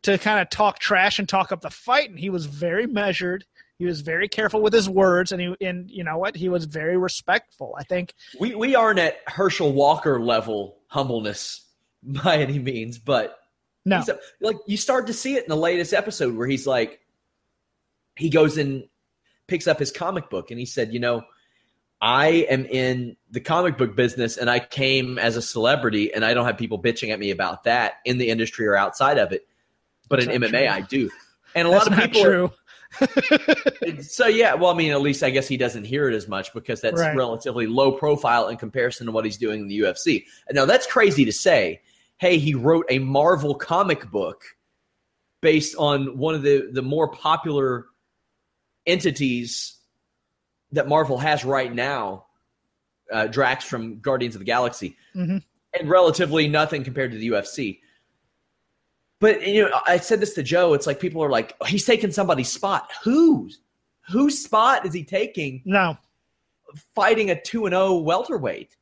to 0.03 0.17
kind 0.17 0.41
of 0.41 0.49
talk 0.49 0.79
trash 0.79 1.19
and 1.19 1.29
talk 1.29 1.53
up 1.53 1.61
the 1.61 1.71
fight, 1.71 2.09
and 2.09 2.19
he 2.19 2.31
was 2.31 2.47
very 2.47 2.87
measured. 2.87 3.45
He 3.79 3.85
was 3.85 4.01
very 4.01 4.27
careful 4.27 4.63
with 4.63 4.73
his 4.73 4.89
words, 4.89 5.33
and 5.33 5.41
he 5.41 5.55
and 5.61 5.91
you 5.91 6.03
know 6.03 6.17
what 6.17 6.35
he 6.35 6.49
was 6.49 6.65
very 6.65 6.97
respectful. 6.97 7.75
I 7.79 7.83
think 7.85 8.15
we 8.41 8.55
we 8.55 8.75
aren't 8.75 8.99
at 8.99 9.19
Herschel 9.27 9.73
Walker 9.73 10.19
level 10.19 10.79
humbleness 10.89 11.63
by 12.03 12.39
any 12.39 12.59
means, 12.59 12.99
but 12.99 13.39
no, 13.85 14.03
a- 14.09 14.19
like 14.41 14.57
you 14.67 14.79
start 14.79 15.09
to 15.09 15.13
see 15.13 15.37
it 15.37 15.43
in 15.45 15.51
the 15.51 15.57
latest 15.57 15.93
episode 15.93 16.35
where 16.35 16.47
he's 16.47 16.67
like 16.67 17.01
he 18.17 18.31
goes 18.31 18.57
and 18.57 18.85
picks 19.47 19.67
up 19.67 19.79
his 19.79 19.93
comic 19.93 20.31
book 20.31 20.51
and 20.51 20.59
he 20.59 20.65
said, 20.67 20.93
you 20.93 20.99
know, 20.99 21.23
I 22.01 22.29
am 22.51 22.67
in 22.67 23.17
the 23.31 23.41
comic 23.41 23.79
book 23.79 23.97
business 23.97 24.37
and 24.37 24.51
I 24.51 24.59
came 24.59 25.19
as 25.19 25.37
a 25.37 25.43
celebrity 25.43 26.13
and 26.13 26.25
I 26.25 26.35
don't 26.35 26.45
have 26.45 26.59
people 26.59 26.81
bitching 26.81 27.11
at 27.11 27.19
me 27.19 27.31
about 27.31 27.65
that 27.65 27.95
in 28.05 28.19
the 28.19 28.29
industry 28.29 28.67
or 28.67 28.77
outside 28.77 29.19
of 29.19 29.33
it. 29.33 29.47
But 30.09 30.21
in 30.21 30.29
That's 30.29 30.53
not 30.53 30.61
MMA 30.61 30.67
true. 30.67 30.69
I 30.69 30.81
do. 30.83 31.11
And 31.55 31.69
a 31.69 31.71
that's 31.71 31.89
lot 31.89 31.99
of 31.99 32.05
people 32.05 32.23
true. 32.23 32.53
so 34.03 34.27
yeah, 34.27 34.55
well, 34.55 34.71
I 34.71 34.75
mean, 34.75 34.93
at 34.93 35.01
least 35.01 35.23
I 35.23 35.31
guess 35.31 35.49
he 35.49 35.57
doesn't 35.57 35.85
hear 35.85 36.09
it 36.09 36.15
as 36.15 36.29
much 36.29 36.53
because 36.55 36.81
that's 36.81 37.01
Right. 37.01 37.17
relatively 37.17 37.67
low 37.67 37.93
profile 37.93 38.49
in 38.49 38.57
comparison 38.57 39.07
to 39.07 39.13
what 39.13 39.25
he's 39.25 39.39
doing 39.39 39.61
in 39.63 39.69
the 39.69 39.81
UFC. 39.81 40.25
Now 40.53 40.67
that's 40.67 40.87
crazy 40.87 41.25
to 41.25 41.33
say. 41.33 41.81
Hey, 42.19 42.39
he 42.39 42.55
wrote 42.55 42.87
a 42.89 42.99
Marvel 42.99 43.55
comic 43.55 44.11
book 44.11 44.43
based 45.43 45.77
on 45.77 46.17
one 46.17 46.35
of 46.35 46.43
the 46.43 46.71
the 46.73 46.83
more 46.83 47.09
popular 47.09 47.87
entities 48.87 49.76
that 50.73 50.89
Marvel 50.89 51.19
has 51.19 51.45
right 51.45 51.73
now, 51.73 52.27
uh, 53.13 53.27
Drax 53.27 53.65
from 53.65 54.01
Guardians 54.01 54.35
of 54.35 54.41
the 54.41 54.45
Galaxy, 54.45 54.97
Mhm. 55.15 55.43
and 55.79 55.89
relatively 55.89 56.49
nothing 56.49 56.83
compared 56.85 57.13
to 57.13 57.19
the 57.19 57.27
UFC. 57.29 57.81
But 59.21 59.47
you 59.47 59.63
know, 59.63 59.81
I 59.87 59.97
said 59.99 60.21
this 60.21 60.35
to 60.35 60.43
Joe. 60.43 60.75
It's 60.75 60.87
like 60.87 61.01
people 61.01 61.23
are 61.25 61.31
like, 61.31 61.55
oh, 61.61 61.65
he's 61.65 61.85
taking 61.87 62.13
somebody's 62.13 62.51
spot. 62.53 62.91
Whose 63.03 63.61
whose 64.09 64.43
spot 64.43 64.85
is 64.87 64.93
he 64.93 65.05
taking? 65.05 65.63
No, 65.65 65.97
Fighting 66.95 67.31
a 67.31 67.41
two 67.41 67.65
and 67.67 67.73
zero 67.73 67.95
welterweight. 67.99 68.77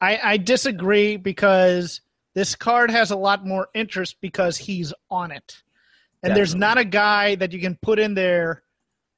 I, 0.00 0.18
I 0.22 0.36
disagree 0.36 1.16
because 1.16 2.00
this 2.34 2.54
card 2.54 2.90
has 2.90 3.10
a 3.10 3.16
lot 3.16 3.46
more 3.46 3.68
interest 3.74 4.16
because 4.20 4.56
he's 4.58 4.92
on 5.10 5.30
it. 5.30 5.62
And 6.22 6.34
there's 6.36 6.54
not 6.56 6.76
a 6.76 6.84
guy 6.84 7.36
that 7.36 7.52
you 7.52 7.60
can 7.60 7.76
put 7.80 7.98
in 8.00 8.14
there 8.14 8.62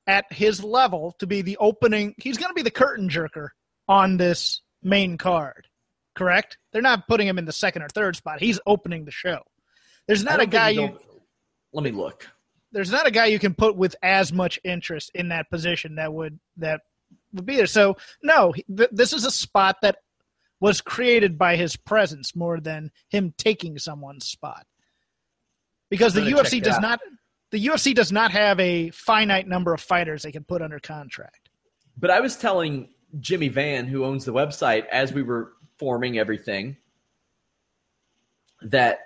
at 0.08 0.24
his 0.32 0.64
level 0.64 1.14
to 1.18 1.26
be 1.26 1.42
the 1.42 1.58
opening. 1.58 2.14
He's 2.16 2.38
going 2.38 2.48
to 2.50 2.54
be 2.54 2.62
the 2.62 2.70
curtain 2.70 3.08
jerker 3.08 3.50
on 3.86 4.16
this 4.16 4.62
main 4.82 5.18
card, 5.18 5.68
correct? 6.16 6.56
They're 6.72 6.82
not 6.82 7.06
putting 7.06 7.28
him 7.28 7.38
in 7.38 7.44
the 7.44 7.52
second 7.52 7.82
or 7.82 7.88
third 7.88 8.16
spot. 8.16 8.40
He's 8.40 8.58
opening 8.66 9.04
the 9.04 9.10
show. 9.12 9.42
There's 10.08 10.24
not 10.24 10.40
a 10.40 10.46
guy 10.46 10.70
you 10.70 10.98
Let 11.72 11.84
me 11.84 11.90
look. 11.92 12.26
there's 12.72 12.90
not 12.90 13.06
a 13.06 13.10
guy 13.10 13.26
you 13.26 13.38
can 13.38 13.54
put 13.54 13.76
with 13.76 13.94
as 14.02 14.32
much 14.32 14.58
interest 14.64 15.10
in 15.14 15.28
that 15.28 15.50
position 15.50 15.96
that 15.96 16.12
would 16.12 16.40
that 16.56 16.80
would 17.34 17.44
be 17.44 17.56
there. 17.56 17.66
So 17.66 17.98
no, 18.22 18.54
th- 18.74 18.88
this 18.90 19.12
is 19.12 19.26
a 19.26 19.30
spot 19.30 19.76
that 19.82 19.98
was 20.60 20.80
created 20.80 21.38
by 21.38 21.56
his 21.56 21.76
presence 21.76 22.34
more 22.34 22.58
than 22.58 22.90
him 23.10 23.34
taking 23.36 23.78
someone's 23.78 24.24
spot. 24.24 24.66
Because 25.90 26.14
the 26.14 26.22
UFC 26.22 26.62
does 26.62 26.74
that. 26.76 26.82
not 26.82 27.00
the 27.50 27.66
UFC 27.66 27.94
does 27.94 28.12
not 28.12 28.30
have 28.32 28.58
a 28.60 28.90
finite 28.90 29.48
number 29.48 29.72
of 29.72 29.80
fighters 29.80 30.22
they 30.22 30.32
can 30.32 30.44
put 30.44 30.62
under 30.62 30.78
contract. 30.78 31.48
But 31.96 32.10
I 32.10 32.20
was 32.20 32.36
telling 32.36 32.88
Jimmy 33.20 33.48
Van, 33.48 33.86
who 33.86 34.04
owns 34.04 34.24
the 34.24 34.32
website, 34.32 34.86
as 34.88 35.12
we 35.12 35.22
were 35.22 35.52
forming 35.78 36.18
everything, 36.18 36.76
that 38.62 39.00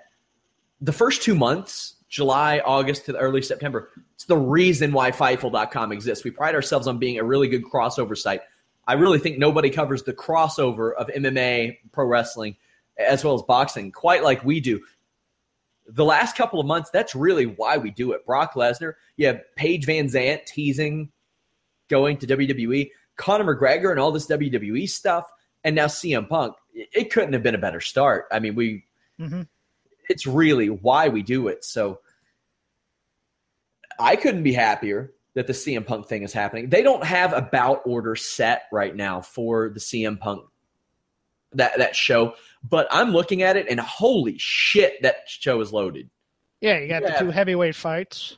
the 0.81 0.91
first 0.91 1.21
two 1.21 1.35
months, 1.35 1.95
July, 2.09 2.59
August 2.59 3.05
to 3.05 3.13
the 3.13 3.19
early 3.19 3.41
September, 3.41 3.89
it's 4.15 4.25
the 4.25 4.37
reason 4.37 4.91
why 4.91 5.11
Fightful.com 5.11 5.91
exists. 5.91 6.23
We 6.23 6.31
pride 6.31 6.55
ourselves 6.55 6.87
on 6.87 6.99
being 6.99 7.17
a 7.17 7.23
really 7.23 7.47
good 7.47 7.63
crossover 7.63 8.17
site. 8.17 8.41
I 8.85 8.93
really 8.93 9.19
think 9.19 9.37
nobody 9.37 9.69
covers 9.69 10.03
the 10.03 10.13
crossover 10.13 10.93
of 10.93 11.07
MMA, 11.07 11.77
pro 11.93 12.05
wrestling, 12.05 12.57
as 12.97 13.23
well 13.23 13.33
as 13.35 13.41
boxing 13.43 13.91
quite 13.91 14.23
like 14.23 14.43
we 14.43 14.59
do. 14.59 14.81
The 15.87 16.05
last 16.05 16.37
couple 16.37 16.59
of 16.59 16.65
months, 16.65 16.89
that's 16.91 17.13
really 17.13 17.45
why 17.45 17.77
we 17.77 17.91
do 17.91 18.13
it. 18.13 18.25
Brock 18.25 18.53
Lesnar, 18.53 18.93
you 19.17 19.27
have 19.27 19.41
Paige 19.55 19.85
VanZant 19.85 20.45
teasing 20.45 21.11
going 21.89 22.17
to 22.17 22.27
WWE, 22.27 22.89
Conor 23.17 23.55
McGregor 23.55 23.91
and 23.91 23.99
all 23.99 24.11
this 24.11 24.27
WWE 24.27 24.89
stuff, 24.89 25.29
and 25.63 25.75
now 25.75 25.87
CM 25.87 26.27
Punk. 26.27 26.55
It 26.73 27.11
couldn't 27.11 27.33
have 27.33 27.43
been 27.43 27.55
a 27.55 27.59
better 27.59 27.81
start. 27.81 28.25
I 28.31 28.39
mean, 28.39 28.55
we 28.55 28.85
Mhm. 29.19 29.47
it's 30.09 30.25
really 30.25 30.69
why 30.69 31.09
we 31.09 31.21
do 31.21 31.47
it. 31.47 31.63
So 31.63 31.99
I 33.99 34.15
couldn't 34.15 34.43
be 34.43 34.53
happier 34.53 35.13
that 35.35 35.47
the 35.47 35.53
CM 35.53 35.85
Punk 35.85 36.07
thing 36.07 36.23
is 36.23 36.33
happening. 36.33 36.69
They 36.69 36.81
don't 36.81 37.03
have 37.03 37.33
a 37.33 37.41
bout 37.41 37.81
order 37.85 38.15
set 38.15 38.63
right 38.71 38.95
now 38.95 39.21
for 39.21 39.69
the 39.69 39.79
CM 39.79 40.17
Punk 40.19 40.45
that 41.53 41.77
that 41.77 41.95
show, 41.95 42.35
but 42.63 42.87
I'm 42.91 43.11
looking 43.11 43.41
at 43.43 43.57
it 43.57 43.67
and 43.69 43.79
holy 43.79 44.37
shit, 44.37 45.01
that 45.01 45.17
show 45.27 45.59
is 45.61 45.71
loaded. 45.73 46.09
Yeah, 46.61 46.79
you 46.79 46.87
got 46.87 47.03
Yeah. 47.03 47.13
the 47.13 47.25
two 47.25 47.31
heavyweight 47.31 47.75
fights. 47.75 48.37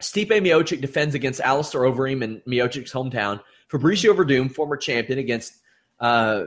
Stipe 0.00 0.28
Miocic 0.28 0.80
defends 0.80 1.14
against 1.14 1.40
Alistair 1.40 1.82
Overeem 1.82 2.22
in 2.22 2.40
Miocic's 2.46 2.92
hometown. 2.92 3.40
Fabricio 3.70 4.14
Werdum, 4.14 4.52
former 4.52 4.76
champion, 4.76 5.18
against 5.18 5.54
uh, 6.00 6.46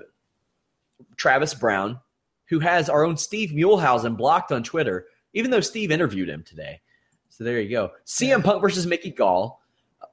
Travis 1.18 1.54
Browne, 1.54 2.00
who 2.48 2.60
has 2.60 2.90
our 2.90 3.04
own 3.04 3.18
Steve 3.18 3.52
Muehlhausen 3.52 4.18
blocked 4.18 4.52
on 4.52 4.64
Twitter, 4.64 5.06
even 5.34 5.52
though 5.52 5.62
Steve 5.62 5.92
interviewed 5.92 6.30
him 6.30 6.44
today. 6.44 6.82
So 7.30 7.44
there 7.44 7.60
you 7.60 7.70
go. 7.70 7.92
CM 8.06 8.44
Punk 8.44 8.62
versus 8.62 8.86
Mickey 8.86 9.12
Gall. 9.12 9.62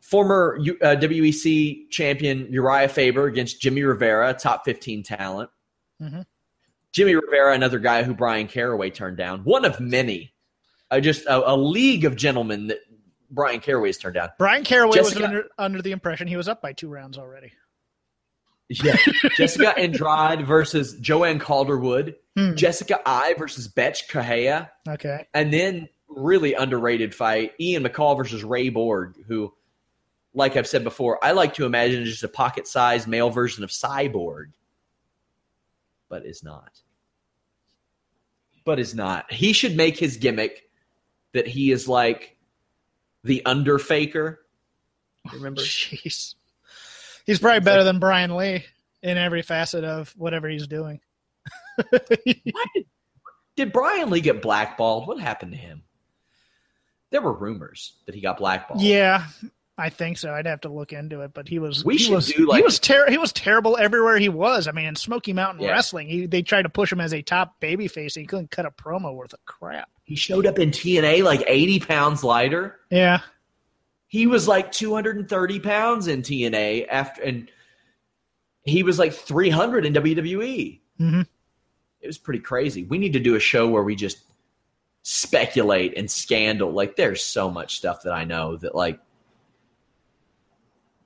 Former 0.00 0.56
U- 0.60 0.78
uh, 0.82 0.96
WEC 0.96 1.88
champion 1.90 2.46
Uriah 2.52 2.88
Faber 2.88 3.26
against 3.26 3.60
Jimmy 3.60 3.82
Rivera, 3.82 4.34
top 4.34 4.64
15 4.64 5.02
talent. 5.04 5.50
Mhm. 6.00 6.24
Jimmy 6.92 7.14
Rivera, 7.14 7.54
another 7.54 7.78
guy 7.78 8.02
who 8.02 8.14
Bryan 8.14 8.46
Caraway 8.46 8.90
turned 8.90 9.16
down. 9.16 9.40
One 9.44 9.64
of 9.64 9.80
many. 9.80 10.32
Uh, 10.90 11.00
just 11.00 11.24
a, 11.24 11.52
a 11.52 11.56
league 11.56 12.04
of 12.04 12.16
gentlemen 12.16 12.66
that 12.66 12.80
Bryan 13.30 13.60
Caraway's 13.60 13.96
turned 13.96 14.14
down. 14.14 14.28
Bryan 14.38 14.62
Caraway 14.62 14.96
Jessica- 14.96 15.20
was 15.20 15.26
under, 15.26 15.44
under 15.58 15.82
the 15.82 15.92
impression 15.92 16.28
he 16.28 16.36
was 16.36 16.48
up 16.48 16.60
by 16.60 16.74
two 16.74 16.88
rounds 16.88 17.16
already. 17.16 17.52
Yeah. 18.68 18.96
Jessica 19.36 19.76
Andrade 19.76 20.46
versus 20.46 20.94
Joanne 21.00 21.38
Calderwood. 21.38 22.16
Hmm. 22.36 22.54
Jessica 22.54 23.00
Eye 23.06 23.34
versus 23.38 23.68
Bethe 23.68 24.02
Correia. 24.08 24.70
Okay. 24.88 25.26
And 25.34 25.52
then 25.52 25.88
really 26.08 26.54
underrated 26.54 27.14
fight, 27.14 27.52
Ian 27.58 27.84
McCall 27.84 28.16
versus 28.16 28.44
Ray 28.44 28.68
Borg, 28.68 29.14
who, 29.26 29.52
like 30.34 30.56
I've 30.56 30.66
said 30.66 30.84
before, 30.84 31.22
I 31.24 31.32
like 31.32 31.54
to 31.54 31.64
imagine 31.66 32.02
is 32.02 32.10
just 32.10 32.22
a 32.22 32.28
pocket 32.28 32.66
sized 32.66 33.08
male 33.08 33.30
version 33.30 33.64
of 33.64 33.70
Cyborg, 33.70 34.52
but 36.08 36.26
is 36.26 36.42
not. 36.42 36.81
But 38.64 38.78
is 38.78 38.94
not. 38.94 39.32
He 39.32 39.52
should 39.52 39.76
make 39.76 39.98
his 39.98 40.16
gimmick 40.16 40.62
that 41.32 41.46
he 41.46 41.72
is 41.72 41.88
like 41.88 42.36
the 43.24 43.44
under 43.44 43.78
faker. 43.78 44.40
Oh, 45.28 45.34
Remember? 45.34 45.60
Jeez. 45.62 46.34
He's 47.24 47.38
probably 47.38 47.60
better 47.60 47.84
than 47.84 47.98
Brian 47.98 48.36
Lee. 48.36 48.64
in 49.02 49.18
every 49.18 49.42
facet 49.42 49.84
of 49.84 50.12
whatever 50.16 50.48
he's 50.48 50.66
doing. 50.66 51.00
Why 51.90 52.64
did, 52.74 52.86
did 53.56 53.72
Brian 53.72 54.10
Lee 54.10 54.20
get 54.20 54.42
blackballed? 54.42 55.06
What 55.08 55.18
happened 55.20 55.52
to 55.52 55.58
him? 55.58 55.82
There 57.10 57.20
were 57.20 57.32
rumors 57.32 57.94
that 58.06 58.14
he 58.14 58.20
got 58.20 58.38
blackballed. 58.38 58.80
Yeah, 58.80 59.26
I 59.78 59.88
think 59.88 60.18
so. 60.18 60.32
I'd 60.32 60.46
have 60.46 60.60
to 60.62 60.68
look 60.68 60.92
into 60.92 61.22
it, 61.22 61.32
but 61.32 61.48
he 61.48 61.58
was 61.58 61.82
We 61.84 61.94
he 61.94 62.04
should 62.04 62.14
was, 62.14 62.26
do, 62.28 62.46
like- 62.46 62.58
he 62.58 62.62
was 62.62 62.78
ter- 62.78 63.10
he 63.10 63.16
was 63.18 63.32
terrible 63.32 63.76
everywhere 63.78 64.18
he 64.18 64.28
was. 64.28 64.68
I 64.68 64.72
mean, 64.72 64.84
in 64.84 64.96
Smoky 64.96 65.32
Mountain 65.32 65.62
Yeah. 65.64 65.70
Wrestling, 65.70 66.08
he, 66.08 66.26
they 66.26 66.42
tried 66.42 66.62
to 66.62 66.68
push 66.68 66.92
him 66.92 67.00
as 67.00 67.14
a 67.14 67.22
top 67.22 67.58
babyface. 67.60 68.14
And 68.16 68.22
he 68.22 68.26
couldn't 68.26 68.50
cut 68.50 68.66
a 68.66 68.70
promo 68.70 69.14
worth 69.14 69.32
of 69.32 69.44
crap. 69.46 69.88
He 70.04 70.14
showed 70.14 70.44
up 70.46 70.58
in 70.58 70.70
TNA 70.72 71.22
like 71.24 71.42
80 71.46 71.80
pounds 71.80 72.22
lighter. 72.22 72.76
Yeah, 72.90 73.20
He 74.08 74.26
was 74.26 74.46
like 74.46 74.72
230 74.72 75.60
pounds 75.60 76.06
in 76.06 76.20
TNA 76.22 76.86
after, 76.90 77.22
and 77.22 77.50
he 78.64 78.82
was 78.82 78.98
like 78.98 79.14
300 79.14 79.86
in 79.86 79.94
WWE. 79.94 80.80
Mhm. 81.00 81.26
It 82.02 82.06
was 82.06 82.18
pretty 82.18 82.40
crazy. 82.40 82.84
We 82.84 82.98
need 82.98 83.14
to 83.14 83.20
do 83.20 83.36
a 83.36 83.40
show 83.40 83.68
where 83.68 83.82
we 83.82 83.94
just 83.96 84.18
speculate 85.02 85.96
and 85.96 86.10
scandal. 86.10 86.70
Like, 86.72 86.96
there's 86.96 87.22
so 87.24 87.50
much 87.50 87.76
stuff 87.76 88.02
that 88.02 88.12
I 88.12 88.24
know 88.24 88.56
that, 88.56 88.74
like, 88.74 89.00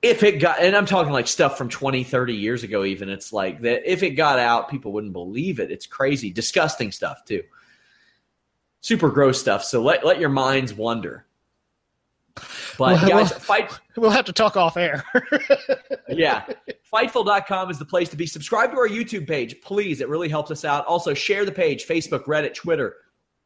if 0.07 0.23
it 0.23 0.39
got, 0.39 0.59
and 0.59 0.75
I'm 0.75 0.85
talking 0.85 1.13
like 1.13 1.27
stuff 1.27 1.57
from 1.57 1.69
20, 1.69 2.03
30 2.03 2.33
years 2.33 2.63
ago, 2.63 2.83
even, 2.83 3.09
it's 3.09 3.31
like 3.31 3.61
that 3.61 3.89
if 3.91 4.03
it 4.03 4.11
got 4.11 4.39
out, 4.39 4.69
people 4.69 4.91
wouldn't 4.93 5.13
believe 5.13 5.59
it. 5.59 5.71
It's 5.71 5.85
crazy. 5.85 6.31
Disgusting 6.31 6.91
stuff, 6.91 7.23
too. 7.25 7.43
Super 8.81 9.09
gross 9.09 9.39
stuff. 9.39 9.63
So 9.63 9.81
let, 9.81 10.05
let 10.05 10.19
your 10.19 10.29
minds 10.29 10.73
wander 10.73 11.25
But 12.77 13.01
Well, 13.01 13.09
guys, 13.09 13.31
well- 13.31 13.39
fight 13.39 13.79
we'll 13.97 14.11
have 14.11 14.25
to 14.25 14.33
talk 14.33 14.55
off 14.55 14.77
air. 14.77 15.03
yeah. 16.09 16.45
Fightful.com 16.93 17.69
is 17.71 17.79
the 17.79 17.85
place 17.85 18.09
to 18.09 18.15
be. 18.15 18.25
Subscribe 18.25 18.71
to 18.71 18.77
our 18.77 18.87
YouTube 18.87 19.27
page, 19.27 19.59
please. 19.61 20.01
It 20.01 20.09
really 20.09 20.29
helps 20.29 20.51
us 20.51 20.63
out. 20.63 20.85
Also, 20.85 21.13
share 21.13 21.45
the 21.45 21.51
page, 21.51 21.87
Facebook, 21.87 22.23
Reddit, 22.25 22.53
Twitter, 22.53 22.95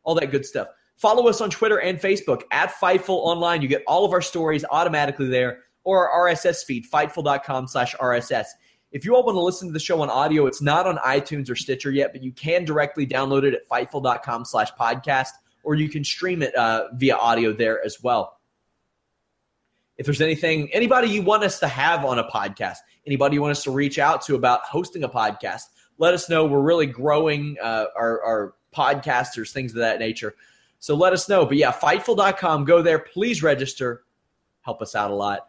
all 0.04 0.16
that 0.16 0.32
good 0.32 0.46
stuff. 0.46 0.68
Follow 0.98 1.28
us 1.28 1.42
on 1.42 1.50
Twitter 1.50 1.80
and 1.80 2.00
Facebook 2.00 2.44
at 2.52 2.72
Fightful 2.76 3.10
Online. 3.10 3.62
You 3.62 3.68
get 3.68 3.84
all 3.88 4.06
of 4.06 4.12
our 4.12 4.22
stories 4.22 4.64
automatically 4.70 5.28
there 5.30 5.64
or 5.84 6.10
our 6.10 6.30
RSS 6.30 6.64
feed, 6.64 6.86
fightful.com 6.90 7.68
slash 7.68 7.96
RSS. 7.96 8.46
If 8.92 9.06
you 9.06 9.16
all 9.16 9.24
want 9.24 9.36
to 9.36 9.42
listen 9.42 9.68
to 9.68 9.74
the 9.74 9.80
show 9.80 10.02
on 10.02 10.10
audio, 10.10 10.46
it's 10.46 10.62
not 10.62 10.86
on 10.86 10.98
iTunes 10.98 11.50
or 11.50 11.56
Stitcher 11.56 11.92
yet, 11.92 12.12
but 12.12 12.24
you 12.24 12.32
can 12.32 12.66
directly 12.66 13.08
download 13.08 13.44
it 13.44 13.54
at 13.54 13.68
fightful.com 13.70 14.46
slash 14.46 14.72
podcast, 14.80 15.30
or 15.64 15.76
you 15.76 15.90
can 15.90 16.04
stream 16.04 16.42
it 16.42 16.54
uh, 16.56 16.88
via 16.94 17.16
audio 17.16 17.54
there 17.54 17.84
as 17.86 18.04
well. 18.04 18.38
If 19.98 20.06
there's 20.06 20.22
anything 20.22 20.74
anybody 20.74 21.10
you 21.10 21.22
want 21.22 21.44
us 21.44 21.60
to 21.60 21.68
have 21.68 22.04
on 22.06 22.18
a 22.18 22.24
podcast 22.24 22.78
anybody 23.06 23.36
you 23.36 23.42
want 23.42 23.52
us 23.52 23.64
to 23.66 23.72
reach 23.72 24.00
out 24.00 24.24
to 24.24 24.34
about 24.34 24.62
hosting 24.64 25.04
a 25.04 25.10
podcast 25.10 25.66
let 26.02 26.16
us 26.16 26.30
know. 26.30 26.46
We're 26.46 26.62
really 26.62 26.88
growing 26.88 27.58
uh, 27.62 27.86
our, 27.96 28.24
our 28.24 28.54
podcasters 28.76 29.52
things 29.52 29.74
of 29.74 29.78
that 29.80 30.00
nature. 30.00 30.34
So 30.80 30.96
let 30.96 31.14
us 31.14 31.30
know. 31.30 31.46
But 31.46 31.58
yeah 31.58 31.72
fightful.com 31.72 32.66
go 32.66 32.82
there. 32.82 32.98
Please 32.98 33.44
register. 33.44 34.04
Help 34.62 34.82
us 34.82 34.96
out 34.96 35.12
a 35.12 35.14
lot 35.14 35.48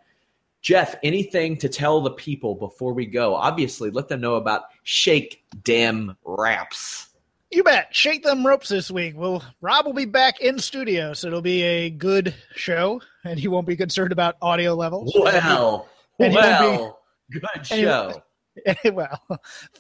jeff 0.63 0.95
anything 1.03 1.57
to 1.59 1.69
tell 1.69 2.01
the 2.01 2.11
people 2.11 2.55
before 2.55 2.93
we 2.95 3.05
go 3.05 3.35
obviously 3.35 3.91
let 3.91 4.09
them 4.09 4.21
know 4.21 4.37
about 4.37 4.63
shake 4.85 5.43
them 5.65 6.17
ropes 6.25 7.09
You 7.51 7.63
bet. 7.63 7.89
Shake 7.95 8.23
them 8.25 8.47
ropes 8.47 8.71
this 8.71 8.91
week. 8.91 9.13
Well, 9.15 9.45
Rob 9.61 9.85
will 9.85 9.93
be 9.93 10.07
back 10.07 10.41
in 10.41 10.59
studio, 10.59 11.13
so 11.13 11.27
it'll 11.27 11.43
be 11.43 11.63
a 11.63 11.91
good 11.91 12.35
show, 12.55 13.03
and 13.25 13.39
he 13.39 13.47
won't 13.47 13.67
be 13.67 13.77
concerned 13.77 14.11
about 14.11 14.37
audio 14.41 14.73
levels. 14.75 15.13
well 15.15 15.87
And 16.19 16.35
won't 16.35 16.97
be- 17.31 17.39
good 17.41 17.45
and 17.55 17.67
he- 17.67 17.83
show 17.83 18.23
well, 18.93 19.21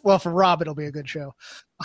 well, 0.02 0.18
for 0.18 0.30
Rob, 0.32 0.60
it'll 0.62 0.74
be 0.74 0.84
a 0.86 0.90
good 0.92 1.08
show. 1.08 1.34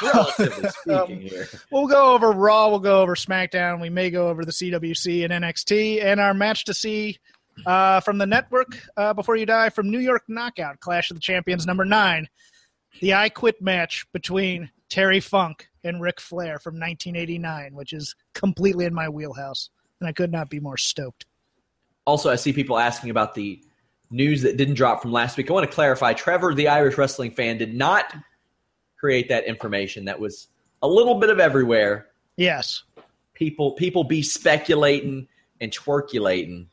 relatively 0.01 0.69
speaking 0.81 0.93
Um, 0.93 1.07
here 1.21 1.47
We'll 1.71 1.87
go 1.87 2.13
over 2.13 2.31
Raw. 2.31 2.69
We'll 2.69 2.79
go 2.79 3.01
over 3.01 3.15
SmackDown. 3.15 3.81
We 3.81 3.89
may 3.89 4.09
go 4.09 4.29
over 4.29 4.43
the 4.45 4.51
CWC 4.53 5.23
and 5.23 5.43
NXT, 5.43 6.03
and 6.03 6.19
our 6.19 6.33
match 6.33 6.65
to 6.65 6.73
see 6.73 7.17
uh, 7.65 7.99
from 8.01 8.17
the 8.17 8.25
network 8.25 8.79
uh, 8.97 9.13
before 9.13 9.35
you 9.35 9.45
die 9.45 9.69
from 9.69 9.89
New 9.89 9.99
York 9.99 10.23
Knockout 10.27 10.79
Clash 10.79 11.11
of 11.11 11.17
the 11.17 11.21
Champions 11.21 11.65
number 11.65 11.85
nine, 11.85 12.27
the 12.99 13.13
I 13.13 13.29
Quit 13.29 13.61
match 13.61 14.05
between 14.13 14.69
Terry 14.89 15.19
Funk 15.19 15.67
and 15.83 16.01
Ric 16.01 16.19
Flair 16.19 16.59
from 16.59 16.75
1989, 16.75 17.73
which 17.73 17.93
is 17.93 18.15
completely 18.33 18.85
in 18.85 18.93
my 18.93 19.09
wheelhouse, 19.09 19.69
and 19.99 20.07
I 20.07 20.11
could 20.11 20.31
not 20.31 20.49
be 20.49 20.59
more 20.59 20.77
stoked. 20.77 21.25
Also, 22.05 22.29
I 22.29 22.35
see 22.35 22.53
people 22.53 22.77
asking 22.77 23.09
about 23.09 23.35
the 23.35 23.61
news 24.09 24.41
that 24.43 24.57
didn't 24.57 24.75
drop 24.75 25.01
from 25.01 25.11
last 25.11 25.37
week. 25.37 25.49
I 25.49 25.53
want 25.53 25.69
to 25.69 25.73
clarify 25.73 26.13
Trevor, 26.13 26.53
the 26.53 26.69
Irish 26.69 26.97
wrestling 26.97 27.31
fan, 27.31 27.57
did 27.57 27.75
not 27.75 28.15
create 28.97 29.29
that 29.29 29.45
information. 29.45 30.05
That 30.05 30.19
was 30.19 30.47
a 30.81 30.87
little 30.87 31.15
bit 31.15 31.29
of 31.29 31.39
everywhere. 31.39 32.07
Yes, 32.37 32.83
People 33.33 33.73
people 33.73 34.03
be 34.03 34.23
speculating 34.23 35.27
and 35.61 35.71
twerculating. 35.71 36.67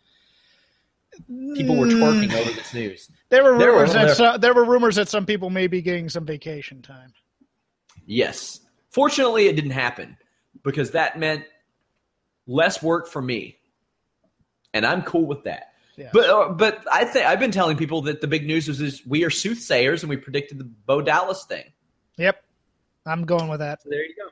People 1.55 1.77
were 1.77 1.87
twerking 1.87 2.33
over 2.35 2.51
this 2.53 2.73
news. 2.75 3.11
there 3.31 3.43
were 3.45 3.59
There 3.59 3.73
were- 3.73 3.79
rumors 3.79 3.93
that 3.95 4.07
there- 4.07 4.15
some, 4.15 4.41
there 4.41 4.55
were 4.55 4.65
rumors 4.65 4.97
that 4.97 5.09
some 5.09 5.27
people 5.27 5.51
may 5.51 5.67
be 5.67 5.81
getting 5.83 6.09
some 6.09 6.25
vacation 6.25 6.83
time. 6.83 7.13
Yes. 8.07 8.61
Fortunately, 8.91 9.47
it 9.47 9.57
didn't 9.57 9.73
happen 9.73 10.17
because 10.63 10.93
that 10.93 11.19
meant 11.19 11.45
less 12.47 12.83
work 12.83 13.09
for 13.09 13.23
me. 13.23 13.57
And 14.73 14.85
I'm 14.85 15.03
cool 15.03 15.27
with 15.27 15.45
that. 15.45 15.73
Yes. 15.97 16.11
But 16.13 16.29
uh, 16.29 16.49
but 16.51 16.85
I 16.93 17.05
think 17.05 17.25
I've 17.27 17.39
been 17.39 17.53
telling 17.53 17.77
people 17.77 18.03
that 18.03 18.21
the 18.21 18.27
big 18.27 18.47
news 18.47 18.67
was 18.67 18.81
is 18.81 19.07
we 19.07 19.23
are 19.25 19.31
soothsayers 19.31 20.03
and 20.03 20.11
we 20.11 20.17
predicted 20.17 20.59
the 20.59 20.65
Bo 20.65 21.01
Dallas 21.01 21.45
thing. 21.45 21.65
Yep, 22.19 22.43
I'm 23.07 23.25
going 23.25 23.49
with 23.49 23.61
that. 23.61 23.81
So 23.83 23.91
there 23.91 24.05
you 24.05 24.15
go. 24.17 24.29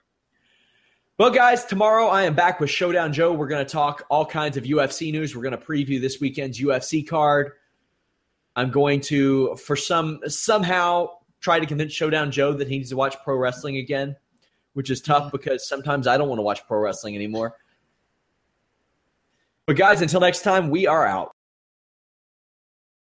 Well, 1.19 1.31
guys, 1.31 1.67
tomorrow 1.67 2.07
I 2.07 2.23
am 2.23 2.35
back 2.35 2.59
with 2.59 2.71
Showdown 2.71 3.13
Joe. 3.13 3.35
We're 3.35 3.47
going 3.47 3.65
to 3.65 3.71
talk 3.71 4.03
all 4.09 4.25
kinds 4.25 4.57
of 4.57 4.65
UFC 4.65 5.13
news. 5.13 5.37
We're 5.37 5.43
going 5.43 5.57
to 5.57 5.59
preview 5.59 6.01
this 6.01 6.23
weekend's 6.23 6.59
UFC 6.59 7.07
card. 7.07 7.53
I'm 8.57 8.71
going 8.71 9.03
to, 9.03 9.55
for 9.57 9.77
some 9.77 10.21
somehow, 10.27 11.11
try 11.41 11.61
to 11.61 11.67
convince 11.67 11.93
Showdown 11.93 12.31
Joe 12.31 12.55
that 12.55 12.67
he 12.67 12.79
needs 12.79 12.89
to 12.91 12.97
watch 12.97 13.15
pro 13.25 13.37
wrestling 13.37 13.77
again, 13.77 14.17
which 14.73 14.89
is 14.89 15.03
tough 15.03 15.25
mm-hmm. 15.25 15.37
because 15.37 15.69
sometimes 15.69 16.07
I 16.07 16.17
don't 16.17 16.31
want 16.31 16.39
to 16.39 16.45
watch 16.45 16.67
pro 16.67 16.79
wrestling 16.79 17.15
anymore. 17.15 17.57
But 19.67 19.77
guys, 19.77 20.01
until 20.01 20.21
next 20.21 20.41
time, 20.41 20.71
we 20.71 20.87
are 20.87 21.07
out. 21.07 21.37